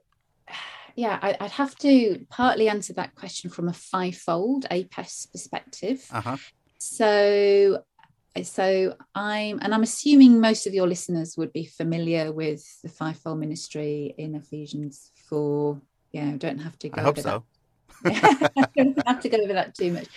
yeah, 0.97 1.19
I'd 1.23 1.51
have 1.53 1.77
to 1.77 2.27
partly 2.29 2.69
answer 2.69 2.93
that 2.95 3.15
question 3.15 3.49
from 3.49 3.69
a 3.69 3.73
fivefold 3.73 4.67
APES 4.71 5.27
perspective. 5.27 6.07
Uh-huh. 6.13 6.37
So 6.79 7.85
so 8.43 8.97
I'm, 9.15 9.59
and 9.61 9.75
I'm 9.75 9.83
assuming 9.83 10.41
most 10.41 10.67
of 10.67 10.75
your 10.75 10.87
listeners 10.87 11.37
would 11.37 11.53
be 11.53 11.65
familiar 11.65 12.33
with 12.33 12.65
the 12.83 12.89
fivefold 12.89 13.39
ministry 13.39 14.15
in 14.17 14.35
Ephesians 14.35 15.11
4. 15.29 15.81
Yeah, 16.13 16.37
don't 16.37 16.59
have 16.59 16.79
to 16.81 16.89
go 16.89 17.03
I 17.03 17.05
over 17.07 17.21
so. 17.21 17.45
don't 18.05 19.07
have 19.07 19.21
to 19.21 19.29
go 19.29 19.39
over 19.39 19.53
that 19.53 19.75
too 19.75 19.93
much. 19.93 20.09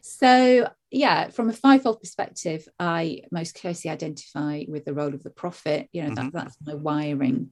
So, 0.00 0.68
yeah, 0.90 1.28
from 1.28 1.48
a 1.48 1.52
fivefold 1.52 2.00
perspective, 2.00 2.66
I 2.78 3.22
most 3.30 3.54
closely 3.54 3.90
identify 3.90 4.64
with 4.66 4.84
the 4.84 4.94
role 4.94 5.14
of 5.14 5.22
the 5.22 5.30
prophet. 5.30 5.88
You 5.92 6.02
know, 6.02 6.10
mm-hmm. 6.10 6.30
that, 6.30 6.32
that's 6.32 6.56
my 6.64 6.74
wiring. 6.74 7.50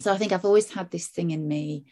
So 0.00 0.12
I 0.12 0.18
think 0.18 0.32
I've 0.32 0.44
always 0.44 0.72
had 0.72 0.90
this 0.90 1.08
thing 1.08 1.30
in 1.30 1.46
me. 1.46 1.84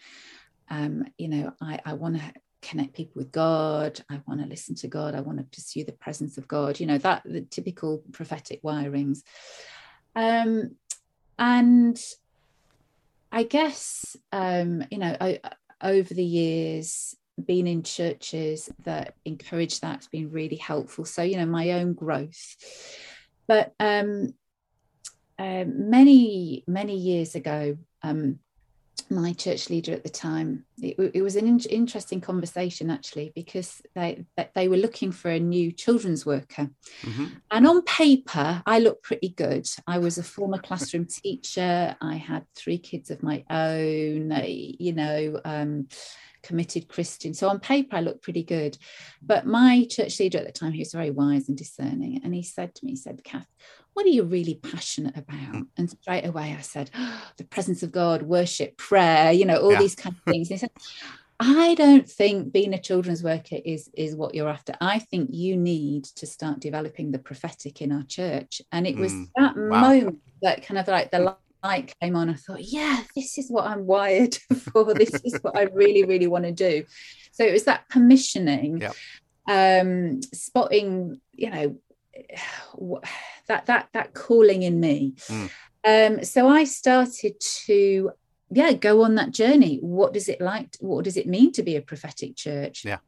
Um, 0.69 1.05
you 1.19 1.29
know, 1.29 1.53
I, 1.61 1.81
I 1.85 1.93
want 1.95 2.17
to 2.17 2.33
connect 2.63 2.95
people 2.95 3.21
with 3.21 3.33
God. 3.33 4.01
I 4.11 4.21
want 4.27 4.41
to 4.41 4.47
listen 4.47 4.75
to 4.77 4.89
God. 4.89 5.15
I 5.15 5.21
want 5.21 5.39
to 5.39 5.45
pursue 5.45 5.85
the 5.85 5.93
presence 5.93 6.39
of 6.39 6.49
God. 6.49 6.81
You 6.81 6.87
know, 6.87 6.99
that 6.99 7.23
the 7.25 7.43
typical 7.43 8.03
prophetic 8.13 8.63
wirings. 8.63 9.23
Um, 10.15 10.77
and 11.39 12.01
I 13.33 13.45
guess 13.45 14.17
um, 14.33 14.85
you 14.91 14.99
know 14.99 15.17
I, 15.21 15.41
over 15.83 16.13
the 16.13 16.25
years 16.25 17.17
being 17.43 17.67
in 17.67 17.83
churches 17.83 18.69
that 18.85 19.15
encourage 19.25 19.81
that's 19.81 20.09
been 20.09 20.31
really 20.31 20.57
helpful. 20.57 21.05
So 21.05 21.23
you 21.23 21.37
know 21.37 21.47
my 21.47 21.73
own 21.73 21.95
growth, 21.95 22.57
but 23.47 23.75
um, 23.81 24.35
um, 25.39 25.91
many 25.91 26.65
many 26.67 26.97
years 26.97 27.35
ago. 27.35 27.77
Um, 28.03 28.39
my 29.11 29.33
church 29.33 29.69
leader 29.69 29.93
at 29.93 30.05
the 30.05 30.09
time 30.09 30.65
it, 30.79 31.11
it 31.15 31.23
was 31.23 31.37
an 31.37 31.47
in- 31.47 31.59
interesting 31.69 32.21
conversation 32.21 32.91
actually 32.91 33.33
because 33.35 33.83
they 33.95 34.25
they 34.55 34.69
were 34.69 34.77
looking 34.77 35.11
for 35.11 35.31
a 35.31 35.41
new 35.41 35.73
children's 35.73 36.25
worker 36.25 36.71
mm-hmm. 37.03 37.27
and 37.51 37.67
on 37.67 37.83
paper 37.83 38.63
i 38.67 38.79
looked 38.79 39.03
pretty 39.03 39.31
good 39.31 39.67
i 39.87 39.99
was 39.99 40.17
a 40.17 40.23
former 40.23 40.59
classroom 40.59 41.05
teacher 41.23 41.97
i 42.01 42.15
had 42.15 42.45
three 42.55 42.79
kids 42.79 43.11
of 43.11 43.23
my 43.23 43.45
own 43.51 44.33
you 44.45 44.93
know 44.93 45.41
um, 45.45 45.89
committed 46.43 46.89
Christian. 46.89 47.35
So 47.35 47.49
on 47.49 47.61
paper, 47.61 47.97
I 47.97 48.01
looked 48.01 48.23
pretty 48.23 48.43
good. 48.43 48.79
But 49.23 49.47
my 49.47 49.87
church 49.89 50.19
leader 50.21 50.39
at 50.39 50.47
the 50.47 50.53
time, 50.53 50.73
he 50.73 50.81
was 50.81 50.93
very 50.93 51.11
wise 51.11 51.49
and 51.49 51.57
discerning. 51.57 52.21
And 52.25 52.35
he 52.35 52.43
said 52.43 52.75
to 52.75 52.85
me, 52.85 52.93
he 52.93 52.97
said, 52.97 53.23
Kath, 53.25 53.47
what 53.95 54.07
are 54.07 54.11
you 54.11 54.23
really 54.23 54.55
passionate 54.55 55.17
about? 55.17 55.37
Hmm. 55.37 55.63
And 55.77 55.91
straight 55.91 56.27
away 56.27 56.55
I 56.57 56.63
said, 56.63 56.91
oh, 56.95 57.31
the 57.37 57.45
presence 57.45 57.83
of 57.83 57.93
God, 57.93 58.23
worship, 58.23 58.77
prayer, 58.77 59.33
you 59.33 59.45
know, 59.45 59.59
all 59.59 59.73
yeah. 59.73 59.79
these 59.79 59.95
kind 59.95 60.15
of 60.15 60.33
things. 60.33 60.51
And 60.51 60.59
he 60.59 60.59
said, 60.59 60.71
I 61.43 61.75
don't 61.75 62.09
think 62.09 62.53
being 62.53 62.75
a 62.75 62.81
children's 62.81 63.23
worker 63.23 63.57
is 63.65 63.89
is 63.97 64.15
what 64.15 64.35
you're 64.35 64.49
after. 64.49 64.75
I 64.79 64.99
think 64.99 65.31
you 65.33 65.57
need 65.57 66.05
to 66.17 66.27
start 66.27 66.61
developing 66.61 67.13
the 67.13 67.19
prophetic 67.19 67.81
in 67.81 67.93
our 67.93 68.03
church. 68.03 68.61
And 68.73 68.87
it 68.87 68.97
was 68.97 69.13
mm. 69.13 69.27
that 69.37 69.57
wow. 69.57 69.81
moment 69.81 70.19
that 70.43 70.67
kind 70.67 70.79
of 70.79 70.87
like 70.87 71.11
the 71.11 71.35
light 71.65 71.95
came 72.01 72.15
on. 72.15 72.29
I 72.29 72.35
thought, 72.35 72.63
yeah, 72.63 73.03
this 73.17 73.39
is 73.39 73.51
what 73.51 73.67
I'm 73.67 73.87
wired 73.87 74.35
for. 74.73 74.93
this 74.93 75.15
is 75.25 75.39
what 75.41 75.57
I 75.57 75.63
really, 75.63 76.05
really 76.05 76.27
want 76.27 76.45
to 76.45 76.53
do. 76.53 76.85
So 77.33 77.45
it 77.45 77.53
was 77.53 77.65
that 77.65 77.89
permissioning, 77.89 78.81
yep. 78.81 78.95
um, 79.49 80.21
spotting, 80.35 81.21
you 81.33 81.51
know, 81.51 81.77
that 83.49 83.67
that 83.67 83.89
that 83.93 84.15
calling 84.15 84.63
in 84.63 84.81
me. 84.81 85.15
Mm. 85.29 85.51
Um, 85.83 86.25
so 86.25 86.49
I 86.49 86.65
started 86.65 87.41
to 87.67 88.11
yeah 88.51 88.73
go 88.73 89.03
on 89.03 89.15
that 89.17 89.31
journey. 89.31 89.79
What 89.81 90.13
does 90.13 90.29
it 90.29 90.41
like? 90.41 90.77
What 90.81 91.05
does 91.05 91.17
it 91.17 91.27
mean 91.27 91.53
to 91.53 91.63
be 91.63 91.77
a 91.77 91.83
prophetic 91.83 92.37
church? 92.37 92.85
Yeah, 92.85 92.99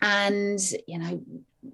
and 0.00 0.60
you 0.86 0.98
know 0.98 1.22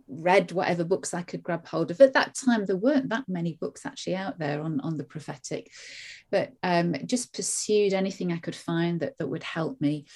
read 0.08 0.52
whatever 0.52 0.84
books 0.84 1.12
I 1.12 1.22
could 1.22 1.42
grab 1.42 1.66
hold 1.66 1.90
of. 1.90 2.00
At 2.00 2.14
that 2.14 2.34
time, 2.34 2.64
there 2.64 2.76
weren't 2.76 3.10
that 3.10 3.28
many 3.28 3.58
books 3.60 3.84
actually 3.84 4.16
out 4.16 4.38
there 4.38 4.62
on, 4.62 4.80
on 4.80 4.96
the 4.96 5.04
prophetic, 5.04 5.70
but 6.30 6.52
um, 6.62 6.94
just 7.06 7.34
pursued 7.34 7.92
anything 7.92 8.32
I 8.32 8.38
could 8.38 8.56
find 8.56 9.00
that, 9.00 9.18
that 9.18 9.28
would 9.28 9.42
help 9.42 9.80
me 9.80 10.06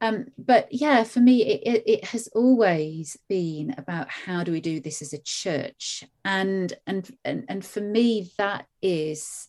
um, 0.00 0.26
but 0.38 0.68
yeah 0.70 1.04
for 1.04 1.20
me 1.20 1.44
it, 1.44 1.62
it, 1.66 1.82
it, 1.86 2.04
has 2.04 2.28
always 2.28 3.16
been 3.28 3.74
about 3.78 4.08
how 4.08 4.44
do 4.44 4.52
we 4.52 4.60
do 4.60 4.80
this 4.80 5.02
as 5.02 5.12
a 5.12 5.22
church 5.22 6.04
and 6.24 6.74
and 6.86 7.10
and, 7.24 7.44
and 7.48 7.64
for 7.64 7.80
me 7.80 8.30
that 8.38 8.66
is 8.82 9.48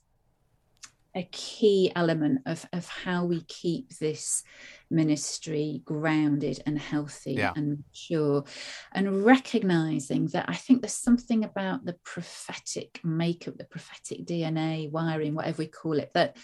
a 1.15 1.27
key 1.31 1.91
element 1.95 2.41
of, 2.45 2.65
of 2.71 2.87
how 2.87 3.25
we 3.25 3.41
keep 3.41 3.89
this 3.97 4.43
ministry 4.91 5.81
grounded 5.83 6.61
and 6.65 6.77
healthy 6.77 7.33
yeah. 7.33 7.51
and 7.55 7.77
mature 7.77 8.43
and 8.91 9.25
recognizing 9.25 10.27
that 10.27 10.45
i 10.47 10.53
think 10.53 10.81
there's 10.81 10.93
something 10.93 11.43
about 11.43 11.83
the 11.83 11.95
prophetic 12.03 12.99
makeup 13.03 13.57
the 13.57 13.65
prophetic 13.65 14.25
dna 14.25 14.89
wiring 14.91 15.33
whatever 15.33 15.57
we 15.59 15.67
call 15.67 15.93
it 15.93 16.11
that 16.13 16.37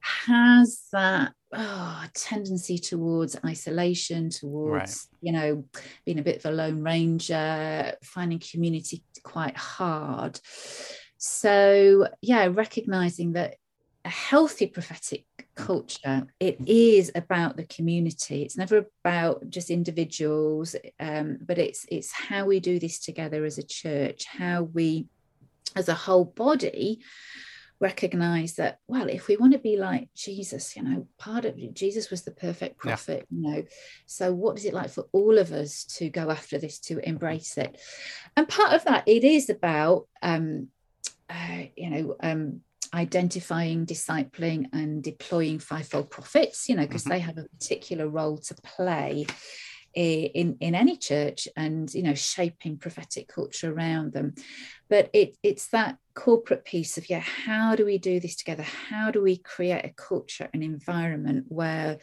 has 0.00 0.82
that 0.92 1.32
oh, 1.52 2.04
tendency 2.14 2.78
towards 2.78 3.36
isolation, 3.44 4.30
towards, 4.30 4.72
right. 4.72 5.06
you 5.20 5.32
know, 5.32 5.64
being 6.04 6.18
a 6.18 6.22
bit 6.22 6.36
of 6.36 6.46
a 6.46 6.54
lone 6.54 6.82
ranger, 6.82 7.94
finding 8.02 8.38
community 8.38 9.02
quite 9.22 9.56
hard. 9.56 10.40
So, 11.18 12.08
yeah, 12.22 12.48
recognizing 12.50 13.32
that 13.32 13.56
a 14.04 14.08
healthy 14.08 14.66
prophetic 14.66 15.24
culture 15.54 16.26
it 16.38 16.56
is 16.66 17.12
about 17.14 17.56
the 17.56 17.66
community 17.66 18.42
it's 18.42 18.56
never 18.56 18.86
about 19.04 19.48
just 19.50 19.68
individuals 19.68 20.74
um, 20.98 21.36
but 21.42 21.58
it's 21.58 21.84
it's 21.90 22.10
how 22.10 22.46
we 22.46 22.60
do 22.60 22.78
this 22.78 22.98
together 22.98 23.44
as 23.44 23.58
a 23.58 23.62
church 23.62 24.24
how 24.24 24.62
we 24.62 25.06
as 25.76 25.88
a 25.90 25.94
whole 25.94 26.24
body 26.24 27.00
recognize 27.80 28.56
that 28.56 28.78
well 28.86 29.08
if 29.08 29.26
we 29.26 29.36
want 29.38 29.54
to 29.54 29.58
be 29.58 29.76
like 29.76 30.08
jesus 30.14 30.76
you 30.76 30.82
know 30.82 31.06
part 31.18 31.46
of 31.46 31.56
jesus 31.74 32.10
was 32.10 32.22
the 32.22 32.30
perfect 32.30 32.76
prophet 32.76 33.26
yeah. 33.30 33.36
you 33.36 33.56
know 33.56 33.64
so 34.06 34.32
what 34.34 34.58
is 34.58 34.66
it 34.66 34.74
like 34.74 34.90
for 34.90 35.06
all 35.12 35.38
of 35.38 35.50
us 35.50 35.84
to 35.84 36.10
go 36.10 36.30
after 36.30 36.58
this 36.58 36.78
to 36.78 36.98
embrace 37.08 37.56
it 37.56 37.80
and 38.36 38.48
part 38.48 38.74
of 38.74 38.84
that 38.84 39.02
it 39.06 39.24
is 39.24 39.48
about 39.48 40.06
um 40.20 40.68
uh, 41.30 41.62
you 41.74 41.88
know 41.88 42.16
um 42.22 42.60
identifying 42.92 43.86
discipling 43.86 44.66
and 44.72 45.02
deploying 45.02 45.58
fivefold 45.58 46.10
prophets 46.10 46.68
you 46.68 46.76
know 46.76 46.86
because 46.86 47.04
mm-hmm. 47.04 47.12
they 47.12 47.20
have 47.20 47.38
a 47.38 47.44
particular 47.44 48.08
role 48.08 48.36
to 48.36 48.54
play 48.56 49.26
Eh, 49.96 50.28
in 50.34 50.56
in 50.60 50.76
any 50.76 50.96
church 50.96 51.48
and 51.56 51.92
you 51.92 52.02
know 52.04 52.14
shaping 52.14 52.78
prophetic 52.78 53.26
culture 53.26 53.72
around 53.72 54.12
them. 54.12 54.34
But 54.88 55.10
it 55.12 55.36
it's 55.42 55.66
that 55.68 55.96
corporate 56.14 56.64
piece 56.64 56.96
of 56.96 57.10
yeah 57.10 57.18
how 57.20 57.74
do 57.74 57.84
we 57.84 57.98
do 57.98 58.20
this 58.20 58.36
together? 58.36 58.62
How 58.62 59.10
do 59.10 59.20
we 59.20 59.38
create 59.38 59.84
a 59.84 59.92
culture 59.92 60.48
an 60.54 60.62
environment 60.62 61.46
where 61.48 61.98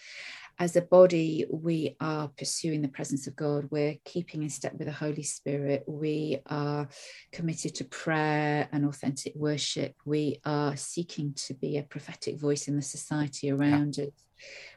as 0.59 0.75
a 0.75 0.81
body, 0.81 1.45
we 1.51 1.95
are 1.99 2.29
pursuing 2.29 2.81
the 2.81 2.87
presence 2.87 3.27
of 3.27 3.35
God. 3.35 3.67
We're 3.69 3.97
keeping 4.05 4.43
in 4.43 4.49
step 4.49 4.73
with 4.73 4.87
the 4.87 4.93
Holy 4.93 5.23
Spirit. 5.23 5.83
We 5.87 6.39
are 6.47 6.87
committed 7.31 7.75
to 7.75 7.85
prayer 7.85 8.67
and 8.71 8.85
authentic 8.85 9.35
worship. 9.35 9.95
We 10.05 10.39
are 10.45 10.75
seeking 10.75 11.33
to 11.45 11.53
be 11.53 11.77
a 11.77 11.83
prophetic 11.83 12.39
voice 12.39 12.67
in 12.67 12.75
the 12.75 12.81
society 12.81 13.51
around 13.51 13.97
yeah. 13.97 14.05
us 14.05 14.11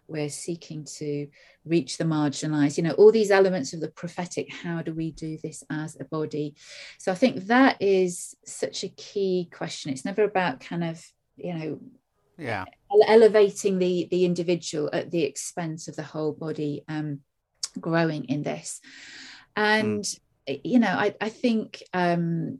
we're 0.09 0.29
seeking 0.29 0.85
to 0.85 1.29
reach 1.65 1.97
the 1.97 2.05
marginalized 2.05 2.77
you 2.77 2.83
know 2.83 2.93
all 2.93 3.13
these 3.13 3.31
elements 3.31 3.73
of 3.73 3.81
the 3.81 3.89
prophetic 3.89 4.53
how 4.53 4.83
do 4.83 4.93
we 4.93 5.13
do 5.13 5.39
this 5.43 5.63
as 5.71 5.97
a 6.01 6.05
body 6.05 6.55
so 6.99 7.13
i 7.13 7.15
think 7.15 7.47
that 7.47 7.77
is 7.81 8.35
such 8.45 8.83
a 8.83 8.89
key 8.89 9.49
question 9.53 9.93
it's 9.93 10.05
never 10.05 10.25
about 10.25 10.61
kind 10.61 10.83
of 10.83 11.05
you 11.37 11.55
know 11.55 11.81
yeah 12.41 12.65
elevating 13.07 13.79
the 13.79 14.09
the 14.11 14.25
individual 14.25 14.91
at 14.93 15.11
the 15.11 15.23
expense 15.23 15.89
of 15.89 15.97
the 15.97 16.03
whole 16.03 16.33
body 16.33 16.85
um 16.89 17.21
growing 17.79 18.25
in 18.25 18.43
this 18.43 18.81
and 19.57 20.03
mm. 20.03 20.61
you 20.65 20.79
know 20.79 20.89
i 20.89 21.15
i 21.21 21.29
think 21.29 21.83
um 21.93 22.59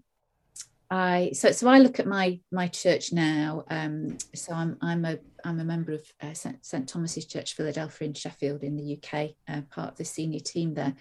I 0.91 1.31
so 1.35 1.53
so 1.53 1.69
I 1.69 1.79
look 1.79 2.01
at 2.01 2.07
my 2.07 2.41
my 2.51 2.67
church 2.67 3.13
now. 3.13 3.65
Um, 3.71 4.19
so 4.35 4.53
I'm 4.53 4.77
I'm 4.83 5.05
a 5.05 5.19
I'm 5.45 5.61
a 5.61 5.65
member 5.65 5.93
of 5.93 6.03
uh, 6.21 6.33
St, 6.33 6.65
St 6.67 6.89
Thomas's 6.89 7.27
Church 7.27 7.55
Philadelphia 7.55 8.09
in 8.09 8.15
Sheffield 8.15 8.65
in 8.65 8.77
the 8.77 8.99
UK, 8.99 9.31
uh, 9.49 9.63
part 9.71 9.93
of 9.93 9.97
the 9.97 10.05
senior 10.05 10.41
team 10.41 10.75
there. 10.75 10.95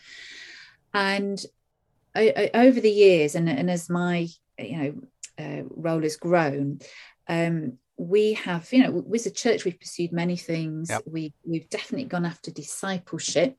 And 0.93 1.43
I, 2.13 2.51
I, 2.53 2.65
over 2.65 2.79
the 2.79 2.91
years, 2.91 3.33
and 3.33 3.49
and 3.49 3.69
as 3.69 3.89
my 3.89 4.27
you 4.59 4.77
know 4.77 4.93
uh, 5.39 5.63
role 5.71 6.03
has 6.03 6.17
grown, 6.17 6.79
um, 7.27 7.79
we 7.99 8.31
have 8.33 8.71
you 8.71 8.81
know 8.81 8.91
with 8.91 9.25
the 9.25 9.29
church 9.29 9.65
we've 9.65 9.79
pursued 9.79 10.13
many 10.13 10.37
things. 10.37 10.89
Yep. 10.89 11.03
We 11.05 11.33
we've 11.45 11.69
definitely 11.69 12.05
gone 12.07 12.25
after 12.25 12.49
discipleship 12.49 13.57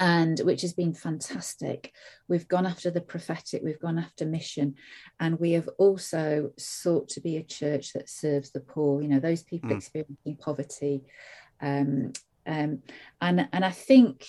and 0.00 0.40
which 0.40 0.62
has 0.62 0.72
been 0.72 0.92
fantastic. 0.92 1.92
We've 2.28 2.46
gone 2.48 2.66
after 2.66 2.90
the 2.90 3.00
prophetic, 3.00 3.62
we've 3.64 3.80
gone 3.80 3.98
after 3.98 4.26
mission, 4.26 4.74
and 5.18 5.38
we 5.38 5.52
have 5.52 5.68
also 5.78 6.52
sought 6.56 7.08
to 7.10 7.20
be 7.20 7.36
a 7.36 7.42
church 7.42 7.92
that 7.92 8.08
serves 8.08 8.50
the 8.50 8.60
poor. 8.60 9.02
You 9.02 9.08
know, 9.08 9.20
those 9.20 9.42
people 9.42 9.70
mm. 9.70 9.76
experiencing 9.76 10.36
poverty, 10.36 11.02
um, 11.60 12.12
um, 12.46 12.82
and 13.20 13.48
and 13.52 13.64
I 13.64 13.70
think, 13.70 14.26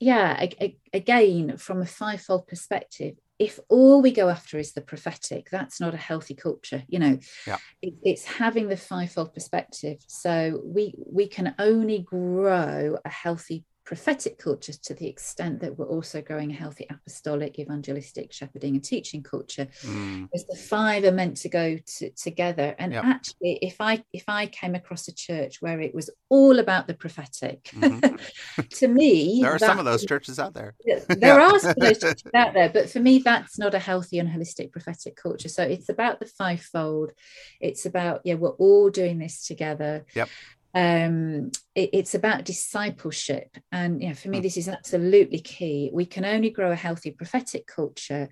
yeah, 0.00 0.40
a, 0.40 0.64
a, 0.64 0.78
again 0.92 1.56
from 1.56 1.82
a 1.82 1.86
fivefold 1.86 2.46
perspective, 2.46 3.16
if 3.38 3.60
all 3.68 4.02
we 4.02 4.10
go 4.10 4.28
after 4.28 4.58
is 4.58 4.72
the 4.72 4.80
prophetic, 4.80 5.48
that's 5.50 5.80
not 5.80 5.94
a 5.94 5.98
healthy 5.98 6.34
culture. 6.34 6.82
You 6.88 6.98
know, 6.98 7.18
yeah. 7.46 7.58
it, 7.82 7.94
it's 8.02 8.24
having 8.24 8.68
the 8.68 8.76
fivefold 8.76 9.32
perspective. 9.32 9.98
So 10.08 10.60
we 10.64 10.94
we 10.96 11.28
can 11.28 11.54
only 11.58 12.00
grow 12.00 12.98
a 13.04 13.08
healthy 13.08 13.64
prophetic 13.88 14.36
culture 14.36 14.74
to 14.74 14.92
the 14.92 15.06
extent 15.06 15.60
that 15.60 15.78
we're 15.78 15.86
also 15.86 16.20
growing 16.20 16.50
a 16.50 16.54
healthy 16.54 16.86
apostolic, 16.90 17.58
evangelistic, 17.58 18.30
shepherding, 18.34 18.74
and 18.74 18.84
teaching 18.84 19.22
culture. 19.22 19.66
Mm. 19.80 20.28
As 20.34 20.44
the 20.44 20.56
five 20.56 21.04
are 21.04 21.10
meant 21.10 21.38
to 21.38 21.48
go 21.48 21.78
to, 21.96 22.10
together. 22.10 22.74
And 22.78 22.92
yep. 22.92 23.04
actually, 23.06 23.58
if 23.62 23.76
I 23.80 24.04
if 24.12 24.24
I 24.28 24.44
came 24.48 24.74
across 24.74 25.08
a 25.08 25.14
church 25.14 25.62
where 25.62 25.80
it 25.80 25.94
was 25.94 26.10
all 26.28 26.58
about 26.58 26.86
the 26.86 26.92
prophetic, 26.92 27.64
mm-hmm. 27.64 28.60
to 28.78 28.88
me, 28.88 29.40
there 29.40 29.54
are 29.54 29.58
some 29.58 29.78
of 29.78 29.86
those 29.86 30.04
churches 30.04 30.38
out 30.38 30.52
there. 30.52 30.74
there 31.08 31.40
are 31.40 31.58
some 31.58 31.70
of 31.70 31.76
those 31.76 31.98
churches 31.98 32.30
out 32.34 32.52
there, 32.52 32.68
but 32.68 32.90
for 32.90 33.00
me, 33.00 33.20
that's 33.20 33.58
not 33.58 33.72
a 33.72 33.78
healthy 33.78 34.18
and 34.18 34.28
holistic 34.28 34.70
prophetic 34.70 35.16
culture. 35.16 35.48
So 35.48 35.62
it's 35.62 35.88
about 35.88 36.20
the 36.20 36.26
fivefold. 36.26 37.12
It's 37.58 37.86
about 37.86 38.20
yeah, 38.24 38.34
we're 38.34 38.50
all 38.50 38.90
doing 38.90 39.18
this 39.18 39.46
together. 39.46 40.04
Yep 40.14 40.28
um, 40.78 41.50
it, 41.74 41.90
it's 41.92 42.14
about 42.14 42.44
discipleship. 42.44 43.56
And 43.72 44.00
you 44.00 44.08
know, 44.08 44.14
for 44.14 44.28
me, 44.28 44.38
hmm. 44.38 44.42
this 44.42 44.56
is 44.56 44.68
absolutely 44.68 45.40
key. 45.40 45.90
We 45.92 46.06
can 46.06 46.24
only 46.24 46.50
grow 46.50 46.70
a 46.70 46.76
healthy 46.76 47.10
prophetic 47.10 47.66
culture 47.66 48.28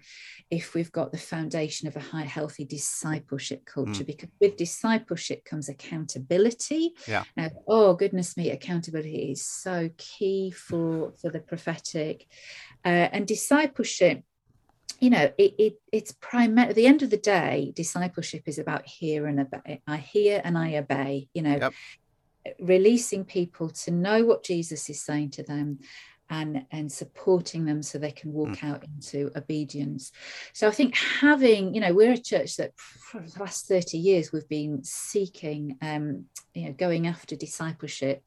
if 0.49 0.75
we've 0.75 0.93
got 0.93 1.11
the 1.11 1.19
foundation 1.19 1.89
of 1.89 1.97
a 1.97 2.01
high, 2.01 2.23
healthy 2.23 2.65
discipleship 2.65 3.65
culture. 3.65 4.05
Mm. 4.05 4.07
Because 4.07 4.29
with 4.41 4.57
discipleship 4.57 5.45
comes 5.45 5.69
accountability. 5.69 6.93
Yeah. 7.09 7.25
Now, 7.37 7.51
oh 7.67 7.95
goodness 7.95 8.37
me, 8.37 8.51
accountability 8.51 9.33
is 9.33 9.45
so 9.45 9.91
key 9.97 10.53
for 10.53 11.13
for 11.21 11.31
the 11.31 11.41
prophetic, 11.41 12.27
uh, 12.85 13.09
and 13.13 13.27
discipleship 13.27 14.23
you 15.01 15.11
know 15.11 15.31
it, 15.37 15.55
it 15.59 15.81
it's 15.93 16.13
primary 16.13 16.71
at 16.71 16.75
the 16.75 16.87
end 16.87 17.03
of 17.03 17.11
the 17.11 17.19
day 17.19 17.71
discipleship 17.77 18.45
is 18.47 18.59
about 18.59 18.87
hear 18.87 19.27
and 19.27 19.41
obey 19.41 19.83
i 19.87 19.99
hear 19.99 20.41
and 20.43 20.57
i 20.57 20.77
obey 20.77 21.29
you 21.35 21.43
know 21.43 21.57
yep 21.57 21.75
releasing 22.61 23.25
people 23.25 23.71
to 23.71 23.91
know 23.91 24.25
what 24.25 24.45
Jesus 24.45 24.89
is 24.91 25.03
saying 25.03 25.31
to 25.31 25.43
them 25.43 25.79
and 26.31 26.67
and 26.71 26.91
supporting 26.91 27.65
them 27.65 27.83
so 27.83 27.99
they 27.99 28.11
can 28.11 28.33
walk 28.33 28.49
mm. 28.49 28.65
out 28.65 28.85
into 28.85 29.31
obedience 29.37 30.13
so 30.53 30.67
i 30.67 30.71
think 30.71 30.97
having 30.97 31.75
you 31.75 31.81
know 31.81 31.95
we're 31.95 32.13
a 32.13 32.19
church 32.19 32.57
that 32.57 32.73
for 32.77 33.21
the 33.21 33.39
last 33.41 33.67
30 33.67 33.99
years 33.99 34.33
we've 34.33 34.49
been 34.49 34.83
seeking 34.83 35.77
um 35.83 36.25
you 36.55 36.67
know 36.67 36.73
going 36.73 37.07
after 37.07 37.37
discipleship 37.37 38.23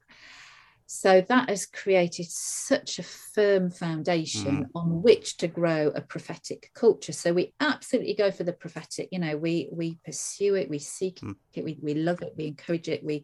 so 0.91 1.21
that 1.29 1.49
has 1.49 1.67
created 1.67 2.25
such 2.27 2.97
a 2.97 3.03
firm 3.03 3.69
foundation 3.69 4.63
mm. 4.63 4.69
on 4.73 5.03
which 5.03 5.37
to 5.37 5.47
grow 5.47 5.91
a 5.93 6.01
prophetic 6.01 6.71
culture 6.73 7.13
so 7.13 7.33
we 7.33 7.53
absolutely 7.59 8.13
go 8.13 8.31
for 8.31 8.43
the 8.43 8.53
prophetic 8.53 9.09
you 9.11 9.19
know 9.19 9.35
we 9.35 9.69
we 9.71 9.99
pursue 10.05 10.55
it 10.55 10.69
we 10.69 10.79
seek 10.79 11.19
mm. 11.19 11.35
it 11.53 11.63
we, 11.63 11.77
we 11.81 11.93
love 11.95 12.21
it 12.21 12.33
we 12.37 12.47
encourage 12.47 12.87
it 12.87 13.03
we 13.03 13.23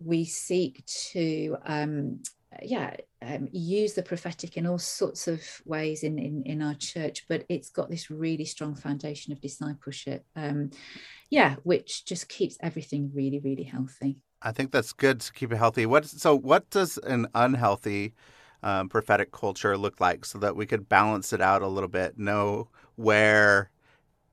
we 0.00 0.24
seek 0.24 0.84
to 0.86 1.56
um, 1.66 2.20
yeah 2.62 2.94
um, 3.22 3.48
use 3.52 3.94
the 3.94 4.02
prophetic 4.02 4.56
in 4.56 4.66
all 4.66 4.78
sorts 4.78 5.26
of 5.26 5.42
ways 5.64 6.02
in, 6.04 6.18
in 6.18 6.42
in 6.44 6.62
our 6.62 6.74
church 6.74 7.24
but 7.28 7.44
it's 7.48 7.70
got 7.70 7.90
this 7.90 8.10
really 8.10 8.44
strong 8.44 8.74
foundation 8.74 9.32
of 9.32 9.40
discipleship 9.40 10.24
um 10.36 10.70
yeah 11.30 11.56
which 11.64 12.04
just 12.04 12.28
keeps 12.28 12.56
everything 12.60 13.10
really 13.14 13.40
really 13.40 13.64
healthy. 13.64 14.18
I 14.42 14.52
think 14.52 14.72
that's 14.72 14.92
good 14.92 15.20
to 15.20 15.32
keep 15.32 15.52
it 15.52 15.56
healthy. 15.56 15.86
What 15.86 16.04
so 16.04 16.36
what 16.36 16.68
does 16.70 16.98
an 16.98 17.26
unhealthy 17.34 18.12
um, 18.62 18.88
prophetic 18.88 19.32
culture 19.32 19.76
look 19.76 20.00
like 20.00 20.24
so 20.24 20.38
that 20.38 20.54
we 20.54 20.66
could 20.66 20.88
balance 20.88 21.32
it 21.32 21.40
out 21.40 21.62
a 21.62 21.68
little 21.68 21.88
bit? 21.88 22.18
Know 22.18 22.68
where 22.96 23.70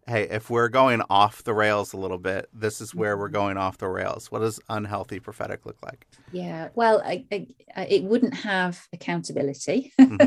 hey, 0.07 0.23
if 0.29 0.49
we're 0.49 0.67
going 0.67 1.01
off 1.09 1.43
the 1.43 1.53
rails 1.53 1.93
a 1.93 1.97
little 1.97 2.17
bit, 2.17 2.49
this 2.53 2.81
is 2.81 2.95
where 2.95 3.17
we're 3.17 3.27
mm-hmm. 3.27 3.33
going 3.33 3.57
off 3.57 3.77
the 3.77 3.87
rails. 3.87 4.31
What 4.31 4.39
does 4.39 4.59
unhealthy 4.69 5.19
prophetic 5.19 5.65
look 5.65 5.77
like? 5.83 6.07
Yeah, 6.31 6.69
well, 6.75 7.01
I, 7.05 7.25
I, 7.31 7.47
it 7.83 8.03
wouldn't 8.03 8.33
have 8.33 8.87
accountability. 8.93 9.93
Mm-hmm. 9.99 10.21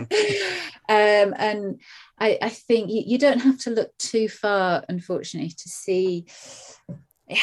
um, 0.89 1.35
and 1.39 1.81
I, 2.19 2.39
I 2.41 2.49
think 2.51 2.91
you, 2.91 3.03
you, 3.07 3.19
don't 3.19 3.41
have 3.41 3.59
to 3.61 3.71
look 3.71 3.97
too 3.99 4.29
far, 4.29 4.85
unfortunately, 4.89 5.51
to 5.51 5.69
see 5.69 6.27
yeah, 7.29 7.39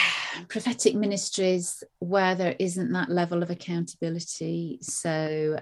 prophetic 0.47 0.93
ministries 0.95 1.83
where 1.99 2.35
there 2.35 2.55
isn't 2.59 2.91
that 2.91 3.09
level 3.09 3.41
of 3.41 3.49
accountability. 3.49 4.77
So, 4.81 5.59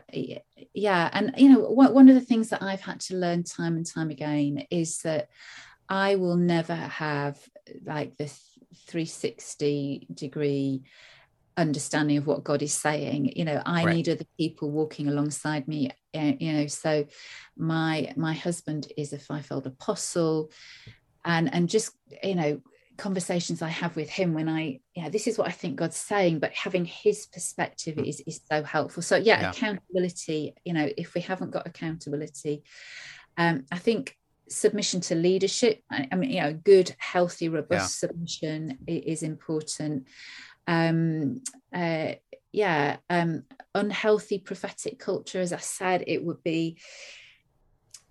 yeah, 0.73 1.10
and 1.13 1.34
you 1.38 1.53
know, 1.53 1.62
one 1.62 2.10
of 2.10 2.15
the 2.15 2.21
things 2.21 2.49
that 2.49 2.62
I've 2.62 2.82
had 2.82 2.99
to 3.01 3.15
learn 3.15 3.43
time 3.43 3.77
and 3.77 3.86
time 3.86 4.10
again 4.10 4.65
is 4.69 4.99
that 4.99 5.29
I 5.89 6.15
will 6.15 6.36
never 6.36 6.75
have 6.75 7.38
like 7.84 8.15
the 8.17 8.28
360 8.28 10.08
degree 10.13 10.84
understanding 11.58 12.17
of 12.17 12.28
what 12.28 12.43
God 12.43 12.62
is 12.62 12.73
saying. 12.73 13.34
You 13.36 13.45
know, 13.45 13.62
I 13.65 13.84
right. 13.84 13.95
need 13.95 14.10
other 14.10 14.25
people 14.38 14.71
walking 14.71 15.08
alongside 15.08 15.67
me. 15.67 15.91
Uh, 16.15 16.34
you 16.39 16.54
know, 16.54 16.67
so 16.67 17.06
my 17.58 18.13
my 18.15 18.34
husband 18.34 18.91
is 18.97 19.13
a 19.13 19.19
fivefold 19.19 19.67
apostle, 19.67 20.52
and 21.25 21.54
and 21.54 21.67
just 21.67 21.91
you 22.23 22.36
know 22.36 22.62
conversations 22.99 23.62
I 23.62 23.69
have 23.69 23.95
with 23.95 24.10
him 24.10 24.34
when 24.34 24.49
I, 24.49 24.82
yeah, 24.93 25.08
this 25.10 25.25
is 25.25 25.38
what 25.38 25.47
I 25.47 25.52
think 25.52 25.78
God's 25.78 25.95
saying, 25.95 26.39
but 26.39 26.52
having 26.52 26.86
his 26.86 27.25
perspective 27.25 27.95
mm. 27.95 28.08
is 28.08 28.21
is 28.28 28.41
so 28.52 28.62
helpful. 28.63 29.02
So 29.02 29.15
yeah, 29.15 29.41
yeah, 29.41 29.49
accountability. 29.52 30.54
You 30.65 30.73
know, 30.73 30.89
if 30.97 31.13
we 31.13 31.21
haven't 31.21 31.52
got 31.52 31.67
accountability, 31.67 32.63
um, 33.38 33.65
I 33.71 33.78
think 33.78 34.18
submission 34.50 35.02
to 35.02 35.16
leadership 35.16 35.84
i 35.92 36.16
mean 36.16 36.30
you 36.32 36.42
know 36.42 36.54
good 36.54 36.96
healthy 36.98 37.50
robust 37.50 38.02
yeah. 38.04 38.08
submission 38.10 38.78
is 38.88 39.24
important 39.24 40.08
um 40.68 41.42
uh 41.74 42.12
yeah 42.52 42.98
um 43.10 43.44
unhealthy 43.76 44.40
prophetic 44.40 45.00
culture 45.00 45.40
as 45.40 45.54
i 45.54 45.58
said 45.58 46.04
it 46.08 46.24
would 46.24 46.42
be 46.44 46.78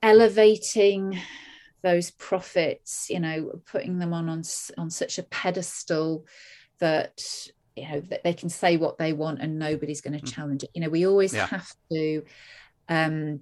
elevating 0.02 1.18
those 1.82 2.10
prophets 2.10 3.08
you 3.10 3.20
know 3.20 3.60
putting 3.66 3.98
them 3.98 4.12
on 4.12 4.28
on, 4.28 4.42
on 4.76 4.90
such 4.90 5.18
a 5.18 5.22
pedestal 5.24 6.24
that 6.78 7.20
you 7.76 7.88
know 7.88 8.00
that 8.00 8.22
they 8.24 8.32
can 8.32 8.48
say 8.48 8.76
what 8.76 8.98
they 8.98 9.12
want 9.12 9.40
and 9.40 9.58
nobody's 9.58 10.00
going 10.00 10.18
to 10.18 10.24
mm. 10.24 10.32
challenge 10.32 10.62
it 10.62 10.70
you 10.74 10.80
know 10.80 10.88
we 10.88 11.06
always 11.06 11.34
yeah. 11.34 11.46
have 11.46 11.72
to 11.90 12.22
um 12.88 13.40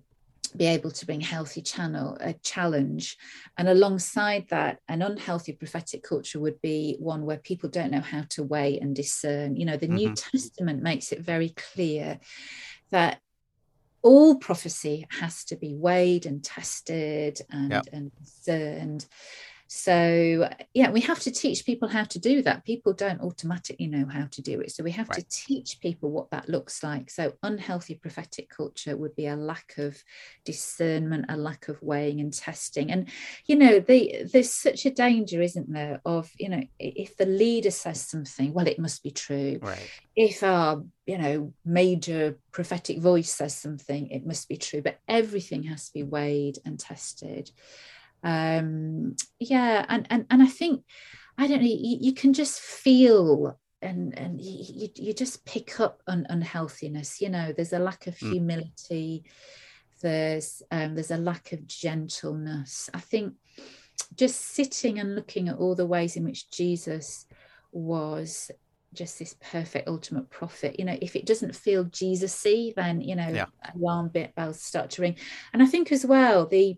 be 0.48 0.66
able 0.66 0.90
to 0.90 1.06
bring 1.06 1.20
healthy 1.20 1.62
channel 1.62 2.16
a 2.20 2.32
challenge 2.34 3.16
and 3.58 3.68
alongside 3.68 4.46
that 4.50 4.78
an 4.88 5.02
unhealthy 5.02 5.52
prophetic 5.52 6.02
culture 6.02 6.40
would 6.40 6.60
be 6.60 6.96
one 6.98 7.24
where 7.24 7.38
people 7.38 7.68
don't 7.68 7.90
know 7.90 8.00
how 8.00 8.22
to 8.28 8.42
weigh 8.42 8.78
and 8.78 8.94
discern 8.94 9.56
you 9.56 9.64
know 9.64 9.76
the 9.76 9.86
mm-hmm. 9.86 9.96
new 9.96 10.14
testament 10.14 10.82
makes 10.82 11.12
it 11.12 11.20
very 11.20 11.50
clear 11.50 12.18
that 12.90 13.20
all 14.02 14.36
prophecy 14.36 15.06
has 15.10 15.44
to 15.44 15.56
be 15.56 15.74
weighed 15.74 16.26
and 16.26 16.44
tested 16.44 17.40
and, 17.50 17.72
yep. 17.72 17.84
and 17.92 18.12
discerned 18.16 19.04
so 19.68 20.48
yeah 20.74 20.90
we 20.90 21.00
have 21.00 21.20
to 21.20 21.30
teach 21.30 21.66
people 21.66 21.88
how 21.88 22.04
to 22.04 22.18
do 22.18 22.42
that. 22.42 22.64
People 22.64 22.92
don't 22.92 23.20
automatically 23.20 23.86
know 23.86 24.06
how 24.06 24.26
to 24.30 24.42
do 24.42 24.60
it. 24.60 24.72
So 24.72 24.84
we 24.84 24.92
have 24.92 25.08
right. 25.08 25.18
to 25.18 25.26
teach 25.28 25.80
people 25.80 26.10
what 26.10 26.30
that 26.30 26.48
looks 26.48 26.82
like. 26.82 27.10
So 27.10 27.34
unhealthy 27.42 27.94
prophetic 27.94 28.48
culture 28.48 28.96
would 28.96 29.16
be 29.16 29.26
a 29.26 29.36
lack 29.36 29.74
of 29.78 30.02
discernment 30.44 31.26
a 31.28 31.36
lack 31.36 31.68
of 31.68 31.82
weighing 31.82 32.20
and 32.20 32.32
testing. 32.32 32.90
And 32.90 33.08
you 33.46 33.56
know 33.56 33.80
the, 33.80 34.24
there's 34.32 34.52
such 34.52 34.86
a 34.86 34.90
danger 34.90 35.42
isn't 35.42 35.72
there 35.72 36.00
of 36.04 36.30
you 36.38 36.48
know 36.48 36.62
if 36.78 37.16
the 37.16 37.26
leader 37.26 37.70
says 37.70 38.00
something 38.00 38.52
well 38.52 38.66
it 38.66 38.78
must 38.78 39.02
be 39.02 39.10
true. 39.10 39.58
Right. 39.60 39.90
If 40.14 40.42
our 40.42 40.84
you 41.06 41.18
know 41.18 41.52
major 41.64 42.38
prophetic 42.52 43.00
voice 43.00 43.32
says 43.32 43.54
something 43.54 44.10
it 44.10 44.26
must 44.26 44.48
be 44.48 44.56
true. 44.56 44.82
But 44.82 45.00
everything 45.08 45.64
has 45.64 45.86
to 45.88 45.92
be 45.92 46.02
weighed 46.02 46.58
and 46.64 46.78
tested 46.78 47.50
um 48.26 49.14
yeah 49.38 49.86
and 49.88 50.04
and, 50.10 50.26
and 50.30 50.42
i 50.42 50.46
think 50.46 50.82
i 51.38 51.46
don't 51.46 51.60
know 51.60 51.66
you, 51.66 51.98
you 52.00 52.12
can 52.12 52.32
just 52.32 52.60
feel 52.60 53.56
and 53.80 54.18
and 54.18 54.40
you, 54.40 54.88
you 54.96 55.12
just 55.12 55.44
pick 55.44 55.78
up 55.78 56.02
on 56.08 56.26
unhealthiness 56.28 57.20
you 57.20 57.28
know 57.28 57.52
there's 57.52 57.72
a 57.72 57.78
lack 57.78 58.08
of 58.08 58.18
hmm. 58.18 58.32
humility 58.32 59.22
mm. 59.24 60.00
there's 60.02 60.60
um 60.72 60.94
there's 60.94 61.12
a 61.12 61.16
lack 61.16 61.52
of 61.52 61.66
gentleness 61.68 62.90
i 62.92 62.98
think 62.98 63.34
just 64.16 64.40
sitting 64.40 64.98
and 64.98 65.14
looking 65.14 65.48
at 65.48 65.56
all 65.56 65.76
the 65.76 65.86
ways 65.86 66.16
in 66.16 66.24
which 66.24 66.50
jesus 66.50 67.26
was 67.70 68.50
just 68.92 69.20
this 69.20 69.36
perfect 69.40 69.88
ultimate 69.88 70.28
prophet 70.30 70.78
you 70.80 70.84
know 70.84 70.96
if 71.00 71.14
it 71.14 71.26
doesn't 71.26 71.54
feel 71.54 71.84
jesus-y 71.84 72.72
then 72.74 73.00
you 73.00 73.14
know 73.14 73.28
yeah. 73.28 73.44
alarm 73.76 74.10
bells 74.34 74.60
start 74.60 74.90
to 74.90 75.02
ring 75.02 75.14
and 75.52 75.62
i 75.62 75.66
think 75.66 75.92
as 75.92 76.04
well 76.04 76.46
the 76.46 76.76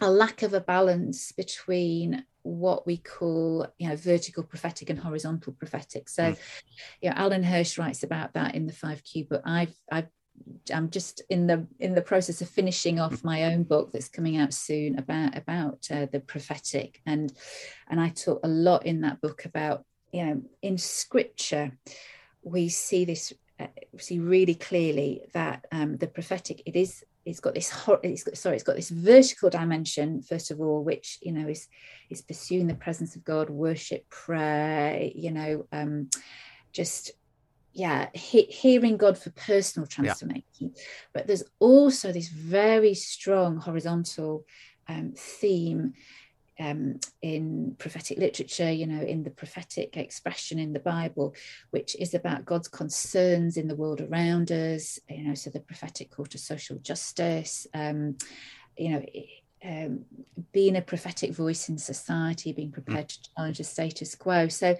a 0.00 0.10
lack 0.10 0.42
of 0.42 0.54
a 0.54 0.60
balance 0.60 1.32
between 1.32 2.24
what 2.42 2.86
we 2.86 2.96
call 2.96 3.66
you 3.78 3.88
know 3.88 3.96
vertical 3.96 4.42
prophetic 4.42 4.90
and 4.90 4.98
horizontal 4.98 5.52
prophetic 5.52 6.08
so 6.08 6.32
mm. 6.32 6.38
you 7.00 7.08
know 7.08 7.16
alan 7.16 7.42
hirsch 7.42 7.78
writes 7.78 8.02
about 8.02 8.34
that 8.34 8.54
in 8.54 8.66
the 8.66 8.72
5q 8.72 9.28
but 9.28 9.42
i've 9.44 9.74
i've 9.90 10.08
I'm 10.72 10.90
just 10.90 11.22
in 11.28 11.46
the 11.46 11.66
in 11.78 11.94
the 11.94 12.02
process 12.02 12.40
of 12.40 12.48
finishing 12.48 12.98
off 12.98 13.20
hmm. 13.20 13.26
my 13.26 13.44
own 13.44 13.64
book 13.64 13.92
that's 13.92 14.08
coming 14.08 14.36
out 14.36 14.54
soon 14.54 14.98
about 14.98 15.36
about 15.36 15.86
uh, 15.90 16.06
the 16.10 16.20
prophetic 16.20 17.00
and 17.06 17.32
and 17.88 18.00
I 18.00 18.08
talk 18.08 18.40
a 18.42 18.48
lot 18.48 18.86
in 18.86 19.02
that 19.02 19.20
book 19.20 19.44
about 19.44 19.84
you 20.12 20.24
know 20.24 20.42
in 20.62 20.78
scripture 20.78 21.72
we 22.42 22.68
see 22.68 23.04
this 23.04 23.32
uh, 23.60 23.66
see 23.98 24.18
really 24.18 24.54
clearly 24.54 25.22
that 25.32 25.66
um, 25.70 25.96
the 25.98 26.06
prophetic 26.06 26.62
it 26.66 26.76
is 26.76 27.04
it's 27.24 27.40
got 27.40 27.54
this 27.54 27.72
it's 28.02 28.24
got, 28.24 28.36
sorry 28.36 28.56
it's 28.56 28.64
got 28.64 28.76
this 28.76 28.90
vertical 28.90 29.50
dimension 29.50 30.22
first 30.22 30.50
of 30.50 30.60
all 30.60 30.82
which 30.82 31.18
you 31.22 31.32
know 31.32 31.48
is 31.48 31.68
is 32.10 32.22
pursuing 32.22 32.66
the 32.66 32.74
presence 32.74 33.16
of 33.16 33.24
god 33.24 33.48
worship 33.50 34.08
prayer 34.08 35.10
you 35.14 35.30
know 35.30 35.66
um 35.72 36.08
just 36.72 37.12
yeah 37.72 38.08
he, 38.12 38.42
hearing 38.42 38.96
god 38.96 39.16
for 39.16 39.30
personal 39.30 39.86
transformation 39.86 40.44
yeah. 40.58 40.82
but 41.12 41.26
there's 41.26 41.44
also 41.58 42.12
this 42.12 42.28
very 42.28 42.94
strong 42.94 43.56
horizontal 43.56 44.44
um, 44.88 45.12
theme 45.16 45.94
um, 46.60 47.00
in 47.22 47.74
prophetic 47.78 48.18
literature, 48.18 48.70
you 48.70 48.86
know, 48.86 49.02
in 49.02 49.22
the 49.22 49.30
prophetic 49.30 49.96
expression 49.96 50.58
in 50.58 50.72
the 50.72 50.80
Bible, 50.80 51.34
which 51.70 51.96
is 51.96 52.14
about 52.14 52.44
God's 52.44 52.68
concerns 52.68 53.56
in 53.56 53.68
the 53.68 53.74
world 53.74 54.00
around 54.00 54.52
us, 54.52 54.98
you 55.08 55.24
know, 55.24 55.34
so 55.34 55.50
the 55.50 55.60
prophetic 55.60 56.10
call 56.10 56.26
to 56.26 56.38
social 56.38 56.76
justice, 56.78 57.66
um, 57.74 58.16
you 58.76 58.90
know, 58.90 59.04
um, 59.64 60.04
being 60.52 60.76
a 60.76 60.82
prophetic 60.82 61.32
voice 61.32 61.68
in 61.68 61.78
society, 61.78 62.52
being 62.52 62.72
prepared 62.72 63.08
to 63.08 63.18
challenge 63.34 63.58
the 63.58 63.64
status 63.64 64.14
quo. 64.14 64.48
So 64.48 64.76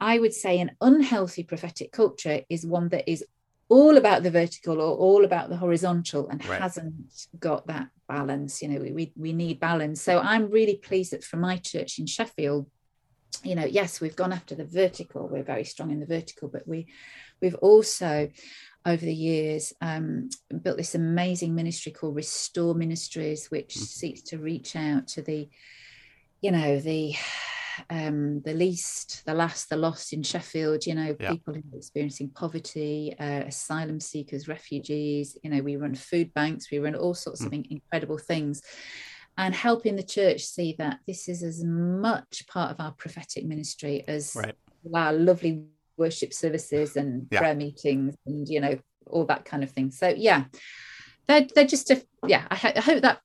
I 0.00 0.18
would 0.18 0.34
say 0.34 0.58
an 0.58 0.72
unhealthy 0.80 1.44
prophetic 1.44 1.92
culture 1.92 2.40
is 2.48 2.66
one 2.66 2.88
that 2.88 3.08
is 3.10 3.24
all 3.68 3.96
about 3.96 4.22
the 4.22 4.30
vertical 4.30 4.80
or 4.80 4.96
all 4.96 5.24
about 5.24 5.48
the 5.48 5.56
horizontal 5.56 6.28
and 6.28 6.44
right. 6.46 6.60
hasn't 6.60 6.94
got 7.38 7.66
that 7.66 7.88
balance 8.08 8.62
you 8.62 8.68
know 8.68 8.80
we, 8.80 9.12
we 9.16 9.32
need 9.32 9.58
balance 9.58 10.02
so 10.02 10.20
i'm 10.20 10.50
really 10.50 10.76
pleased 10.76 11.12
that 11.12 11.24
for 11.24 11.38
my 11.38 11.56
church 11.56 11.98
in 11.98 12.06
sheffield 12.06 12.66
you 13.42 13.54
know 13.54 13.64
yes 13.64 14.00
we've 14.00 14.16
gone 14.16 14.32
after 14.32 14.54
the 14.54 14.66
vertical 14.66 15.28
we're 15.28 15.42
very 15.42 15.64
strong 15.64 15.90
in 15.90 16.00
the 16.00 16.06
vertical 16.06 16.48
but 16.48 16.66
we 16.68 16.86
we've 17.40 17.54
also 17.56 18.30
over 18.86 19.04
the 19.04 19.14
years 19.14 19.72
um, 19.80 20.28
built 20.62 20.76
this 20.76 20.94
amazing 20.94 21.54
ministry 21.54 21.90
called 21.90 22.14
restore 22.14 22.74
ministries 22.74 23.50
which 23.50 23.74
mm-hmm. 23.74 23.84
seeks 23.84 24.20
to 24.20 24.38
reach 24.38 24.76
out 24.76 25.08
to 25.08 25.22
the 25.22 25.48
you 26.42 26.50
know 26.50 26.78
the 26.78 27.14
um, 27.90 28.40
the 28.42 28.54
least, 28.54 29.24
the 29.26 29.34
last, 29.34 29.68
the 29.68 29.76
lost 29.76 30.12
in 30.12 30.22
Sheffield, 30.22 30.86
you 30.86 30.94
know, 30.94 31.16
yeah. 31.18 31.30
people 31.30 31.54
experiencing 31.74 32.30
poverty, 32.30 33.14
uh, 33.18 33.44
asylum 33.46 34.00
seekers, 34.00 34.48
refugees, 34.48 35.36
you 35.42 35.50
know, 35.50 35.62
we 35.62 35.76
run 35.76 35.94
food 35.94 36.32
banks, 36.34 36.70
we 36.70 36.78
run 36.78 36.94
all 36.94 37.14
sorts 37.14 37.42
mm. 37.42 37.46
of 37.46 37.52
incredible 37.70 38.18
things. 38.18 38.62
And 39.36 39.54
helping 39.54 39.96
the 39.96 40.02
church 40.02 40.42
see 40.42 40.76
that 40.78 41.00
this 41.08 41.28
is 41.28 41.42
as 41.42 41.64
much 41.64 42.46
part 42.46 42.70
of 42.70 42.80
our 42.80 42.92
prophetic 42.92 43.44
ministry 43.44 44.04
as 44.06 44.36
right. 44.36 44.54
our 44.94 45.12
lovely 45.12 45.64
worship 45.96 46.32
services 46.32 46.96
and 46.96 47.26
yeah. 47.30 47.40
prayer 47.40 47.54
meetings 47.54 48.14
and, 48.26 48.48
you 48.48 48.60
know, 48.60 48.78
all 49.06 49.24
that 49.26 49.44
kind 49.44 49.64
of 49.64 49.70
thing. 49.70 49.90
So, 49.90 50.08
yeah, 50.08 50.44
they're, 51.26 51.46
they're 51.54 51.66
just, 51.66 51.90
a, 51.90 52.02
yeah, 52.26 52.44
I, 52.50 52.74
I 52.76 52.80
hope 52.80 53.02
that 53.02 53.20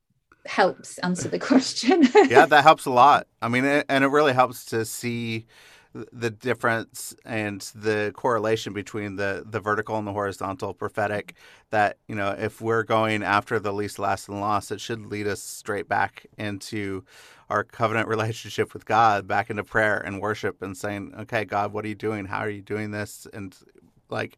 helps 0.50 0.98
answer 1.00 1.30
the 1.30 1.40
question. 1.40 2.04
yeah, 2.30 2.46
that 2.46 2.64
helps 2.64 2.86
a 2.86 2.92
lot. 2.92 3.28
I 3.42 3.48
mean, 3.48 3.66
and 3.66 4.04
it 4.04 4.08
really 4.08 4.34
helps 4.34 4.66
to 4.66 4.84
see 4.86 5.46
the 5.94 6.30
difference 6.30 7.16
and 7.26 7.62
the 7.74 8.12
correlation 8.16 8.74
between 8.74 9.16
the 9.16 9.44
the 9.50 9.60
vertical 9.60 9.98
and 9.98 10.06
the 10.06 10.14
horizontal 10.14 10.72
prophetic 10.72 11.34
that 11.72 11.98
you 12.08 12.14
know 12.14 12.30
if 12.38 12.62
we're 12.62 12.84
going 12.84 13.24
after 13.24 13.60
the 13.60 13.74
least 13.74 13.98
last 13.98 14.30
and 14.30 14.40
lost 14.40 14.72
it 14.72 14.80
should 14.80 15.08
lead 15.08 15.26
us 15.26 15.42
straight 15.42 15.90
back 15.90 16.28
into 16.38 17.04
our 17.50 17.64
covenant 17.64 18.08
relationship 18.16 18.72
with 18.72 18.86
God 18.86 19.28
back 19.28 19.50
into 19.50 19.64
prayer 19.64 19.98
and 19.98 20.22
worship 20.22 20.62
and 20.62 20.78
saying 20.78 21.12
okay 21.22 21.44
God 21.44 21.74
what 21.74 21.84
are 21.86 21.90
you 21.90 21.96
doing 21.96 22.26
how 22.26 22.40
are 22.40 22.52
you 22.52 22.62
doing 22.62 22.92
this 22.92 23.26
and 23.34 23.56
like 24.12 24.38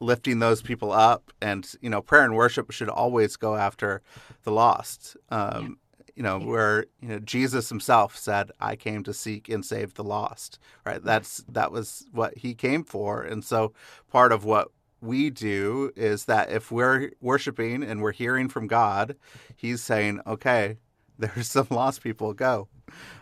lifting 0.00 0.38
those 0.38 0.62
people 0.62 0.92
up 0.92 1.32
and 1.40 1.74
you 1.80 1.90
know 1.90 2.02
prayer 2.02 2.24
and 2.24 2.36
worship 2.36 2.70
should 2.70 2.88
always 2.88 3.36
go 3.36 3.56
after 3.56 4.02
the 4.44 4.52
lost. 4.52 5.16
Um, 5.30 5.78
yeah. 5.98 6.04
you 6.16 6.22
know 6.22 6.38
where 6.38 6.86
you 7.00 7.08
know 7.08 7.18
jesus 7.20 7.68
himself 7.68 8.16
said 8.16 8.50
i 8.60 8.76
came 8.76 9.02
to 9.02 9.14
seek 9.14 9.48
and 9.48 9.64
save 9.64 9.94
the 9.94 10.04
lost 10.04 10.58
right? 10.84 11.02
That's 11.02 11.44
that 11.48 11.72
was 11.72 12.06
what 12.12 12.36
he 12.38 12.54
came 12.54 12.84
for. 12.84 13.22
And 13.22 13.44
so 13.44 13.72
part 14.10 14.32
of 14.32 14.44
what 14.44 14.68
we 15.00 15.30
do 15.30 15.90
is 15.96 16.26
that 16.26 16.50
if 16.50 16.70
we're 16.70 17.10
worshiping 17.20 17.82
and 17.82 18.00
we're 18.02 18.12
hearing 18.12 18.48
from 18.48 18.66
god 18.68 19.16
he's 19.56 19.82
saying 19.82 20.20
okay 20.26 20.76
there's 21.18 21.50
some 21.50 21.68
lost 21.70 22.02
people 22.02 22.32
go. 22.32 22.68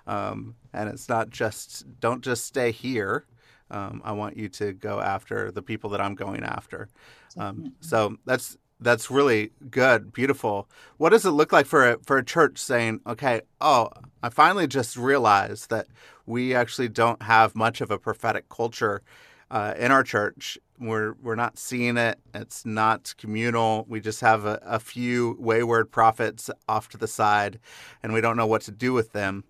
Um, 0.07 0.57
and 0.73 0.89
it's 0.89 1.09
not 1.09 1.31
just 1.31 1.85
don't 2.01 2.23
just 2.23 2.47
stay 2.47 2.73
here 2.73 3.27
um, 3.71 4.03
I 4.05 4.13
want 4.13 4.37
you 4.37 4.49
to 4.49 4.73
go 4.73 5.01
after 5.01 5.51
the 5.51 5.63
people 5.63 5.91
that 5.91 6.01
I'm 6.01 6.15
going 6.15 6.43
after. 6.43 6.89
Um, 7.37 7.75
so 7.81 8.17
that's 8.25 8.57
that's 8.81 9.11
really 9.11 9.51
good, 9.71 10.13
beautiful. 10.13 10.69
What 10.97 11.11
does 11.11 11.27
it 11.27 11.31
look 11.31 11.53
like 11.53 11.67
for 11.67 11.93
a, 11.93 11.99
for 11.99 12.17
a 12.17 12.25
church 12.25 12.59
saying, 12.59 13.01
okay, 13.07 13.43
oh, 13.61 13.91
I 14.23 14.31
finally 14.31 14.67
just 14.67 14.97
realized 14.97 15.69
that 15.69 15.87
we 16.27 16.55
actually 16.55 16.89
don't 16.89 17.23
have 17.23 17.55
much 17.55 17.81
of 17.81 17.91
a 17.91 17.99
prophetic 17.99 18.49
culture 18.49 19.03
uh, 19.51 19.75
in 19.77 19.91
our 19.91 20.03
church. 20.03 20.59
We're 20.79 21.13
we're 21.23 21.35
not 21.35 21.59
seeing 21.59 21.99
it. 21.99 22.19
It's 22.33 22.65
not 22.65 23.15
communal. 23.19 23.85
We 23.87 24.01
just 24.01 24.23
have 24.23 24.47
a, 24.47 24.59
a 24.63 24.79
few 24.79 25.37
wayward 25.39 25.91
prophets 25.91 26.49
off 26.67 26.89
to 26.91 26.97
the 26.97 27.09
side, 27.09 27.59
and 28.03 28.15
we 28.15 28.23
don't 28.23 28.37
know 28.37 28.47
what 28.47 28.63
to 28.63 28.71
do 28.71 28.95
with 28.95 29.13
them. 29.13 29.45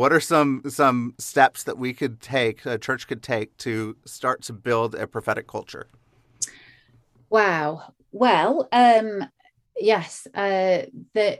What 0.00 0.14
are 0.14 0.20
some 0.20 0.62
some 0.66 1.14
steps 1.18 1.64
that 1.64 1.76
we 1.76 1.92
could 1.92 2.22
take, 2.22 2.64
a 2.64 2.78
church 2.78 3.06
could 3.06 3.22
take 3.22 3.54
to 3.58 3.98
start 4.06 4.40
to 4.44 4.54
build 4.54 4.94
a 4.94 5.06
prophetic 5.06 5.46
culture? 5.46 5.88
Wow. 7.28 7.92
Well, 8.10 8.66
um, 8.72 9.28
yes, 9.78 10.26
uh, 10.34 10.82
there, 11.12 11.38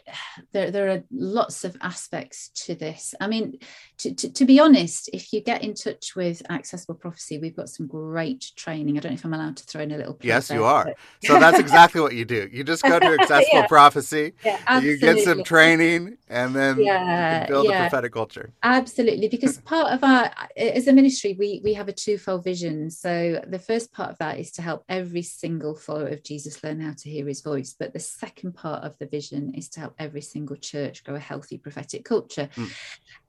there, 0.53 0.71
there 0.71 0.91
are 0.91 1.03
lots 1.11 1.65
of 1.65 1.75
aspects 1.81 2.51
to 2.67 2.75
this. 2.75 3.15
I 3.19 3.29
mean, 3.29 3.59
to, 3.99 4.15
to, 4.15 4.31
to, 4.31 4.45
be 4.45 4.61
honest, 4.61 5.09
if 5.13 5.33
you 5.33 5.41
get 5.41 5.63
in 5.63 5.75
touch 5.75 6.15
with 6.15 6.43
Accessible 6.51 6.97
Prophecy, 6.97 7.39
we've 7.39 7.57
got 7.57 7.69
some 7.69 7.87
great 7.87 8.53
training. 8.57 8.97
I 8.97 9.01
don't 9.01 9.13
know 9.13 9.15
if 9.15 9.25
I'm 9.25 9.35
allowed 9.35 9.57
to 9.57 9.65
throw 9.65 9.83
in 9.83 9.91
a 9.93 9.97
little. 9.97 10.19
Yes, 10.23 10.49
there, 10.49 10.59
you 10.59 10.65
are. 10.65 10.85
But... 10.85 10.97
so 11.25 11.41
that's 11.41 11.59
exactly 11.59 12.01
what 12.01 12.15
you 12.15 12.25
do. 12.25 12.49
You 12.53 12.65
just 12.65 12.83
go 12.83 12.99
to 12.99 13.07
Accessible 13.21 13.61
yeah. 13.61 13.67
Prophecy, 13.67 14.33
yeah, 14.45 14.81
you 14.81 14.99
get 14.99 15.19
some 15.21 15.45
training, 15.45 16.17
and 16.31 16.55
then 16.55 16.81
yeah, 16.81 17.47
build 17.47 17.67
yeah. 17.67 17.73
a 17.73 17.81
prophetic 17.83 18.13
culture. 18.13 18.53
Absolutely, 18.63 19.29
because 19.29 19.59
part 19.59 19.93
of 19.93 20.05
our 20.05 20.31
as 20.57 20.87
a 20.87 20.93
ministry, 20.93 21.37
we 21.39 21.61
we 21.65 21.75
have 21.75 21.89
a 21.89 21.93
twofold 21.93 22.45
vision. 22.45 22.89
So 22.91 23.43
the 23.47 23.59
first 23.59 23.93
part 23.93 24.11
of 24.11 24.19
that 24.19 24.39
is 24.39 24.53
to 24.53 24.63
help 24.63 24.85
every 24.89 25.23
single 25.23 25.75
follower 25.75 26.09
of 26.09 26.23
Jesus 26.23 26.63
learn 26.63 26.81
how 26.81 26.93
to 26.97 27.11
hear 27.11 27.27
His 27.27 27.43
voice, 27.43 27.75
but 27.79 27.93
the 27.93 28.01
second 28.01 28.53
part 28.53 28.85
of 28.85 28.97
the 28.99 29.07
vision 29.07 29.55
is 29.55 29.69
to 29.71 29.81
help 29.81 29.95
every 29.99 30.23
single 30.23 30.57
church 30.57 31.05
grow 31.05 31.17
a 31.17 31.19
healthy 31.19 31.59
prophetic 31.59 32.05
culture. 32.05 32.49
Mm. 32.55 32.71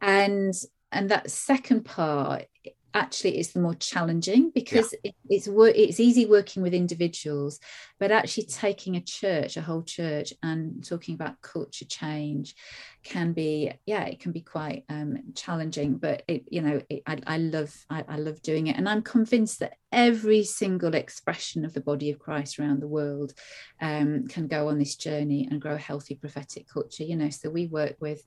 And 0.02 0.54
and 0.92 1.10
that 1.10 1.32
second 1.32 1.86
part 1.86 2.46
actually 2.94 3.38
is 3.38 3.54
the 3.54 3.60
more 3.60 3.76
challenging 3.76 4.52
because 4.54 4.94
yeah. 5.04 5.12
it, 5.12 5.16
it's 5.30 5.48
it's 5.48 6.00
easy 6.00 6.26
working 6.26 6.62
with 6.62 6.74
individuals 6.74 7.60
but 8.00 8.12
actually 8.12 8.46
taking 8.46 8.96
a 8.96 9.02
church 9.02 9.58
a 9.58 9.62
whole 9.62 9.84
church 9.84 10.34
and 10.44 10.84
talking 10.86 11.16
about 11.16 11.42
culture 11.42 11.86
change 11.86 12.56
can 13.04 13.34
be 13.34 13.72
yeah 13.86 14.04
it 14.04 14.20
can 14.20 14.32
be 14.32 14.42
quite 14.42 14.84
um, 14.90 15.18
challenging 15.36 15.98
but 15.98 16.24
it 16.28 16.44
you 16.50 16.62
know 16.62 16.82
it, 16.90 17.02
I, 17.06 17.18
I 17.26 17.38
love 17.38 17.74
I, 17.90 18.04
I 18.08 18.18
love 18.18 18.42
doing 18.42 18.68
it 18.68 18.78
and 18.78 18.88
i'm 18.88 19.02
convinced 19.02 19.60
that 19.60 19.76
every 19.92 20.44
single 20.44 20.94
expression 20.94 21.66
of 21.66 21.74
the 21.74 21.82
body 21.82 22.12
of 22.12 22.20
christ 22.20 22.60
around 22.60 22.82
the 22.82 22.88
world 22.88 23.34
um, 23.82 24.28
can 24.28 24.48
go 24.48 24.68
on 24.70 24.80
this 24.80 24.96
journey 24.96 25.48
and 25.50 25.62
grow 25.62 25.76
a 25.76 25.78
healthy 25.78 26.16
prophetic 26.16 26.68
culture 26.68 27.04
you 27.04 27.16
know 27.16 27.30
so 27.30 27.50
we 27.50 27.68
work 27.68 27.96
with 28.00 28.24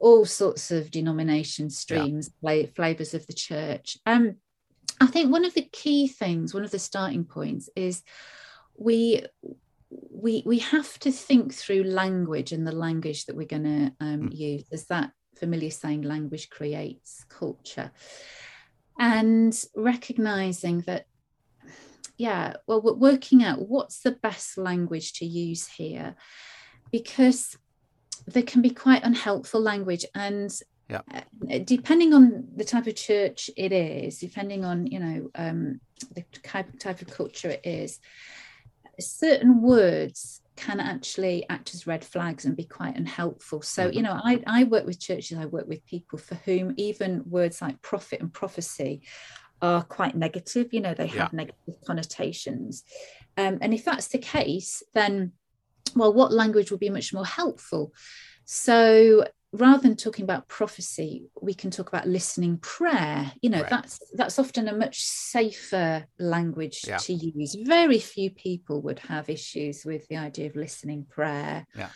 all 0.00 0.24
sorts 0.24 0.70
of 0.70 0.90
denomination 0.90 1.70
streams, 1.70 2.30
yeah. 2.42 2.66
flavors 2.74 3.14
of 3.14 3.26
the 3.26 3.32
church. 3.32 3.98
Um, 4.06 4.36
I 5.00 5.06
think 5.06 5.32
one 5.32 5.44
of 5.44 5.54
the 5.54 5.68
key 5.72 6.08
things, 6.08 6.54
one 6.54 6.64
of 6.64 6.70
the 6.70 6.78
starting 6.78 7.24
points, 7.24 7.68
is 7.74 8.02
we 8.76 9.24
we 9.90 10.42
we 10.46 10.58
have 10.60 10.98
to 11.00 11.12
think 11.12 11.54
through 11.54 11.84
language 11.84 12.52
and 12.52 12.66
the 12.66 12.72
language 12.72 13.26
that 13.26 13.36
we're 13.36 13.46
going 13.46 13.64
to 13.64 13.92
um, 14.04 14.28
mm. 14.28 14.36
use. 14.36 14.64
There's 14.68 14.86
that 14.86 15.12
familiar 15.36 15.70
saying, 15.70 16.02
"Language 16.02 16.50
creates 16.50 17.24
culture," 17.28 17.90
and 18.98 19.58
recognizing 19.74 20.82
that. 20.82 21.06
Yeah, 22.18 22.54
well, 22.68 22.80
we're 22.80 22.92
working 22.92 23.42
out 23.42 23.68
what's 23.68 24.02
the 24.02 24.12
best 24.12 24.56
language 24.56 25.14
to 25.14 25.24
use 25.24 25.66
here, 25.66 26.14
because 26.92 27.56
there 28.26 28.42
can 28.42 28.62
be 28.62 28.70
quite 28.70 29.02
unhelpful 29.04 29.60
language 29.60 30.04
and 30.14 30.60
yeah. 30.88 31.00
Uh, 31.50 31.58
depending 31.64 32.12
on 32.12 32.48
the 32.54 32.64
type 32.64 32.86
of 32.86 32.94
church 32.94 33.48
it 33.56 33.72
is 33.72 34.18
depending 34.18 34.64
on 34.64 34.86
you 34.86 35.00
know 35.00 35.30
um, 35.36 35.80
the 36.14 36.24
type 36.42 37.00
of 37.00 37.08
culture 37.08 37.48
it 37.48 37.62
is 37.64 37.98
certain 39.00 39.62
words 39.62 40.42
can 40.56 40.80
actually 40.80 41.46
act 41.48 41.74
as 41.74 41.86
red 41.86 42.04
flags 42.04 42.44
and 42.44 42.56
be 42.56 42.64
quite 42.64 42.96
unhelpful 42.96 43.62
so 43.62 43.86
you 43.86 44.02
mm-hmm. 44.02 44.02
know 44.02 44.20
I, 44.22 44.42
I 44.46 44.64
work 44.64 44.84
with 44.84 45.00
churches 45.00 45.38
i 45.38 45.46
work 45.46 45.66
with 45.66 45.84
people 45.86 46.18
for 46.18 46.34
whom 46.44 46.74
even 46.76 47.22
words 47.26 47.62
like 47.62 47.80
prophet 47.80 48.20
and 48.20 48.32
prophecy 48.32 49.02
are 49.62 49.82
quite 49.82 50.14
negative 50.14 50.72
you 50.72 50.80
know 50.80 50.92
they 50.92 51.06
have 51.06 51.32
Yeah. 51.32 51.36
negative 51.44 51.76
connotations 51.86 52.84
um, 53.38 53.58
and 53.62 53.72
if 53.72 53.84
that's 53.84 54.08
the 54.08 54.18
case 54.18 54.82
then 54.92 55.32
well 55.94 56.12
what 56.12 56.32
language 56.32 56.70
would 56.70 56.80
be 56.80 56.90
much 56.90 57.12
more 57.12 57.26
helpful 57.26 57.92
so 58.44 59.24
rather 59.52 59.82
than 59.82 59.96
talking 59.96 60.22
about 60.24 60.48
prophecy 60.48 61.26
we 61.40 61.52
can 61.52 61.70
talk 61.70 61.88
about 61.88 62.08
listening 62.08 62.56
prayer 62.58 63.30
you 63.42 63.50
know 63.50 63.60
Right. 63.60 63.70
that's 63.70 63.98
that's 64.14 64.38
often 64.38 64.68
a 64.68 64.74
much 64.74 65.02
safer 65.02 66.06
language 66.18 66.84
Yeah. 66.86 66.96
to 66.98 67.12
use 67.12 67.54
very 67.54 67.98
few 67.98 68.30
people 68.30 68.80
would 68.82 68.98
have 69.00 69.28
issues 69.28 69.84
with 69.84 70.08
the 70.08 70.16
idea 70.16 70.48
of 70.48 70.56
listening 70.56 71.04
prayer 71.08 71.66
Yeah. 71.74 71.90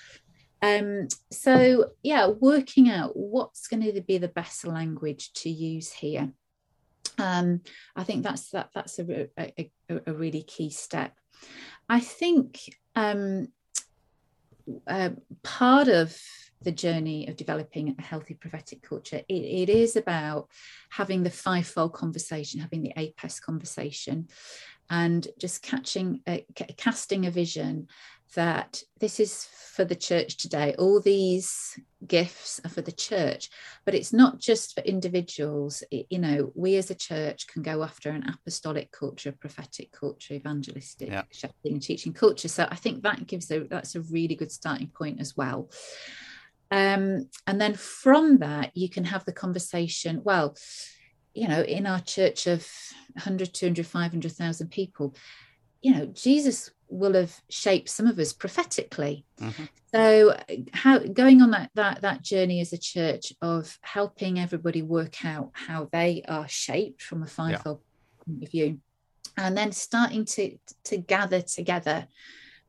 um 0.62 1.08
so 1.30 1.92
yeah 2.02 2.26
working 2.28 2.90
out 2.90 3.16
what's 3.16 3.66
going 3.68 3.82
to 3.82 4.00
be 4.02 4.18
the 4.18 4.28
best 4.28 4.66
language 4.66 5.32
to 5.34 5.48
use 5.50 5.92
here 5.92 6.32
um 7.18 7.60
i 7.94 8.04
think 8.04 8.22
that's 8.22 8.50
that 8.50 8.68
that's 8.74 8.98
a, 8.98 9.28
a, 9.38 9.70
a, 9.88 10.00
a 10.06 10.12
really 10.12 10.42
key 10.42 10.68
step 10.70 11.14
i 11.88 12.00
think 12.00 12.60
um 12.94 13.48
uh, 14.86 15.10
part 15.42 15.88
of 15.88 16.16
the 16.62 16.72
journey 16.72 17.28
of 17.28 17.36
developing 17.36 17.94
a 17.98 18.02
healthy 18.02 18.34
prophetic 18.34 18.82
culture 18.82 19.20
it, 19.28 19.34
it 19.34 19.68
is 19.68 19.94
about 19.94 20.48
having 20.90 21.22
the 21.22 21.30
fivefold 21.30 21.92
conversation 21.92 22.60
having 22.60 22.82
the 22.82 22.92
APEST 22.96 23.42
conversation 23.42 24.28
and 24.90 25.28
just 25.38 25.62
catching 25.62 26.20
uh, 26.26 26.38
ca- 26.56 26.74
casting 26.76 27.26
a 27.26 27.30
vision 27.30 27.88
that 28.34 28.82
this 29.00 29.20
is 29.20 29.44
for 29.44 29.84
the 29.84 29.94
church 29.94 30.36
today. 30.36 30.74
All 30.78 31.00
these 31.00 31.78
gifts 32.06 32.60
are 32.64 32.68
for 32.70 32.82
the 32.82 32.92
church 32.92 33.48
but 33.84 33.94
it's 33.94 34.12
not 34.12 34.38
just 34.38 34.74
for 34.74 34.80
individuals. 34.82 35.82
It- 35.90 36.06
you 36.10 36.18
know 36.18 36.52
we 36.54 36.76
as 36.76 36.90
a 36.90 36.94
church 36.94 37.46
can 37.46 37.62
go 37.62 37.82
after 37.82 38.10
an 38.10 38.24
apostolic 38.28 38.90
culture 38.92 39.32
prophetic 39.32 39.92
culture 39.92 40.34
evangelistic 40.34 41.08
Yeah. 41.08 41.22
shepherding 41.32 41.74
and 41.74 41.82
teaching 41.82 42.12
culture. 42.12 42.48
So 42.48 42.66
i 42.70 42.76
think 42.76 43.02
that 43.02 43.26
gives 43.26 43.50
a 43.50 43.60
that's 43.60 43.94
a 43.94 44.00
really 44.02 44.34
good 44.34 44.52
starting 44.52 44.88
point 44.88 45.20
as 45.20 45.36
well. 45.36 45.70
Um, 46.70 47.28
and 47.46 47.60
then 47.60 47.74
from 47.74 48.38
that 48.38 48.72
you 48.74 48.88
can 48.90 49.04
have 49.04 49.24
the 49.24 49.32
conversation 49.32 50.20
well 50.24 50.56
you 51.32 51.46
know 51.46 51.60
in 51.62 51.86
our 51.86 52.00
church 52.00 52.46
of 52.48 52.66
100 53.12 53.54
200 53.54 53.86
500000 53.86 54.68
people 54.70 55.14
you 55.80 55.94
know 55.94 56.06
jesus 56.06 56.70
will 56.88 57.14
have 57.14 57.40
shaped 57.48 57.88
some 57.88 58.06
of 58.06 58.18
us 58.18 58.32
prophetically 58.32 59.24
Mhm. 59.40 59.68
so 59.94 60.36
how 60.72 60.98
going 60.98 61.42
on 61.42 61.50
that 61.50 61.70
that 61.74 62.02
that 62.02 62.22
journey 62.22 62.60
as 62.60 62.72
a 62.72 62.78
church 62.78 63.32
of 63.42 63.78
helping 63.82 64.38
everybody 64.38 64.82
work 64.82 65.24
out 65.24 65.50
how 65.52 65.88
they 65.92 66.22
are 66.28 66.48
shaped 66.48 67.02
from 67.02 67.22
a 67.22 67.26
fivefold 67.26 67.80
point 68.24 68.42
of 68.44 68.50
view 68.50 68.80
and 69.36 69.56
then 69.56 69.72
starting 69.72 70.24
to 70.24 70.56
to 70.84 70.96
gather 70.96 71.42
together 71.42 72.06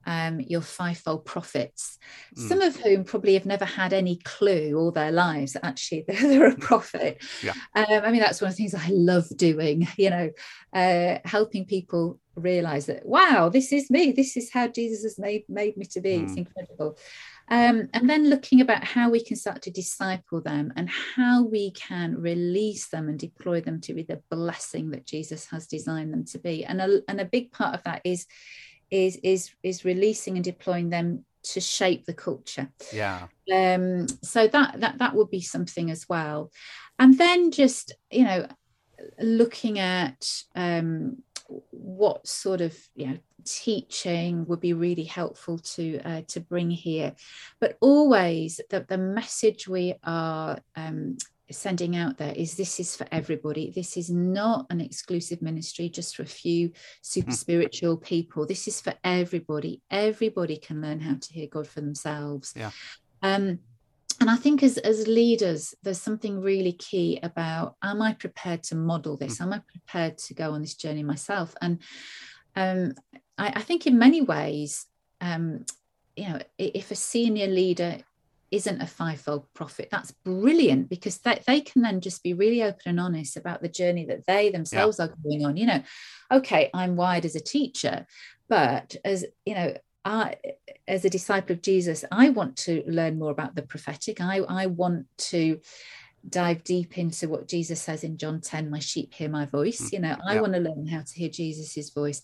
um, 0.07 0.39
your 0.39 0.61
fivefold 0.61 1.25
prophets, 1.25 1.99
Mm. 2.37 2.47
some 2.47 2.61
of 2.61 2.75
whom 2.77 3.03
probably 3.03 3.33
have 3.33 3.45
never 3.45 3.65
had 3.65 3.91
any 3.93 4.15
clue 4.23 4.75
all 4.77 4.91
their 4.91 5.11
lives 5.11 5.53
that 5.53 5.65
actually 5.65 6.05
they're, 6.07 6.21
they're 6.21 6.47
a 6.51 6.55
prophet. 6.57 7.21
Yeah. 7.43 7.53
Um, 7.75 8.03
I 8.05 8.11
mean, 8.11 8.21
that's 8.21 8.41
one 8.41 8.49
of 8.49 8.55
the 8.55 8.63
things 8.63 8.73
I 8.73 8.89
love 8.89 9.27
doing, 9.35 9.87
you 9.97 10.09
know, 10.09 10.29
uh, 10.73 11.19
helping 11.25 11.65
people 11.65 12.19
realize 12.35 12.85
that, 12.85 13.05
wow, 13.05 13.49
this 13.49 13.73
is 13.73 13.89
me. 13.89 14.11
This 14.13 14.37
is 14.37 14.51
how 14.51 14.67
Jesus 14.67 15.03
has 15.03 15.19
made, 15.19 15.43
made 15.49 15.75
me 15.77 15.85
to 15.87 16.01
be. 16.01 16.15
It's 16.15 16.33
Mm. 16.33 16.37
incredible. 16.47 16.97
Um, 17.49 17.87
and 17.93 18.09
then 18.09 18.29
looking 18.29 18.59
about 18.61 18.83
how 18.83 19.09
we 19.09 19.23
can 19.23 19.37
start 19.37 19.61
to 19.63 19.71
disciple 19.71 20.41
them 20.41 20.73
and 20.75 20.89
how 20.89 21.43
we 21.43 21.71
can 21.71 22.15
release 22.15 22.89
them 22.89 23.07
and 23.09 23.17
deploy 23.17 23.61
them 23.61 23.79
to 23.81 23.93
be 23.93 24.03
the 24.03 24.21
blessing 24.29 24.91
that 24.91 25.05
Jesus 25.05 25.45
has 25.47 25.65
designed 25.67 26.11
them 26.13 26.25
to 26.25 26.39
be. 26.39 26.65
And 26.65 26.81
a, 26.81 27.01
and 27.07 27.21
a 27.21 27.25
big 27.25 27.51
part 27.51 27.73
of 27.73 27.83
that 27.83 28.01
is 28.03 28.25
is 28.91 29.17
is 29.23 29.51
is 29.63 29.85
releasing 29.85 30.35
and 30.35 30.43
deploying 30.43 30.89
them 30.89 31.25
to 31.43 31.61
shape 31.61 32.05
the 32.05 32.13
culture. 32.13 32.69
Yeah. 32.93 33.27
um 33.53 34.07
so 34.23 34.47
that 34.47 34.79
that 34.81 34.97
that 34.99 35.15
would 35.15 35.29
be 35.29 35.41
something 35.41 35.91
as 35.91 36.07
well. 36.09 36.51
And 36.99 37.17
then 37.17 37.51
just 37.51 37.93
you 38.11 38.25
know 38.25 38.47
looking 39.19 39.79
at 39.79 40.25
um 40.55 41.23
what 41.71 42.27
sort 42.27 42.61
of 42.61 42.77
you 42.95 43.07
know 43.07 43.17
teaching 43.45 44.45
would 44.47 44.59
be 44.59 44.73
really 44.73 45.03
helpful 45.05 45.57
to 45.59 45.99
uh, 46.01 46.21
to 46.27 46.39
bring 46.41 46.69
here. 46.69 47.13
But 47.61 47.77
always 47.79 48.59
that 48.69 48.87
the 48.87 48.97
message 48.97 49.67
we 49.67 49.95
are 50.03 50.59
um 50.75 51.17
sending 51.51 51.95
out 51.95 52.17
there 52.17 52.33
is 52.33 52.55
this 52.55 52.79
is 52.79 52.95
for 52.95 53.07
everybody. 53.11 53.71
This 53.71 53.95
is 53.97 54.09
not 54.09 54.65
an 54.69 54.81
exclusive 54.81 55.41
ministry 55.41 55.89
just 55.89 56.15
for 56.15 56.23
a 56.23 56.25
few 56.25 56.71
super 57.01 57.31
Mm. 57.31 57.35
spiritual 57.35 57.97
people. 57.97 58.45
This 58.45 58.67
is 58.67 58.81
for 58.81 58.93
everybody. 59.03 59.81
Everybody 59.89 60.57
can 60.57 60.81
learn 60.81 60.99
how 60.99 61.15
to 61.15 61.33
hear 61.33 61.47
god 61.47 61.67
for 61.67 61.81
themselves. 61.81 62.53
Yeah. 62.55 62.71
um 63.23 63.59
and 64.19 64.29
i 64.31 64.35
think 64.35 64.63
as 64.63 64.77
as 64.79 65.07
leaders 65.07 65.75
there's 65.83 66.01
something 66.01 66.41
really 66.41 66.71
key 66.73 67.19
about 67.21 67.75
am 67.83 68.01
i 68.01 68.13
prepared 68.13 68.63
to 68.63 68.75
model 68.75 69.15
this? 69.17 69.39
Am 69.41 69.53
i 69.53 69.59
prepared 69.59 70.17
to 70.25 70.33
go 70.33 70.51
on 70.53 70.61
this 70.61 70.75
journey 70.75 71.03
myself? 71.03 71.55
And 71.61 71.81
um 72.55 72.93
i, 73.37 73.47
I 73.55 73.61
think 73.61 73.85
in 73.87 73.97
many 73.99 74.21
ways 74.21 74.85
um 75.21 75.65
you 76.15 76.27
know 76.29 76.39
if 76.57 76.89
a 76.91 76.95
senior 76.95 77.47
leader 77.47 77.99
isn't 78.51 78.81
a 78.81 78.87
fivefold 78.87 79.45
prophet 79.53 79.89
that's 79.91 80.11
brilliant 80.23 80.89
because 80.89 81.17
they, 81.19 81.41
they 81.45 81.61
can 81.61 81.81
then 81.81 81.99
just 81.99 82.23
be 82.23 82.33
really 82.33 82.63
open 82.63 82.81
and 82.85 82.99
honest 82.99 83.37
about 83.37 83.61
the 83.61 83.69
journey 83.69 84.05
that 84.05 84.25
they 84.25 84.49
themselves 84.49 84.99
are 84.99 85.13
going 85.23 85.45
on 85.45 85.57
you 85.57 85.65
know 85.65 85.81
okay 86.31 86.69
i'm 86.73 86.95
wired 86.95 87.25
as 87.25 87.35
a 87.35 87.41
teacher 87.41 88.05
but 88.49 88.95
as 89.03 89.25
you 89.45 89.53
know 89.53 89.73
I, 90.05 90.35
as 90.87 91.03
a 91.03 91.09
disciple 91.09 91.53
of 91.53 91.61
Jesus, 91.61 92.05
I 92.09 92.29
want 92.29 92.55
to 92.59 92.81
learn 92.87 93.19
more 93.19 93.31
about 93.31 93.55
the 93.55 93.61
prophetic. 93.61 94.21
I, 94.21 94.37
I 94.37 94.67
want 94.67 95.05
to 95.17 95.59
dive 96.29 96.63
deep 96.63 96.97
into 96.97 97.27
what 97.27 97.49
Jesus 97.49 97.81
says 97.81 98.05
in 98.05 98.17
John 98.17 98.39
10, 98.39 98.69
my 98.69 98.79
sheep 98.79 99.13
hear 99.13 99.27
my 99.27 99.45
voice. 99.45 99.89
Mm. 99.89 99.93
You 99.93 99.99
know, 99.99 100.17
I 100.25 100.35
Yeah. 100.35 100.41
want 100.41 100.53
to 100.53 100.59
learn 100.59 100.87
how 100.87 101.01
to 101.01 101.13
hear 101.13 101.29
Jesus's 101.29 101.89
voice 101.89 102.21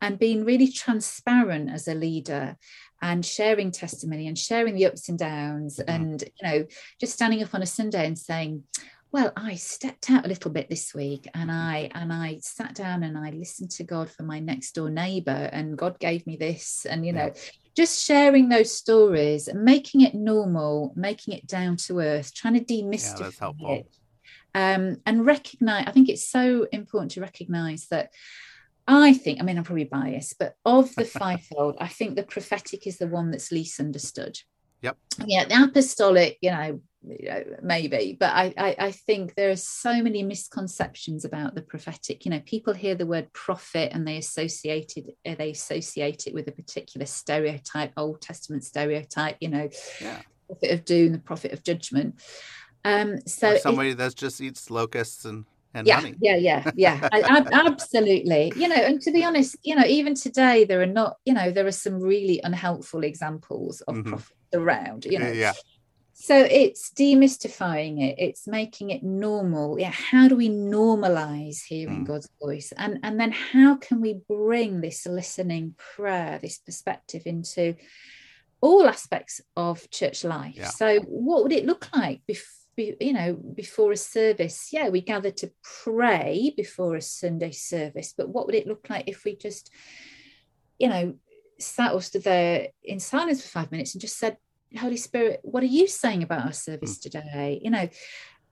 and 0.00 0.18
being 0.18 0.44
really 0.44 0.68
transparent 0.68 1.70
as 1.70 1.86
a 1.86 1.94
leader 1.94 2.56
and 3.02 3.24
sharing 3.24 3.70
testimony 3.70 4.26
and 4.28 4.38
sharing 4.38 4.74
the 4.74 4.86
ups 4.86 5.08
and 5.08 5.18
downs 5.18 5.78
and, 5.80 6.22
you 6.22 6.48
know, 6.48 6.66
just 7.00 7.14
standing 7.14 7.42
up 7.42 7.54
on 7.54 7.62
a 7.62 7.66
Sunday 7.66 8.06
and 8.06 8.18
saying, 8.18 8.64
well 9.12 9.32
i 9.36 9.54
stepped 9.54 10.10
out 10.10 10.24
a 10.24 10.28
little 10.28 10.50
bit 10.50 10.68
this 10.68 10.94
week 10.94 11.26
and 11.34 11.50
i 11.50 11.90
and 11.94 12.12
i 12.12 12.38
sat 12.40 12.74
down 12.74 13.02
and 13.02 13.18
i 13.18 13.30
listened 13.30 13.70
to 13.70 13.84
god 13.84 14.08
for 14.10 14.22
my 14.22 14.38
next 14.38 14.72
door 14.72 14.90
neighbor 14.90 15.48
and 15.52 15.76
god 15.76 15.98
gave 15.98 16.26
me 16.26 16.36
this 16.36 16.86
and 16.88 17.04
you 17.04 17.12
know 17.12 17.26
Yeah. 17.34 17.50
just 17.76 18.04
sharing 18.04 18.48
those 18.48 18.72
stories 18.74 19.48
and 19.48 19.64
making 19.64 20.02
it 20.02 20.14
normal 20.14 20.92
making 20.96 21.34
it 21.34 21.46
down 21.46 21.76
to 21.86 21.98
earth 22.00 22.34
trying 22.34 22.54
to 22.54 22.64
demystify 22.64 23.38
helpful. 23.38 23.74
it 23.74 23.86
um, 24.54 24.96
and 25.06 25.26
recognize 25.26 25.84
i 25.86 25.90
think 25.92 26.08
it's 26.08 26.28
so 26.28 26.66
important 26.72 27.12
to 27.12 27.20
recognize 27.20 27.86
that 27.90 28.10
i 28.98 29.12
think 29.12 29.40
i 29.40 29.42
mean 29.42 29.56
i'm 29.58 29.64
probably 29.64 29.84
biased 29.84 30.38
but 30.38 30.54
of 30.64 30.94
the 30.96 31.04
fivefold 31.20 31.76
i 31.80 31.88
think 31.88 32.16
the 32.16 32.22
prophetic 32.22 32.86
is 32.86 32.98
the 32.98 33.06
one 33.06 33.30
that's 33.30 33.52
least 33.52 33.80
understood 33.80 34.38
Yep. 34.82 34.96
yeah 35.26 35.44
the 35.44 35.64
apostolic 35.64 36.38
you 36.40 36.50
know 36.50 36.80
you 37.02 37.28
know, 37.28 37.44
maybe 37.62 38.16
but 38.18 38.30
I, 38.34 38.52
I 38.58 38.76
i 38.78 38.90
think 38.90 39.34
there 39.34 39.50
are 39.50 39.56
so 39.56 40.02
many 40.02 40.22
misconceptions 40.22 41.24
about 41.24 41.54
the 41.54 41.62
prophetic 41.62 42.24
you 42.24 42.30
know 42.30 42.40
people 42.44 42.74
hear 42.74 42.94
the 42.94 43.06
word 43.06 43.32
prophet 43.32 43.90
and 43.92 44.06
they 44.06 44.18
associate 44.18 44.94
it 44.96 45.06
uh, 45.26 45.34
they 45.38 45.50
associate 45.50 46.26
it 46.26 46.34
with 46.34 46.48
a 46.48 46.52
particular 46.52 47.06
stereotype 47.06 47.92
old 47.96 48.20
testament 48.20 48.64
stereotype 48.64 49.36
you 49.40 49.48
know 49.48 49.68
Yeah. 50.00 50.20
prophet 50.46 50.70
of 50.72 50.84
doom 50.84 51.12
the 51.12 51.18
prophet 51.18 51.52
of 51.52 51.62
judgment 51.62 52.20
um 52.84 53.18
so 53.26 53.52
or 53.52 53.58
somebody 53.58 53.94
that 53.94 54.14
just 54.14 54.40
eats 54.40 54.70
locusts 54.70 55.24
and, 55.24 55.46
and 55.74 55.86
yeah, 55.86 56.00
honey. 56.00 56.16
yeah, 56.20 56.36
yeah, 56.36 56.70
yeah. 56.74 57.08
I, 57.12 57.44
absolutely. 57.52 58.52
You 58.56 58.68
know, 58.68 58.74
and 58.76 59.00
to 59.02 59.12
be 59.12 59.24
honest, 59.24 59.56
you 59.62 59.74
know, 59.76 59.84
even 59.86 60.14
today 60.14 60.64
there 60.64 60.80
are 60.82 60.86
not, 60.86 61.16
you 61.24 61.32
know, 61.32 61.50
there 61.50 61.66
are 61.66 61.72
some 61.72 62.00
really 62.00 62.40
unhelpful 62.42 63.04
examples 63.04 63.80
of 63.82 63.96
Mhm. 63.96 64.04
prophets 64.06 64.32
around. 64.52 65.04
You 65.04 65.18
know, 65.20 65.30
Yeah. 65.30 65.52
so 66.12 66.36
it's 66.36 66.90
demystifying 66.90 68.02
it. 68.02 68.16
It's 68.18 68.46
making 68.48 68.90
it 68.90 69.02
normal. 69.02 69.78
Yeah. 69.78 69.92
How 69.92 70.28
do 70.28 70.36
we 70.36 70.48
normalize 70.48 71.62
hearing 71.64 72.04
Mm. 72.04 72.06
God's 72.06 72.28
voice, 72.42 72.72
and 72.76 72.98
and 73.02 73.18
then 73.20 73.30
how 73.30 73.76
can 73.76 74.00
we 74.00 74.14
bring 74.28 74.80
this 74.80 75.06
listening 75.06 75.74
prayer, 75.78 76.38
this 76.42 76.58
perspective 76.58 77.22
into 77.26 77.76
all 78.60 78.86
aspects 78.88 79.40
of 79.56 79.88
church 79.90 80.24
life? 80.24 80.56
Yeah. 80.56 80.68
So, 80.68 81.00
what 81.00 81.44
would 81.44 81.52
it 81.52 81.64
look 81.64 81.88
like 81.94 82.22
before? 82.26 82.56
You 82.76 83.12
know 83.12 83.34
before 83.34 83.92
a 83.92 83.96
service. 83.96 84.68
Yeah 84.72 84.88
we 84.88 85.00
gather 85.00 85.30
to 85.30 85.50
pray 85.84 86.54
before 86.56 86.96
a 86.96 87.02
sunday 87.02 87.50
service 87.50 88.14
but 88.16 88.28
what 88.28 88.46
would 88.46 88.54
it 88.54 88.66
look 88.66 88.86
like 88.88 89.04
if 89.06 89.24
we 89.24 89.36
just 89.36 89.70
you 90.78 90.88
know 90.88 91.14
sat 91.58 91.92
or 91.92 92.00
stood 92.00 92.24
there 92.24 92.68
in 92.82 92.98
silence 92.98 93.42
for 93.42 93.48
five 93.48 93.70
minutes 93.70 93.94
and 93.94 94.00
just 94.00 94.18
said 94.18 94.38
holy 94.78 94.96
spirit 94.96 95.40
what 95.42 95.62
are 95.62 95.66
you 95.66 95.86
saying 95.86 96.22
about 96.22 96.46
our 96.46 96.52
service 96.52 96.98
today? 96.98 97.60
You 97.62 97.70
know 97.70 97.88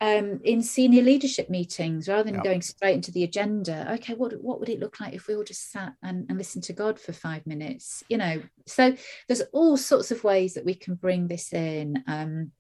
um, 0.01 0.41
in 0.45 0.63
senior 0.63 1.03
leadership 1.03 1.51
meetings 1.51 2.09
rather 2.09 2.23
than 2.23 2.37
Yeah. 2.37 2.43
going 2.43 2.63
straight 2.63 2.95
into 2.95 3.11
the 3.11 3.25
agenda. 3.25 3.93
Okay 3.95 4.15
what, 4.15 4.33
what 4.41 4.61
would 4.61 4.69
it 4.69 4.79
look 4.79 5.01
like 5.01 5.15
if 5.15 5.27
we 5.27 5.35
all 5.35 5.43
just 5.43 5.73
sat 5.73 5.95
and, 6.03 6.27
and 6.29 6.39
listened 6.39 6.65
to 6.65 6.73
god 6.73 7.01
for 7.01 7.13
five 7.13 7.47
minutes? 7.47 8.05
You 8.09 8.19
know 8.19 8.43
so 8.67 8.95
there's 9.27 9.43
all 9.53 9.77
sorts 9.77 10.11
of 10.11 10.23
ways 10.23 10.55
that 10.55 10.65
we 10.65 10.75
can 10.75 10.95
bring 10.95 11.27
this 11.27 11.53
in. 11.53 12.05
Um, 12.07 12.53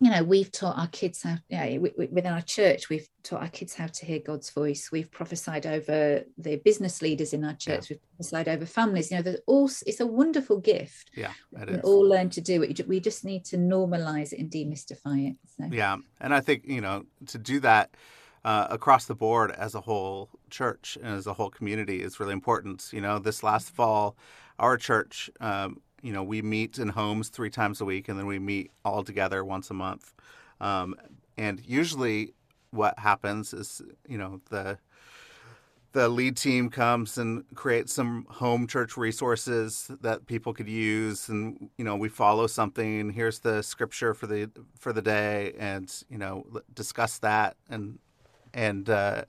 you 0.00 0.10
know 0.10 0.22
we've 0.22 0.50
taught 0.50 0.78
our 0.78 0.88
kids 0.88 1.22
how 1.22 1.36
you 1.48 1.56
know, 1.56 1.64
wi- 1.64 1.90
wi- 1.90 2.10
within 2.12 2.32
our 2.32 2.42
church 2.42 2.88
we've 2.88 3.08
taught 3.22 3.42
our 3.42 3.48
kids 3.48 3.74
how 3.74 3.86
to 3.86 4.06
hear 4.06 4.20
god's 4.20 4.50
voice. 4.50 4.90
We've 4.92 5.10
prophesied 5.10 5.66
over 5.66 6.24
the 6.36 6.56
business 6.56 7.00
leaders 7.02 7.32
in 7.32 7.44
our 7.44 7.54
church. 7.54 7.88
We've 7.90 8.00
prophesied 8.16 8.48
over 8.48 8.66
families. 8.66 9.10
You 9.10 9.18
know 9.18 9.22
there's 9.22 9.40
all 9.46 9.70
it's 9.86 10.00
a 10.00 10.06
wonderful 10.06 10.58
gift. 10.58 11.10
Yeah, 11.16 11.32
it 11.58 11.70
we 11.70 11.78
all 11.78 12.06
learn 12.06 12.30
to 12.30 12.40
do 12.40 12.62
it. 12.62 12.78
We 12.86 12.96
we 12.96 13.00
just 13.00 13.24
need 13.24 13.44
to 13.46 13.56
normalize 13.56 14.32
it 14.32 14.40
and 14.40 14.50
demystify 14.50 15.30
it 15.30 15.36
so. 15.56 15.68
Yeah, 15.70 15.96
and 16.20 16.34
I 16.34 16.40
think 16.40 16.66
you 16.66 16.80
know 16.80 17.04
to 17.26 17.38
do 17.38 17.60
that 17.60 17.94
uh, 18.44 18.66
across 18.70 19.06
the 19.06 19.14
board 19.14 19.50
as 19.52 19.74
a 19.74 19.80
whole 19.80 20.28
church 20.50 20.98
and 21.02 21.14
as 21.14 21.26
a 21.26 21.32
whole 21.32 21.50
community 21.50 22.02
is 22.02 22.20
really 22.20 22.32
important. 22.32 22.90
You 22.92 23.00
know, 23.00 23.18
this 23.18 23.42
last 23.42 23.70
fall, 23.70 24.16
our 24.58 24.76
church, 24.76 25.30
um, 25.40 25.80
you 26.04 26.12
know, 26.12 26.22
we 26.22 26.42
meet 26.42 26.78
in 26.78 26.90
homes 26.90 27.30
three 27.30 27.48
times 27.48 27.80
a 27.80 27.84
week, 27.86 28.08
and 28.10 28.18
then 28.18 28.26
we 28.26 28.38
meet 28.38 28.70
all 28.84 29.02
together 29.02 29.42
once 29.42 29.70
a 29.70 29.74
month. 29.74 30.12
Um, 30.60 30.94
and 31.38 31.62
usually, 31.64 32.34
what 32.70 32.98
happens 32.98 33.54
is, 33.54 33.80
you 34.06 34.18
know, 34.18 34.42
the 34.50 34.78
the 35.92 36.08
lead 36.08 36.36
team 36.36 36.68
comes 36.68 37.16
and 37.18 37.44
creates 37.54 37.92
some 37.92 38.26
home 38.28 38.66
church 38.66 38.96
resources 38.96 39.90
that 40.02 40.26
people 40.26 40.52
could 40.52 40.68
use. 40.68 41.28
And 41.28 41.70
you 41.78 41.84
know 41.84 41.96
we 41.96 42.08
follow 42.08 42.48
something 42.48 43.10
here's 43.10 43.38
the 43.38 43.62
scripture 43.62 44.12
for 44.12 44.26
the 44.26 44.50
for 44.78 44.92
the 44.92 45.02
day 45.02 45.54
and 45.58 45.90
you 46.10 46.18
know 46.18 46.44
discuss 46.74 47.18
that. 47.20 47.56
And 47.70 47.98
and 48.52 48.90
uh, 48.90 49.24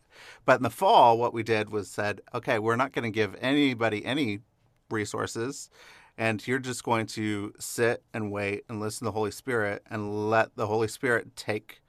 but 0.46 0.58
in 0.58 0.64
the 0.64 0.70
fall 0.70 1.18
what 1.18 1.34
we 1.34 1.44
did 1.44 1.70
was 1.70 1.90
said 1.90 2.22
okay 2.34 2.60
we're 2.60 2.76
not 2.76 2.92
going 2.94 3.04
to 3.04 3.16
give 3.16 3.36
anybody 3.40 4.04
any 4.06 4.40
resources 4.90 5.70
and 6.18 6.46
you're 6.48 6.60
just 6.60 6.84
going 6.84 7.06
to 7.06 7.54
sit 7.60 8.04
and 8.14 8.32
wait 8.32 8.64
and 8.70 8.80
listen 8.80 9.00
to 9.00 9.06
the 9.06 9.12
holy 9.12 9.32
spirit 9.32 9.84
and 9.90 10.30
let 10.30 10.56
the 10.56 10.68
holy 10.68 10.88
spirit 10.88 11.36
take 11.36 11.82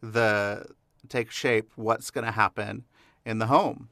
the 0.00 0.66
take 1.08 1.30
shape 1.30 1.70
what's 1.76 2.10
going 2.10 2.24
to 2.24 2.32
happen 2.32 2.84
in 3.24 3.38
the 3.38 3.46
home 3.46 3.88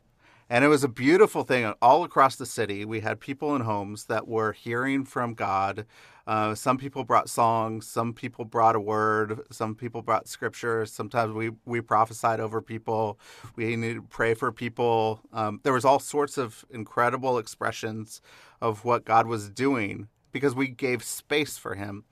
and 0.48 0.64
it 0.64 0.68
was 0.68 0.84
a 0.84 0.88
beautiful 0.88 1.42
thing 1.42 1.72
all 1.82 2.04
across 2.04 2.36
the 2.36 2.46
city. 2.46 2.84
We 2.84 3.00
had 3.00 3.18
people 3.18 3.56
in 3.56 3.62
homes 3.62 4.04
that 4.04 4.28
were 4.28 4.52
hearing 4.52 5.04
from 5.04 5.34
God. 5.34 5.86
Uh, 6.26 6.54
some 6.54 6.76
people 6.76 7.04
brought 7.04 7.28
songs. 7.28 7.86
Some 7.86 8.12
people 8.12 8.44
brought 8.44 8.74
a 8.74 8.80
word. 8.80 9.40
Some 9.50 9.74
people 9.74 10.02
brought 10.02 10.26
scripture. 10.28 10.84
Sometimes 10.86 11.32
we, 11.32 11.52
we 11.64 11.80
prophesied 11.80 12.40
over 12.40 12.60
people. 12.60 13.18
We 13.54 13.76
needed 13.76 13.94
to 13.96 14.02
pray 14.02 14.34
for 14.34 14.50
people. 14.50 15.20
Um, 15.32 15.60
there 15.62 15.72
was 15.72 15.84
all 15.84 16.00
sorts 16.00 16.36
of 16.36 16.64
incredible 16.70 17.38
expressions 17.38 18.20
of 18.60 18.84
what 18.84 19.04
God 19.04 19.26
was 19.26 19.48
doing 19.48 20.08
because 20.32 20.54
we 20.54 20.68
gave 20.68 21.02
space 21.02 21.56
for 21.58 21.74
Him. 21.76 22.04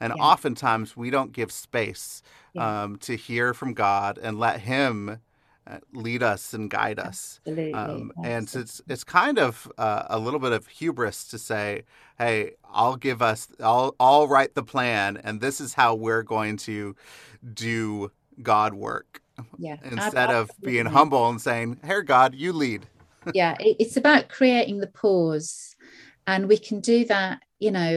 And 0.00 0.12
Yeah. 0.16 0.22
oftentimes 0.22 0.96
we 0.96 1.10
don't 1.10 1.32
give 1.32 1.50
space 1.50 2.22
Yeah. 2.54 2.82
um, 2.82 2.96
to 2.98 3.16
hear 3.16 3.54
from 3.54 3.72
God 3.72 4.18
and 4.18 4.38
let 4.38 4.60
Him 4.60 5.20
lead 5.92 6.22
us 6.22 6.54
and 6.54 6.70
guide 6.70 6.98
us. 6.98 7.40
absolutely 7.46 7.72
Um, 7.72 8.12
and 8.22 8.44
absolutely. 8.44 8.62
it's 8.62 8.82
it's 8.88 9.04
kind 9.04 9.38
of 9.38 9.70
uh, 9.78 10.04
a 10.08 10.18
little 10.18 10.40
bit 10.40 10.52
of 10.52 10.66
hubris 10.66 11.24
to 11.28 11.38
say, 11.38 11.84
"Hey, 12.18 12.52
I'll 12.72 12.96
give 12.96 13.22
us, 13.22 13.48
I'll 13.60 13.94
I'll 13.98 14.28
write 14.28 14.54
the 14.54 14.62
plan, 14.62 15.16
and 15.16 15.40
this 15.40 15.60
is 15.60 15.74
how 15.74 15.94
we're 15.94 16.22
going 16.22 16.56
to 16.58 16.94
do 17.54 18.10
God 18.42 18.74
work," 18.74 19.22
yeah 19.58 19.76
instead 19.84 20.30
of 20.30 20.50
being 20.62 20.86
humble 20.86 21.28
and 21.28 21.40
saying, 21.40 21.80
"Here, 21.84 22.02
God, 22.02 22.34
you 22.34 22.52
lead." 22.52 22.86
yeah 23.34 23.56
it's 23.60 23.96
about 23.96 24.28
creating 24.28 24.78
the 24.78 24.86
pause 24.88 25.76
and 26.26 26.48
we 26.48 26.58
can 26.58 26.80
do 26.80 27.04
that 27.04 27.40
you 27.62 27.70
know 27.70 27.90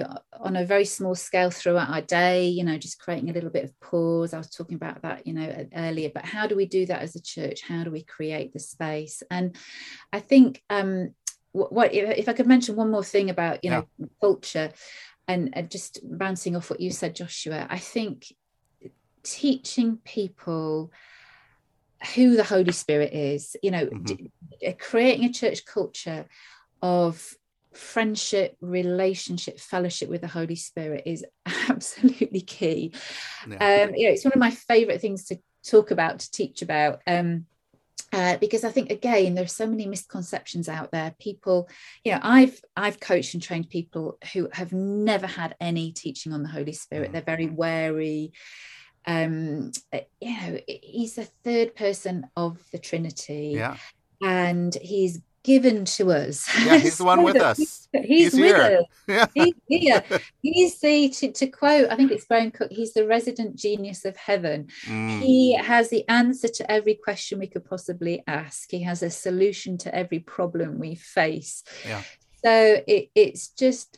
on 0.47 0.55
a 0.55 0.65
very 0.65 0.85
small 0.85 1.15
scale 1.15 1.49
throughout 1.49 1.89
our 1.89 2.01
day 2.01 2.47
you 2.47 2.63
know 2.63 2.77
just 2.77 2.99
creating 2.99 3.29
a 3.29 3.33
little 3.33 3.49
bit 3.49 3.63
of 3.65 3.79
pause. 3.79 4.33
I 4.33 4.37
was 4.37 4.51
talking 4.51 4.75
about 4.75 5.01
that 5.01 5.25
you 5.27 5.33
know 5.33 5.67
earlier 5.75 6.11
but 6.13 6.25
how 6.25 6.45
do 6.47 6.55
we 6.55 6.67
do 6.67 6.85
that 6.85 7.01
as 7.01 7.15
a 7.15 7.21
church? 7.21 7.61
How 7.67 7.83
do 7.83 7.91
we 7.91 8.03
create 8.03 8.53
the 8.53 8.59
space? 8.59 9.23
And 9.31 9.55
i 10.13 10.19
think 10.19 10.61
um 10.69 10.91
what, 11.51 11.71
what 11.71 11.93
if, 11.93 12.29
i 12.29 12.33
could 12.33 12.47
mention 12.47 12.75
one 12.75 12.91
more 12.91 13.03
thing 13.03 13.29
about 13.29 13.63
you 13.63 13.71
know 13.71 13.83
culture 14.21 14.69
and, 15.27 15.49
and 15.57 15.71
just 15.71 15.99
bouncing 16.03 16.55
off 16.55 16.69
what 16.69 16.79
you 16.79 16.91
said 16.91 17.15
joshua 17.15 17.65
i 17.69 17.79
think 17.79 18.17
teaching 19.23 19.97
people 20.03 20.91
who 22.13 22.35
the 22.35 22.43
Holy 22.43 22.71
Spirit 22.71 23.13
is, 23.13 23.55
you 23.63 23.71
know, 23.71 23.85
Mhm. 23.87 24.31
d- 24.61 24.73
creating 24.73 25.25
a 25.25 25.33
church 25.33 25.65
culture 25.65 26.27
of 26.81 27.33
friendship, 27.75 28.55
relationship, 28.61 29.59
fellowship 29.59 30.09
with 30.09 30.21
the 30.21 30.27
Holy 30.27 30.55
Spirit 30.55 31.03
is 31.05 31.25
absolutely 31.69 32.41
key. 32.41 32.93
Yeah. 33.49 33.55
Um, 33.55 33.95
you 33.95 34.07
know, 34.07 34.13
it's 34.13 34.25
one 34.25 34.33
of 34.33 34.39
my 34.39 34.51
favorite 34.51 35.01
things 35.01 35.25
to 35.25 35.37
talk 35.65 35.91
about, 35.91 36.19
to 36.19 36.31
teach 36.31 36.61
about. 36.61 37.01
Um, 37.07 37.45
uh, 38.13 38.37
because 38.37 38.63
I 38.63 38.71
think 38.71 38.91
again 38.91 39.35
there's 39.35 39.51
so 39.51 39.67
many 39.67 39.87
misconceptions 39.87 40.69
out 40.69 40.91
there. 40.91 41.13
People, 41.19 41.69
you 42.03 42.13
know, 42.13 42.19
I've 42.21 42.61
I've 42.77 42.99
coached 42.99 43.33
and 43.33 43.43
trained 43.43 43.69
people 43.69 44.17
who 44.31 44.47
have 44.53 44.71
never 44.71 45.27
had 45.27 45.55
any 45.59 45.91
teaching 45.91 46.31
on 46.31 46.41
the 46.41 46.49
Holy 46.49 46.71
Spirit. 46.71 47.09
Mhm. 47.09 47.13
They're 47.13 47.21
very 47.21 47.47
wary. 47.47 48.31
Um, 49.05 49.71
uh, 49.91 49.99
you 50.21 50.37
know, 50.37 50.59
he's 50.67 51.15
the 51.15 51.25
third 51.43 51.75
person 51.75 52.27
of 52.37 52.57
the 52.71 52.79
Trinity, 52.79 53.53
yeah, 53.55 53.75
and 54.21 54.73
he's 54.81 55.21
given 55.45 55.85
to 55.85 56.11
us. 56.11 56.49
yeah, 56.65 56.77
he's 56.77 56.97
the 57.01 57.05
one 57.05 57.21
with 57.29 57.37
us. 57.37 57.87
He's, 57.93 58.07
He's 58.07 58.33
with 58.33 58.55
here. 58.55 58.79
us. 58.79 58.85
Yeah, 59.07 59.25
He's 59.33 59.53
here. 59.67 60.03
He's 60.41 60.79
the 60.81 61.09
to, 61.09 61.31
to 61.31 61.47
quote. 61.47 61.89
I 61.89 61.95
think 61.95 62.11
it's 62.11 62.25
Brian 62.25 62.51
Cook. 62.51 62.71
He's 62.71 62.93
the 62.93 63.07
resident 63.07 63.55
genius 63.55 64.03
of 64.03 64.17
heaven. 64.17 64.67
Mm, 64.85 65.21
He 65.21 65.53
has 65.55 65.89
the 65.89 66.03
answer 66.09 66.47
to 66.49 66.69
every 66.69 66.95
question 66.95 67.39
we 67.39 67.47
could 67.47 67.63
possibly 67.63 68.23
ask. 68.27 68.69
He 68.71 68.81
has 68.83 69.03
a 69.03 69.09
solution 69.09 69.77
to 69.79 69.93
every 69.95 70.19
problem 70.19 70.79
we 70.79 70.95
face. 70.95 71.63
Yeah. 71.87 72.01
So 72.43 72.81
it, 72.87 73.09
it's 73.15 73.47
just 73.49 73.97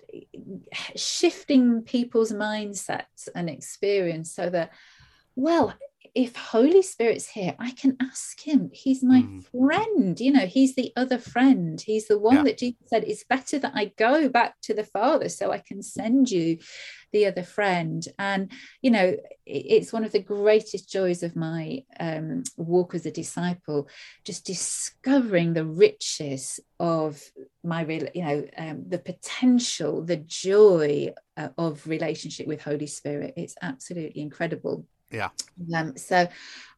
shifting 0.96 1.82
people's 1.82 2.32
mindsets 2.32 3.28
and 3.36 3.50
experience 3.50 4.34
so 4.34 4.50
that, 4.50 4.72
well, 5.36 5.74
if 6.16 6.36
Holy 6.36 6.82
Spirit's 6.82 7.30
here, 7.30 7.56
I 7.60 7.72
can 7.72 7.98
ask 8.02 8.40
him. 8.42 8.70
He's 8.74 9.04
my 9.04 9.22
Mm. 9.22 9.44
friend. 9.46 10.20
You 10.20 10.32
know, 10.32 10.46
he's 10.46 10.76
the 10.76 10.92
other 10.96 11.18
friend. 11.18 11.80
He's 11.82 12.08
the 12.08 12.20
one 12.20 12.38
Yeah. 12.38 12.44
that 12.44 12.58
Jesus 12.58 12.88
said, 12.88 13.04
it's 13.06 13.24
better 13.24 13.60
that 13.60 13.74
I 13.76 13.94
go 13.98 14.30
back 14.30 14.60
to 14.64 14.74
the 14.74 14.84
Father 14.84 15.30
so 15.30 15.52
I 15.52 15.60
can 15.60 15.82
send 15.82 16.30
you 16.32 16.60
the 17.14 17.26
other 17.26 17.44
friend. 17.44 18.06
And, 18.20 18.52
you 18.82 18.92
know, 18.92 19.16
it's 19.46 19.94
one 19.94 20.04
of 20.04 20.12
the 20.12 20.20
greatest 20.20 20.90
joys 20.90 21.24
of 21.24 21.36
my 21.36 21.84
um, 22.00 22.44
walk 22.58 22.94
as 22.96 23.06
a 23.06 23.12
disciple, 23.12 23.88
just 24.26 24.46
discovering 24.46 25.54
the 25.54 25.66
riches 25.66 26.60
of 26.80 27.24
my 27.64 27.84
real, 27.84 28.08
you 28.14 28.24
know, 28.24 28.48
um, 28.58 28.84
the 28.88 29.00
potential, 29.00 30.04
the 30.04 30.18
joy 30.18 31.14
uh, 31.38 31.50
of 31.58 31.88
relationship 31.88 32.46
with 32.46 32.62
Holy 32.62 32.88
Spirit. 32.88 33.34
It's 33.38 33.56
absolutely 33.62 34.22
incredible. 34.22 34.86
Yeah. 35.12 35.30
Um, 35.76 35.98
so 35.98 36.28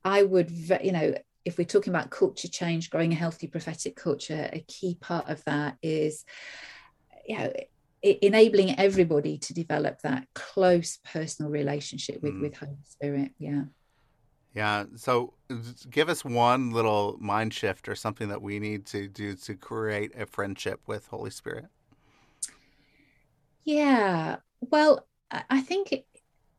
I 0.03 0.23
would, 0.23 0.51
you 0.84 0.91
know, 0.91 1.15
if 1.45 1.57
we're 1.57 1.63
talking 1.63 1.93
about 1.93 2.09
culture 2.11 2.47
change, 2.47 2.89
growing 2.89 3.11
a 3.11 3.15
healthy 3.15 3.47
prophetic 3.47 3.95
culture, 3.95 4.49
a 4.53 4.63
key 4.67 4.97
part 4.99 5.30
of 5.30 5.43
that 5.45 5.77
is, 5.82 6.25
you 7.25 7.38
know, 7.38 7.51
enabling 8.01 8.80
everybody 8.80 9.38
to 9.38 9.53
develop 9.53 10.01
that 10.01 10.27
close 10.34 10.99
personal 11.03 11.51
relationship 11.51 12.21
with 12.21 12.34
Mm. 12.34 12.41
with 12.41 12.57
Holy 12.57 12.77
Spirit. 12.86 13.32
Yeah. 13.39 13.63
yeah. 14.53 14.86
So, 14.95 15.34
give 15.89 16.07
us 16.07 16.23
one 16.23 16.71
little 16.71 17.17
mind 17.19 17.53
shift 17.53 17.89
or 17.89 17.95
something 17.95 18.30
that 18.30 18.41
we 18.41 18.59
need 18.59 18.86
to 18.88 19.07
do 19.07 19.36
to 19.36 19.55
create 19.55 20.15
a 20.15 20.25
friendship 20.25 20.82
with 20.88 21.07
Holy 21.07 21.32
Spirit. 21.32 21.65
Yeah. 23.65 24.38
Well, 24.61 25.07
I 25.32 25.43
I 25.49 25.61
think 25.61 25.91
it, 25.91 26.05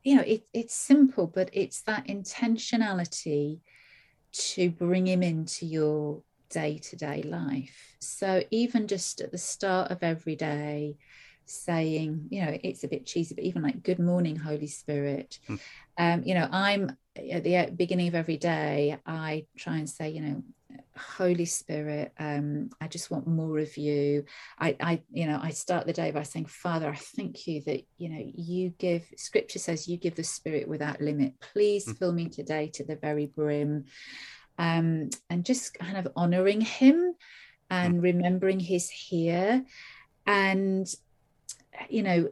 you 0.03 0.15
know, 0.15 0.23
it, 0.23 0.43
it's 0.53 0.75
simple, 0.75 1.27
but 1.27 1.49
it's 1.53 1.81
that 1.83 2.07
intentionality 2.07 3.59
to 4.31 4.69
bring 4.71 5.07
him 5.07 5.23
into 5.23 5.65
your 5.65 6.21
day 6.49 6.77
to 6.77 6.95
day 6.95 7.23
life. 7.23 7.95
So 7.99 8.43
even 8.51 8.87
just 8.87 9.21
at 9.21 9.31
the 9.31 9.37
start 9.37 9.91
of 9.91 10.03
every 10.03 10.35
day, 10.35 10.97
saying, 11.45 12.27
you 12.29 12.45
know, 12.45 12.57
it's 12.63 12.83
a 12.83 12.87
bit 12.87 13.05
cheesy, 13.05 13.35
but 13.35 13.43
even 13.43 13.61
like, 13.61 13.83
good 13.83 13.99
morning, 13.99 14.35
Holy 14.35 14.67
Spirit. 14.67 15.39
Hmm. 15.47 15.55
Um, 15.97 16.23
you 16.23 16.33
know, 16.33 16.47
I'm 16.51 16.95
at 17.15 17.43
the 17.43 17.73
beginning 17.75 18.07
of 18.07 18.15
every 18.15 18.37
day, 18.37 18.97
I 19.05 19.45
try 19.57 19.77
and 19.77 19.89
say, 19.89 20.09
you 20.09 20.21
know, 20.21 20.43
Holy 20.97 21.45
Spirit, 21.45 22.13
um, 22.19 22.69
I 22.79 22.87
just 22.87 23.09
want 23.09 23.27
more 23.27 23.59
of 23.59 23.77
you. 23.77 24.25
I, 24.59 24.75
I, 24.79 25.01
you 25.11 25.27
know, 25.27 25.39
I 25.41 25.49
start 25.49 25.85
the 25.85 25.93
day 25.93 26.11
by 26.11 26.23
saying, 26.23 26.45
Father, 26.45 26.89
I 26.89 26.95
thank 26.95 27.47
you 27.47 27.61
that, 27.61 27.83
you 27.97 28.09
know, 28.09 28.31
you 28.35 28.69
give, 28.77 29.05
scripture 29.15 29.59
says 29.59 29.87
you 29.87 29.97
give 29.97 30.15
the 30.15 30.23
Spirit 30.23 30.67
without 30.67 31.01
limit. 31.01 31.33
Please 31.39 31.87
mm. 31.87 31.97
fill 31.97 32.11
me 32.11 32.29
today 32.29 32.69
to 32.75 32.83
the 32.83 32.95
very 32.95 33.25
brim. 33.25 33.85
Um, 34.57 35.09
and 35.29 35.45
just 35.45 35.73
kind 35.73 35.97
of 35.97 36.07
honoring 36.15 36.61
him 36.61 37.15
and 37.69 37.95
mm. 37.95 38.03
remembering 38.03 38.59
he's 38.59 38.89
here. 38.89 39.65
And, 40.27 40.87
you 41.89 42.03
know, 42.03 42.29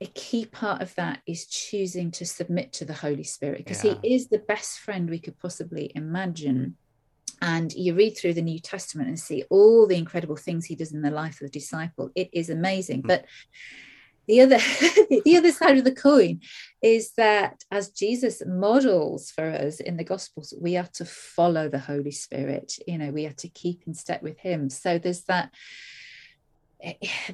a 0.00 0.06
key 0.06 0.46
part 0.46 0.80
of 0.80 0.94
that 0.94 1.20
is 1.26 1.46
choosing 1.46 2.10
to 2.12 2.24
submit 2.24 2.72
to 2.74 2.84
the 2.84 2.94
Holy 2.94 3.24
Spirit 3.24 3.58
because 3.58 3.84
yeah. 3.84 3.94
he 4.00 4.14
is 4.14 4.28
the 4.28 4.38
best 4.38 4.78
friend 4.78 5.10
we 5.10 5.18
could 5.18 5.38
possibly 5.38 5.90
imagine. 5.94 6.76
And 7.40 7.72
you 7.72 7.94
read 7.94 8.16
through 8.16 8.34
the 8.34 8.42
New 8.42 8.58
Testament 8.58 9.08
and 9.08 9.18
see 9.18 9.44
all 9.50 9.86
the 9.86 9.96
incredible 9.96 10.36
things 10.36 10.64
he 10.64 10.74
does 10.74 10.92
in 10.92 11.02
the 11.02 11.10
life 11.10 11.40
of 11.40 11.46
the 11.46 11.58
disciple. 11.58 12.10
It 12.14 12.30
is 12.32 12.50
amazing. 12.50 12.98
Mm-hmm. 12.98 13.08
But 13.08 13.26
the 14.28 14.42
other 14.42 14.58
the 15.24 15.36
other 15.36 15.50
side 15.50 15.78
of 15.78 15.84
the 15.84 15.94
coin 15.94 16.40
is 16.82 17.12
that 17.16 17.64
as 17.72 17.90
jesus 17.90 18.42
models 18.46 19.30
for 19.30 19.50
us 19.50 19.80
in 19.80 19.96
the 19.96 20.04
gospels 20.04 20.54
we 20.60 20.76
are 20.76 20.88
to 20.92 21.04
follow 21.04 21.68
the 21.68 21.78
holy 21.78 22.12
spirit 22.12 22.78
you 22.86 22.98
know 22.98 23.10
we 23.10 23.26
are 23.26 23.32
to 23.32 23.48
keep 23.48 23.82
in 23.86 23.94
step 23.94 24.22
with 24.22 24.38
him 24.38 24.70
so 24.70 24.98
there's 24.98 25.22
that 25.22 25.52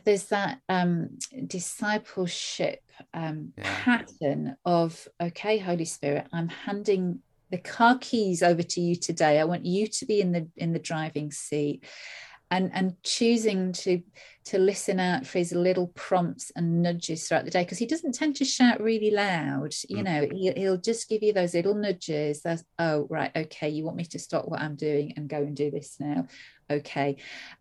there's 0.04 0.24
that 0.26 0.58
um, 0.70 1.18
discipleship 1.46 2.80
um, 3.12 3.52
yeah. 3.58 3.64
pattern 3.84 4.56
of 4.64 5.06
okay 5.20 5.58
holy 5.58 5.84
spirit 5.84 6.26
i'm 6.32 6.48
handing 6.48 7.20
the 7.54 7.60
car 7.60 7.96
keys 8.00 8.42
over 8.42 8.64
to 8.64 8.80
you 8.80 8.96
today. 8.96 9.38
I 9.38 9.44
want 9.44 9.64
you 9.64 9.86
to 9.86 10.06
be 10.06 10.20
in 10.20 10.32
the 10.32 10.48
in 10.56 10.72
the 10.72 10.80
driving 10.80 11.30
seat 11.30 11.84
and 12.50 12.68
and 12.74 13.00
choosing 13.04 13.72
to 13.72 14.02
to 14.46 14.58
listen 14.58 14.98
out 14.98 15.24
for 15.24 15.38
his 15.38 15.52
little 15.52 15.86
prompts 15.94 16.50
and 16.56 16.82
nudges 16.82 17.28
throughout 17.28 17.44
the 17.44 17.52
day 17.52 17.62
because 17.62 17.78
he 17.78 17.86
doesn't 17.86 18.16
tend 18.16 18.34
to 18.36 18.44
shout 18.44 18.82
really 18.82 19.12
loud 19.12 19.72
you 19.88 19.98
mm. 19.98 20.04
know 20.04 20.28
he, 20.32 20.52
he'll 20.56 20.76
just 20.76 21.08
give 21.08 21.22
you 21.22 21.32
those 21.32 21.54
little 21.54 21.76
nudges. 21.76 22.42
That's 22.42 22.64
oh 22.80 23.06
right 23.08 23.30
okay 23.36 23.68
you 23.68 23.84
want 23.84 23.98
me 23.98 24.04
to 24.06 24.18
stop 24.18 24.48
what 24.48 24.60
i'm 24.60 24.74
doing 24.74 25.14
and 25.16 25.28
go 25.28 25.36
and 25.36 25.54
do 25.54 25.70
this 25.70 25.94
now? 26.00 26.26
Okay. 26.68 27.18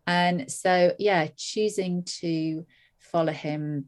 And 0.07 0.51
so 0.51 0.95
yeah 0.97 1.27
choosing 1.37 2.03
to 2.21 2.65
follow 2.97 3.33
him 3.33 3.85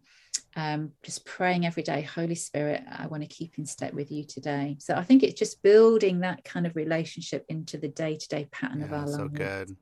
um, 0.56 0.91
just 1.03 1.26
praying 1.26 1.66
every 1.66 1.84
day 1.84 2.01
holy 2.01 2.36
spirit 2.36 2.82
i 2.97 3.08
want 3.08 3.22
to 3.22 3.28
keep 3.28 3.58
in 3.58 3.66
step 3.66 3.93
with 3.93 4.12
you 4.12 4.24
today. 4.24 4.78
So 4.80 4.95
i 4.95 5.03
think 5.03 5.24
it's 5.24 5.39
just 5.39 5.62
building 5.62 6.20
that 6.22 6.43
kind 6.43 6.66
of 6.66 6.76
relationship 6.76 7.45
into 7.49 7.78
the 7.78 7.89
day-to-day 7.89 8.47
pattern 8.51 8.80
yeah, 8.80 8.86
of 8.86 8.93
our 8.93 9.06
lives. 9.06 9.16
so 9.16 9.28
good. 9.28 9.76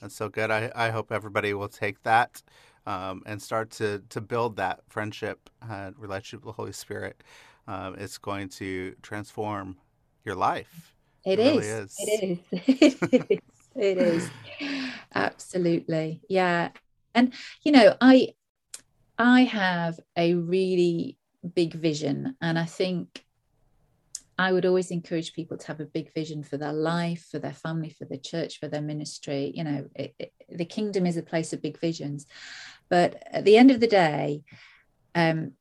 That's 0.00 0.14
so 0.14 0.28
good. 0.28 0.50
I, 0.50 0.70
I 0.74 0.90
hope 0.90 1.10
everybody 1.10 1.54
will 1.54 1.68
take 1.68 2.02
that 2.02 2.42
um, 2.86 3.22
and 3.26 3.40
start 3.40 3.70
to 3.72 4.02
to 4.10 4.20
build 4.20 4.56
that 4.56 4.80
friendship 4.88 5.50
uh, 5.68 5.92
relationship 5.96 6.44
with 6.44 6.54
the 6.54 6.62
holy 6.62 6.72
spirit. 6.72 7.22
Um, 7.66 7.96
it's 7.98 8.18
going 8.18 8.48
to 8.50 8.94
transform 9.02 9.76
your 10.24 10.36
life. 10.36 10.94
It, 11.24 11.38
it 11.38 11.56
is. 11.56 11.56
Really 11.56 11.66
is. 11.66 12.40
It 12.50 12.78
is. 12.82 12.98
it 13.12 13.26
is. 13.30 13.40
It 13.74 13.98
is. 13.98 14.30
Absolutely. 15.14 16.20
Yeah. 16.28 16.70
And 17.14 17.32
you 17.62 17.72
know 17.72 17.96
i 18.00 18.34
i 19.18 19.42
have 19.42 19.98
a 20.16 20.34
really 20.34 21.18
big 21.54 21.74
vision 21.74 22.36
and 22.40 22.58
i 22.58 22.64
think 22.64 23.24
i 24.38 24.52
would 24.52 24.66
always 24.66 24.90
encourage 24.90 25.32
people 25.32 25.56
to 25.56 25.66
have 25.66 25.80
a 25.80 25.86
big 25.86 26.12
vision 26.12 26.42
for 26.42 26.56
their 26.56 26.72
life 26.72 27.26
for 27.30 27.38
their 27.38 27.52
family 27.52 27.90
for 27.90 28.04
the 28.04 28.18
church 28.18 28.58
for 28.58 28.68
their 28.68 28.82
ministry. 28.82 29.52
You 29.54 29.64
know 29.64 29.88
it, 29.94 30.14
it, 30.18 30.32
the 30.48 30.64
kingdom 30.64 31.06
is 31.06 31.16
a 31.16 31.22
place 31.22 31.52
of 31.52 31.62
big 31.62 31.78
visions. 31.78 32.26
But 32.88 33.22
at 33.32 33.44
the 33.44 33.56
end 33.56 33.70
of 33.70 33.80
the 33.80 33.86
day 33.86 34.42
um, 35.14 35.52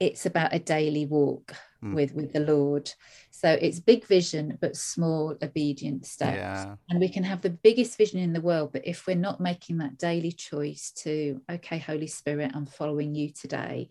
it's 0.00 0.26
about 0.26 0.54
a 0.54 0.58
daily 0.58 1.06
walk 1.06 1.54
mm. 1.82 1.94
with 1.94 2.14
with 2.14 2.32
the 2.32 2.40
lord 2.40 2.90
so 3.46 3.52
it's 3.60 3.78
big 3.78 4.04
vision 4.06 4.58
but 4.60 4.76
small 4.76 5.36
obedient 5.40 6.04
steps 6.04 6.36
yeah. 6.36 6.74
and 6.90 6.98
we 6.98 7.08
can 7.08 7.22
have 7.22 7.40
the 7.42 7.50
biggest 7.50 7.96
vision 7.96 8.18
in 8.18 8.32
the 8.32 8.40
world 8.40 8.72
but 8.72 8.82
if 8.84 9.06
we're 9.06 9.14
not 9.14 9.40
making 9.40 9.78
that 9.78 9.96
daily 9.98 10.32
choice 10.32 10.90
to 10.90 11.40
okay 11.48 11.78
holy 11.78 12.08
spirit 12.08 12.50
i'm 12.54 12.66
following 12.66 13.14
you 13.14 13.30
today 13.30 13.88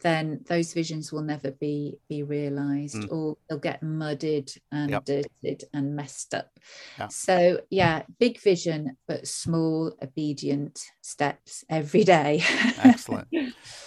then 0.00 0.40
those 0.46 0.72
visions 0.72 1.12
will 1.12 1.22
never 1.22 1.52
be 1.52 1.98
be 2.08 2.24
realized 2.24 2.96
mm. 2.96 3.12
or 3.12 3.36
they'll 3.48 3.58
get 3.58 3.82
mudded 3.82 4.50
and 4.72 4.90
yep. 4.90 5.04
dirted 5.04 5.62
and 5.72 5.94
messed 5.94 6.34
up 6.34 6.50
yeah. 6.98 7.08
so 7.08 7.60
yeah 7.70 8.02
big 8.18 8.40
vision 8.40 8.96
but 9.06 9.28
small 9.28 9.96
obedient 10.02 10.82
steps 11.02 11.64
every 11.70 12.02
day 12.02 12.42
excellent 12.82 13.28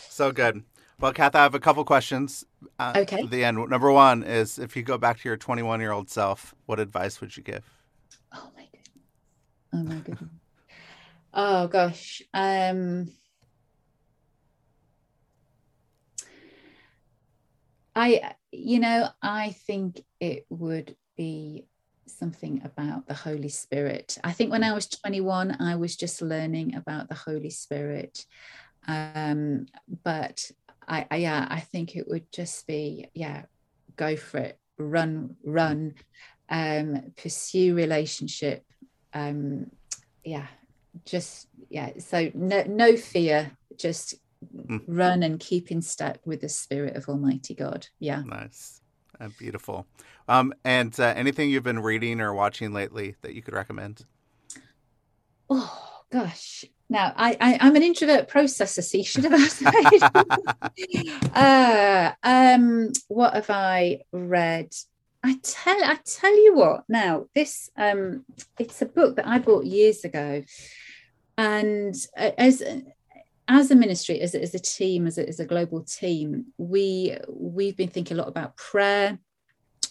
so 0.10 0.32
good 0.32 0.64
well, 1.02 1.14
Kath, 1.14 1.36
I 1.36 1.44
have 1.44 1.56
a 1.56 1.60
couple 1.60 1.84
questions. 1.84 2.46
Uh, 2.78 2.94
okay. 2.98 3.24
At 3.24 3.32
the 3.32 3.44
end, 3.44 3.58
number 3.70 3.92
one 3.92 4.24
is 4.24 4.60
if 4.60 4.76
you 4.76 4.84
go 4.84 4.98
back 4.98 5.20
to 5.20 5.30
your 5.30 5.38
21 5.38 5.80
year 5.82 5.92
old 5.92 6.10
self, 6.10 6.54
what 6.68 6.80
advice 6.80 7.20
would 7.20 7.36
you 7.36 7.44
give? 7.44 7.64
Oh 8.34 8.52
my 8.56 8.68
goodness. 8.72 8.90
Oh 9.74 9.84
my 9.84 9.96
goodness. 9.96 10.30
oh 11.34 11.68
gosh. 11.68 12.22
Um. 12.34 13.12
I, 17.94 18.36
you 18.52 18.80
know, 18.80 19.10
I 19.22 19.52
think 19.68 20.02
it 20.22 20.46
would 20.50 20.96
be 21.18 21.66
something 22.06 22.62
about 22.64 23.08
the 23.08 23.14
Holy 23.14 23.50
Spirit. 23.50 24.18
I 24.24 24.32
think 24.32 24.52
when 24.52 24.64
I 24.64 24.74
was 24.74 24.88
21, 24.88 25.58
I 25.60 25.76
was 25.76 25.96
just 25.98 26.22
learning 26.22 26.76
about 26.76 27.10
the 27.10 27.16
Holy 27.16 27.50
Spirit. 27.50 28.26
Um, 28.88 29.68
but 30.04 30.50
I, 30.92 31.08
I 31.10 31.16
yeah, 31.16 31.48
I 31.50 31.62
think 31.62 31.96
it 31.96 32.08
would 32.08 32.30
just 32.32 32.68
be 32.68 33.10
yeah, 33.14 33.44
go 33.96 34.18
for 34.18 34.40
it, 34.40 34.60
run, 34.78 35.38
run, 35.44 35.96
um, 36.50 37.14
pursue 37.16 37.74
relationship, 37.74 38.66
um, 39.14 39.68
yeah, 40.24 40.48
just 41.06 41.48
yeah. 41.70 41.92
So 42.00 42.30
no, 42.34 42.64
no 42.68 42.98
fear, 42.98 43.52
just 43.78 44.16
mm. 44.54 44.82
run 44.86 45.24
and 45.24 45.40
keep 45.40 45.72
in 45.72 45.82
step 45.82 46.20
with 46.26 46.42
the 46.42 46.50
Spirit 46.50 46.98
of 46.98 47.08
Almighty 47.08 47.56
God. 47.56 47.88
Yeah, 48.00 48.24
nice, 48.26 48.82
uh, 49.20 49.30
beautiful. 49.40 49.88
Um, 50.28 50.54
and 50.66 50.98
uh, 51.00 51.14
anything 51.16 51.50
you've 51.50 51.64
been 51.64 51.80
reading 51.80 52.20
or 52.20 52.34
watching 52.34 52.74
lately 52.74 53.16
that 53.22 53.34
you 53.34 53.42
could 53.42 53.54
recommend? 53.54 54.06
Oh 55.50 56.02
gosh, 56.12 56.66
now, 56.92 57.14
I, 57.16 57.38
I, 57.40 57.68
am 57.68 57.78
an 57.78 57.84
introvert 57.84 58.30
processor, 58.30 58.84
so 58.84 58.98
you 58.98 59.06
should 59.06 59.24
have 59.24 59.34
asked 59.34 59.62
me. 59.62 61.10
uh, 61.34 62.12
um, 62.22 62.92
what 63.08 63.34
have 63.34 63.50
I 63.50 64.02
read? 64.12 64.76
I 65.24 65.40
tell 65.42 65.82
I 65.86 66.00
tell 66.04 66.36
you 66.36 66.54
what. 66.54 66.84
Now, 66.90 67.28
this 67.34 67.70
um, 67.78 68.26
it's 68.60 68.82
a 68.82 68.86
book 68.86 69.16
that 69.16 69.26
I 69.26 69.40
bought 69.40 69.64
years 69.64 70.04
ago, 70.04 70.44
and 71.38 71.96
uh, 72.18 72.32
as 72.38 72.62
as 73.48 73.72
a 73.72 73.76
ministry, 73.76 74.20
as, 74.20 74.36
as 74.36 74.54
a 74.54 74.60
team, 74.60 75.08
as 75.08 75.18
a, 75.18 75.26
as 75.26 75.40
a 75.40 75.46
global 75.46 75.84
team, 75.84 76.48
we 76.58 77.16
we've 77.30 77.78
been 77.78 77.88
thinking 77.88 78.18
a 78.18 78.20
lot 78.20 78.28
about 78.28 78.58
prayer. 78.58 79.18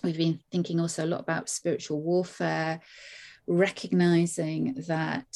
We've 0.04 0.18
been 0.18 0.40
thinking 0.52 0.78
also 0.78 1.06
a 1.06 1.06
lot 1.06 1.20
about 1.20 1.48
spiritual 1.48 2.02
warfare, 2.02 2.80
recognizing 3.46 4.84
that 4.86 5.34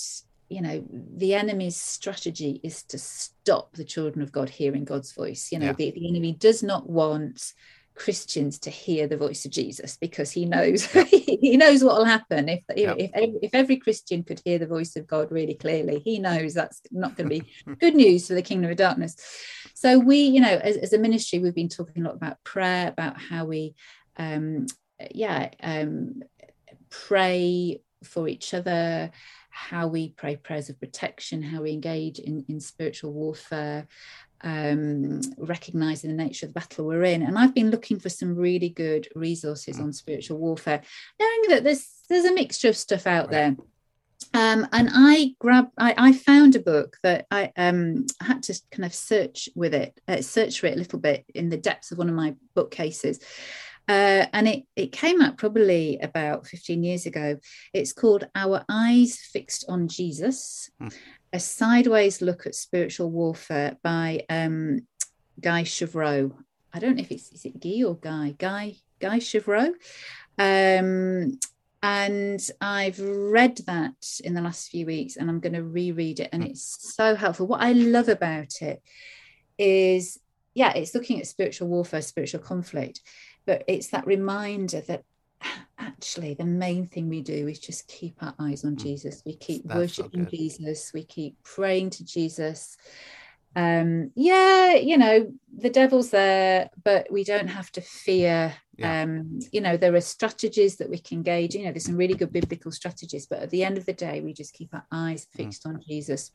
you 0.48 0.60
know 0.60 0.84
the 0.90 1.34
enemy's 1.34 1.76
strategy 1.76 2.60
is 2.62 2.82
to 2.82 2.98
stop 2.98 3.72
the 3.72 3.84
children 3.84 4.22
of 4.22 4.32
god 4.32 4.48
hearing 4.48 4.84
god's 4.84 5.12
voice 5.12 5.50
you 5.50 5.58
know 5.58 5.66
yeah. 5.66 5.72
the, 5.72 5.90
the, 5.92 6.08
enemy 6.08 6.32
does 6.32 6.62
not 6.62 6.88
want 6.88 7.52
christians 7.94 8.58
to 8.58 8.70
hear 8.70 9.06
the 9.06 9.16
voice 9.16 9.44
of 9.44 9.52
jesus 9.52 9.96
because 9.96 10.30
he 10.32 10.44
knows 10.44 10.84
he 11.10 11.56
knows 11.56 11.82
what 11.82 11.96
will 11.96 12.04
happen 12.04 12.48
if, 12.48 12.60
yeah. 12.76 12.94
if 12.98 13.10
if 13.14 13.54
every 13.54 13.76
christian 13.76 14.22
could 14.22 14.40
hear 14.44 14.58
the 14.58 14.66
voice 14.66 14.96
of 14.96 15.06
god 15.06 15.30
really 15.30 15.54
clearly 15.54 16.00
he 16.00 16.18
knows 16.18 16.54
that's 16.54 16.82
not 16.90 17.16
going 17.16 17.28
to 17.28 17.40
be 17.40 17.52
good 17.80 17.94
news 17.94 18.26
for 18.26 18.34
the 18.34 18.42
kingdom 18.42 18.70
of 18.70 18.76
darkness 18.76 19.16
so 19.74 19.98
we 19.98 20.18
you 20.18 20.40
know 20.40 20.60
as, 20.62 20.76
as 20.76 20.92
a 20.92 20.98
ministry 20.98 21.38
we've 21.38 21.54
been 21.54 21.68
talking 21.68 22.02
a 22.02 22.06
lot 22.06 22.16
about 22.16 22.42
prayer 22.42 22.88
about 22.88 23.20
how 23.20 23.44
we 23.44 23.74
um 24.16 24.66
yeah 25.12 25.50
um 25.62 26.20
pray 26.90 27.80
for 28.04 28.28
each 28.28 28.54
other 28.54 29.10
how 29.54 29.86
we 29.86 30.08
pray 30.10 30.34
prayers 30.36 30.68
of 30.68 30.80
protection, 30.80 31.40
how 31.42 31.62
we 31.62 31.70
engage 31.70 32.18
in, 32.18 32.44
in 32.48 32.58
spiritual 32.58 33.12
warfare, 33.12 33.86
um, 34.42 35.20
recognizing 35.38 36.10
the 36.10 36.22
nature 36.22 36.46
of 36.46 36.52
the 36.52 36.60
battle 36.60 36.86
we're 36.86 37.04
in. 37.04 37.22
And 37.22 37.38
I've 37.38 37.54
been 37.54 37.70
looking 37.70 38.00
for 38.00 38.08
some 38.08 38.34
really 38.34 38.68
good 38.68 39.08
resources 39.14 39.78
on 39.78 39.92
spiritual 39.92 40.38
warfare, 40.38 40.82
knowing 41.20 41.42
that 41.50 41.64
there's 41.64 41.88
there's 42.08 42.24
a 42.24 42.34
mixture 42.34 42.68
of 42.68 42.76
stuff 42.76 43.06
out 43.06 43.30
there. 43.30 43.56
Um, 44.32 44.66
and 44.72 44.88
I 44.92 45.34
grabbed, 45.38 45.70
I, 45.78 45.94
I, 45.96 46.12
found 46.12 46.56
a 46.56 46.60
book 46.60 46.96
that 47.04 47.26
I 47.30 47.52
um, 47.56 48.06
had 48.20 48.42
to 48.44 48.60
kind 48.72 48.84
of 48.84 48.92
search 48.92 49.48
with 49.54 49.74
it, 49.74 50.00
uh, 50.08 50.22
search 50.22 50.58
for 50.58 50.66
it 50.66 50.74
a 50.74 50.78
little 50.78 50.98
bit 50.98 51.24
in 51.34 51.50
the 51.50 51.56
depths 51.56 51.92
of 51.92 51.98
one 51.98 52.08
of 52.08 52.16
my 52.16 52.34
bookcases. 52.54 53.20
Uh, 53.86 54.26
and 54.32 54.48
it, 54.48 54.64
it 54.76 54.92
came 54.92 55.20
out 55.20 55.36
probably 55.36 55.98
about 56.00 56.46
15 56.46 56.82
years 56.82 57.06
ago. 57.06 57.38
It's 57.72 57.92
called 57.92 58.26
Our 58.34 58.64
Eyes 58.68 59.18
Fixed 59.18 59.66
on 59.68 59.88
Jesus, 59.88 60.70
hmm. 60.78 60.88
a 61.32 61.40
sideways 61.40 62.22
look 62.22 62.46
at 62.46 62.54
spiritual 62.54 63.10
warfare 63.10 63.76
by 63.82 64.24
um, 64.30 64.86
Guy 65.40 65.62
Chevreau. 65.64 66.32
I 66.72 66.78
don't 66.78 66.96
know 66.96 67.02
if 67.02 67.12
it's 67.12 67.30
is 67.32 67.44
it 67.44 67.60
Guy 67.60 67.84
or 67.86 67.96
Guy? 67.96 68.34
Guy 68.38 68.76
Guy 69.00 69.18
Chevreau. 69.18 69.74
Um, 70.38 71.38
and 71.82 72.40
I've 72.62 72.98
read 72.98 73.58
that 73.66 74.20
in 74.24 74.32
the 74.32 74.40
last 74.40 74.70
few 74.70 74.86
weeks 74.86 75.16
and 75.16 75.28
I'm 75.28 75.40
going 75.40 75.52
to 75.52 75.62
reread 75.62 76.20
it. 76.20 76.30
And 76.32 76.42
hmm. 76.42 76.50
it's 76.50 76.94
so 76.96 77.14
helpful. 77.14 77.46
What 77.46 77.60
I 77.60 77.72
love 77.72 78.08
about 78.08 78.62
it 78.62 78.82
is, 79.58 80.18
yeah, 80.54 80.72
it's 80.72 80.94
looking 80.94 81.20
at 81.20 81.26
spiritual 81.26 81.68
warfare, 81.68 82.00
spiritual 82.00 82.40
conflict, 82.40 83.00
but 83.46 83.64
it's 83.66 83.88
that 83.88 84.06
reminder 84.06 84.80
that 84.82 85.04
actually 85.78 86.34
the 86.34 86.44
main 86.44 86.86
thing 86.86 87.08
we 87.08 87.22
do 87.22 87.48
is 87.48 87.58
just 87.58 87.88
keep 87.88 88.22
our 88.22 88.34
eyes 88.38 88.64
on 88.64 88.72
hmm. 88.72 88.78
Jesus. 88.78 89.22
We 89.24 89.36
keep 89.36 89.64
That's 89.64 89.78
worshiping 89.78 90.24
so 90.24 90.30
Jesus. 90.30 90.92
We 90.92 91.04
keep 91.04 91.42
praying 91.42 91.90
to 91.90 92.04
Jesus 92.04 92.76
um 93.56 94.10
yeah 94.16 94.74
you 94.74 94.98
know 94.98 95.32
the 95.56 95.70
devil's 95.70 96.10
there 96.10 96.70
but 96.82 97.06
we 97.10 97.22
don't 97.22 97.46
have 97.46 97.70
to 97.70 97.80
fear 97.80 98.52
yeah. 98.76 99.02
um 99.02 99.38
you 99.52 99.60
know 99.60 99.76
there 99.76 99.94
are 99.94 100.00
strategies 100.00 100.76
that 100.76 100.90
we 100.90 100.98
can 100.98 101.22
gauge 101.22 101.54
you 101.54 101.64
know 101.64 101.70
there's 101.70 101.84
some 101.84 101.96
really 101.96 102.14
good 102.14 102.32
biblical 102.32 102.72
strategies 102.72 103.26
but 103.26 103.40
at 103.40 103.50
the 103.50 103.62
end 103.62 103.78
of 103.78 103.86
the 103.86 103.92
day 103.92 104.20
we 104.20 104.32
just 104.32 104.54
keep 104.54 104.74
our 104.74 104.84
eyes 104.90 105.26
mm. 105.26 105.36
fixed 105.36 105.64
mm. 105.64 105.70
on 105.70 105.80
jesus 105.86 106.32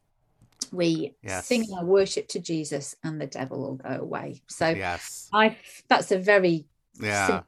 we 0.72 1.14
yes. 1.22 1.45
sing 1.45 1.66
our 1.78 1.84
worship 1.84 2.28
to 2.28 2.39
jesus 2.39 2.95
and 3.03 3.20
the 3.20 3.28
devil 3.28 3.60
will 3.60 3.76
go 3.76 3.97
away 4.01 4.41
so 4.47 4.70
yes 4.70 5.28
i 5.34 5.57
that's 5.89 6.12
a 6.12 6.18
very 6.18 6.66
yeah 7.00 7.41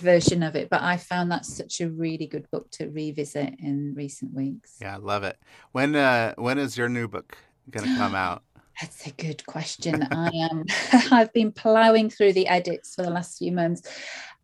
version 0.00 0.42
of 0.42 0.54
it 0.54 0.70
but 0.70 0.80
i 0.80 0.96
found 0.96 1.30
that 1.30 1.44
such 1.44 1.80
a 1.80 1.90
really 1.90 2.26
good 2.26 2.48
book 2.50 2.70
to 2.70 2.88
revisit 2.88 3.54
in 3.58 3.92
recent 3.94 4.32
weeks 4.32 4.76
yeah 4.80 4.94
i 4.94 4.98
love 4.98 5.24
it 5.24 5.36
when 5.72 5.94
uh 5.96 6.32
when 6.36 6.58
is 6.58 6.76
your 6.76 6.88
new 6.88 7.08
book 7.08 7.36
gonna 7.70 7.96
come 7.96 8.14
out 8.14 8.42
that's 8.80 9.06
a 9.06 9.10
good 9.10 9.44
question. 9.46 10.02
I 10.10 10.30
am. 10.50 10.64
I've 11.12 11.32
been 11.32 11.52
ploughing 11.52 12.10
through 12.10 12.32
the 12.32 12.48
edits 12.48 12.94
for 12.94 13.02
the 13.02 13.10
last 13.10 13.38
few 13.38 13.52
months. 13.52 13.88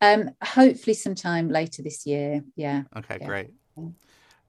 Um, 0.00 0.30
hopefully, 0.42 0.94
sometime 0.94 1.48
later 1.48 1.82
this 1.82 2.06
year. 2.06 2.44
Yeah. 2.54 2.82
Okay. 2.96 3.18
Yeah. 3.20 3.26
Great. 3.26 3.50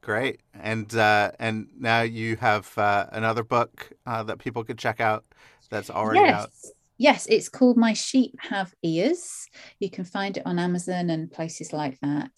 Great. 0.02 0.42
And 0.54 0.94
uh, 0.96 1.32
and 1.40 1.70
now 1.78 2.02
you 2.02 2.36
have 2.38 2.76
uh, 2.78 3.08
another 3.12 3.44
book 3.44 3.92
uh, 4.06 4.24
that 4.24 4.40
people 4.40 4.64
could 4.64 4.78
check 4.78 5.00
out. 5.00 5.26
That's 5.70 5.90
already 5.90 6.22
yes. 6.22 6.34
out. 6.34 6.50
Yes, 7.00 7.28
it's 7.28 7.48
called 7.48 7.78
My 7.78 7.94
Sheep 7.94 8.36
Have 8.42 8.74
Ears. 8.84 9.48
You 9.80 9.90
can 9.90 10.04
find 10.04 10.36
it 10.36 10.44
on 10.46 10.60
Amazon 10.60 11.10
and 11.10 11.32
places 11.32 11.72
like 11.72 11.98
that. 12.02 12.32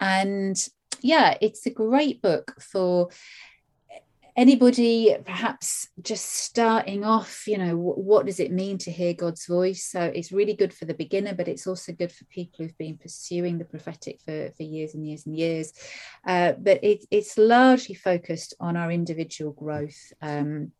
And 0.00 0.56
yeah, 1.02 1.36
it's 1.42 1.66
a 1.66 1.70
great 1.70 2.22
book 2.22 2.54
for 2.58 3.10
anybody 4.34 5.14
perhaps 5.26 5.88
just 6.00 6.24
starting 6.24 7.04
off 7.04 7.48
you 7.48 7.58
know 7.58 7.76
what, 7.76 8.24
does 8.24 8.38
it 8.38 8.52
mean 8.52 8.78
to 8.78 8.88
hear 8.88 9.12
god's 9.12 9.46
voice 9.46 9.84
so 9.84 10.00
it's 10.00 10.30
really 10.30 10.54
good 10.54 10.72
for 10.72 10.84
the 10.84 10.94
beginner 10.94 11.34
but 11.34 11.48
it's 11.48 11.66
also 11.66 11.92
good 11.92 12.12
for 12.12 12.24
people 12.26 12.64
who've 12.64 12.78
been 12.78 12.96
pursuing 12.96 13.58
the 13.58 13.64
prophetic 13.64 14.20
for, 14.24 14.52
for 14.56 14.62
years 14.62 14.94
and 14.94 15.04
years 15.04 15.26
and 15.26 15.36
years 15.36 15.72
uh, 16.24 16.52
but 16.52 16.78
it, 16.84 17.04
it's 17.10 17.36
largely 17.36 17.96
focused 17.96 18.54
on 18.60 18.76
our 18.76 18.92
individual 18.92 19.50
growth 19.50 20.12
um, 20.22 20.70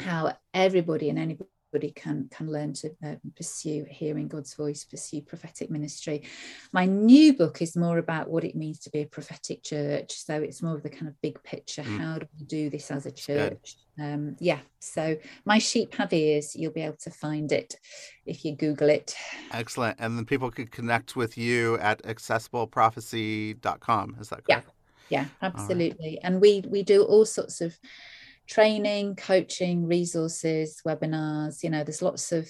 how 0.00 0.36
everybody 0.52 1.08
and 1.08 1.18
anybody 1.20 1.48
everybody 1.68 1.92
can 1.92 2.28
can 2.30 2.50
learn 2.50 2.72
to 2.72 2.88
uh, 3.04 3.16
pursue 3.36 3.84
hearing 3.90 4.28
God's 4.28 4.54
voice, 4.54 4.84
pursue 4.84 5.20
prophetic 5.22 5.70
ministry. 5.70 6.22
My 6.72 6.86
new 6.86 7.34
book 7.34 7.60
is 7.60 7.76
more 7.76 7.98
about 7.98 8.30
what 8.30 8.44
it 8.44 8.54
means 8.54 8.78
to 8.80 8.90
be 8.90 9.02
a 9.02 9.06
prophetic 9.06 9.62
church. 9.62 10.12
So 10.12 10.34
it's 10.34 10.62
more 10.62 10.74
of 10.74 10.82
the 10.82 10.90
kind 10.90 11.08
of 11.08 11.14
big 11.22 11.42
picture. 11.42 11.82
Mm. 11.82 11.98
How 11.98 12.18
do 12.18 12.26
we 12.38 12.44
do 12.44 12.68
this 12.70 12.90
as 12.90 13.06
a 13.06 13.12
church? 13.12 13.76
Um, 14.00 14.36
yeah. 14.38 14.60
So 14.78 15.16
my 15.44 15.58
sheep 15.58 15.94
have 15.96 16.12
ears. 16.12 16.54
You'll 16.54 16.72
be 16.72 16.82
able 16.82 16.98
to 17.00 17.10
find 17.10 17.50
it 17.50 17.74
if 18.26 18.44
you 18.44 18.54
Google 18.54 18.90
it. 18.90 19.16
Excellent. 19.52 19.96
And 19.98 20.16
then 20.16 20.24
people 20.24 20.50
could 20.50 20.70
connect 20.70 21.16
with 21.16 21.36
you 21.36 21.78
at 21.78 22.00
accessibleprophecy.com. 22.04 24.16
Is 24.20 24.28
that 24.28 24.44
correct? 24.44 24.66
Yeah. 24.66 24.72
Yeah, 25.08 25.26
absolutely. 25.40 26.14
Right. 26.14 26.18
And 26.24 26.40
we 26.40 26.64
we 26.68 26.82
do 26.82 27.04
all 27.04 27.24
sorts 27.24 27.60
of 27.60 27.78
training, 28.46 29.16
coaching, 29.16 29.86
resources, 29.86 30.80
webinars. 30.86 31.62
You 31.62 31.70
know, 31.70 31.84
there's 31.84 32.02
lots 32.02 32.32
of 32.32 32.48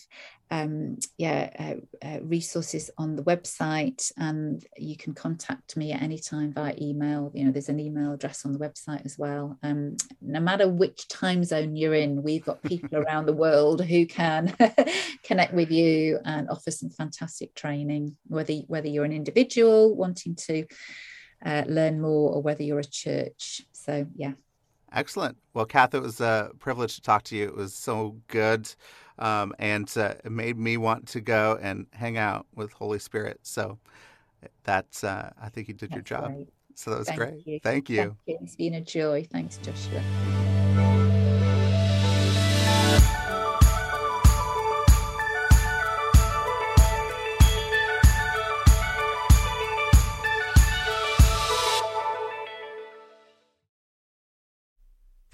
um, 0.48 0.98
yeah 1.18 1.50
uh, 1.58 2.06
uh, 2.06 2.20
resources 2.22 2.90
on 2.98 3.16
the 3.16 3.22
website, 3.24 4.12
and 4.16 4.64
you 4.76 4.96
can 4.96 5.14
contact 5.14 5.76
me 5.76 5.92
at 5.92 6.02
any 6.02 6.18
time 6.18 6.52
via 6.52 6.74
email. 6.80 7.30
You 7.34 7.44
know, 7.44 7.50
there's 7.50 7.68
an 7.68 7.80
email 7.80 8.12
address 8.12 8.44
on 8.44 8.52
the 8.52 8.58
website 8.58 9.04
as 9.04 9.18
well. 9.18 9.58
Um, 9.62 9.96
no 10.20 10.40
matter 10.40 10.68
which 10.68 11.08
time 11.08 11.42
zone 11.44 11.74
you're 11.76 11.94
in, 11.94 12.22
we've 12.22 12.44
got 12.44 12.62
people 12.62 12.96
around 12.98 13.26
the 13.26 13.32
world 13.32 13.84
who 13.84 14.06
can 14.06 14.54
connect 15.24 15.54
with 15.54 15.70
you 15.70 16.20
and 16.24 16.48
offer 16.48 16.70
some 16.70 16.90
fantastic 16.90 17.54
training. 17.54 18.16
Whether 18.26 18.54
whether 18.68 18.88
you're 18.88 19.04
an 19.04 19.12
individual 19.12 19.96
wanting 19.96 20.36
to 20.46 20.66
uh, 21.44 21.64
learn 21.66 22.00
more, 22.00 22.32
or 22.32 22.42
whether 22.42 22.62
you're 22.62 22.78
a 22.78 22.84
church. 22.84 23.62
So 23.72 24.06
yeah. 24.14 24.32
Excellent. 24.96 25.36
Well, 25.52 25.66
Kath, 25.66 25.94
it 25.94 26.00
was 26.00 26.22
a 26.22 26.50
privilege 26.58 26.94
to 26.94 27.02
talk 27.02 27.22
to 27.24 27.36
you. 27.36 27.44
It 27.44 27.54
was 27.54 27.74
so 27.74 28.16
good. 28.28 28.74
Um, 29.18 29.54
and 29.58 29.92
uh, 29.96 30.14
it 30.24 30.32
made 30.32 30.58
me 30.58 30.78
want 30.78 31.06
to 31.08 31.20
go 31.20 31.58
and 31.60 31.86
hang 31.92 32.16
out 32.16 32.46
with 32.54 32.72
Holy 32.72 32.98
Spirit. 32.98 33.38
So 33.42 33.78
that's, 34.64 35.04
uh, 35.04 35.32
I 35.40 35.50
think 35.50 35.68
you 35.68 35.74
did 35.74 35.90
that's 35.90 36.10
your 36.10 36.20
job. 36.20 36.32
Great. 36.32 36.48
So 36.74 36.90
that 36.90 36.98
was 36.98 37.08
Thank 37.08 37.18
great. 37.18 37.46
You. 37.46 37.60
Thank 37.62 37.90
you. 37.90 37.96
Thank 37.96 38.16
you. 38.26 38.38
It's 38.42 38.56
been 38.56 38.74
a 38.74 38.80
joy. 38.80 39.26
Thanks, 39.30 39.58
Joshua. 39.58 40.02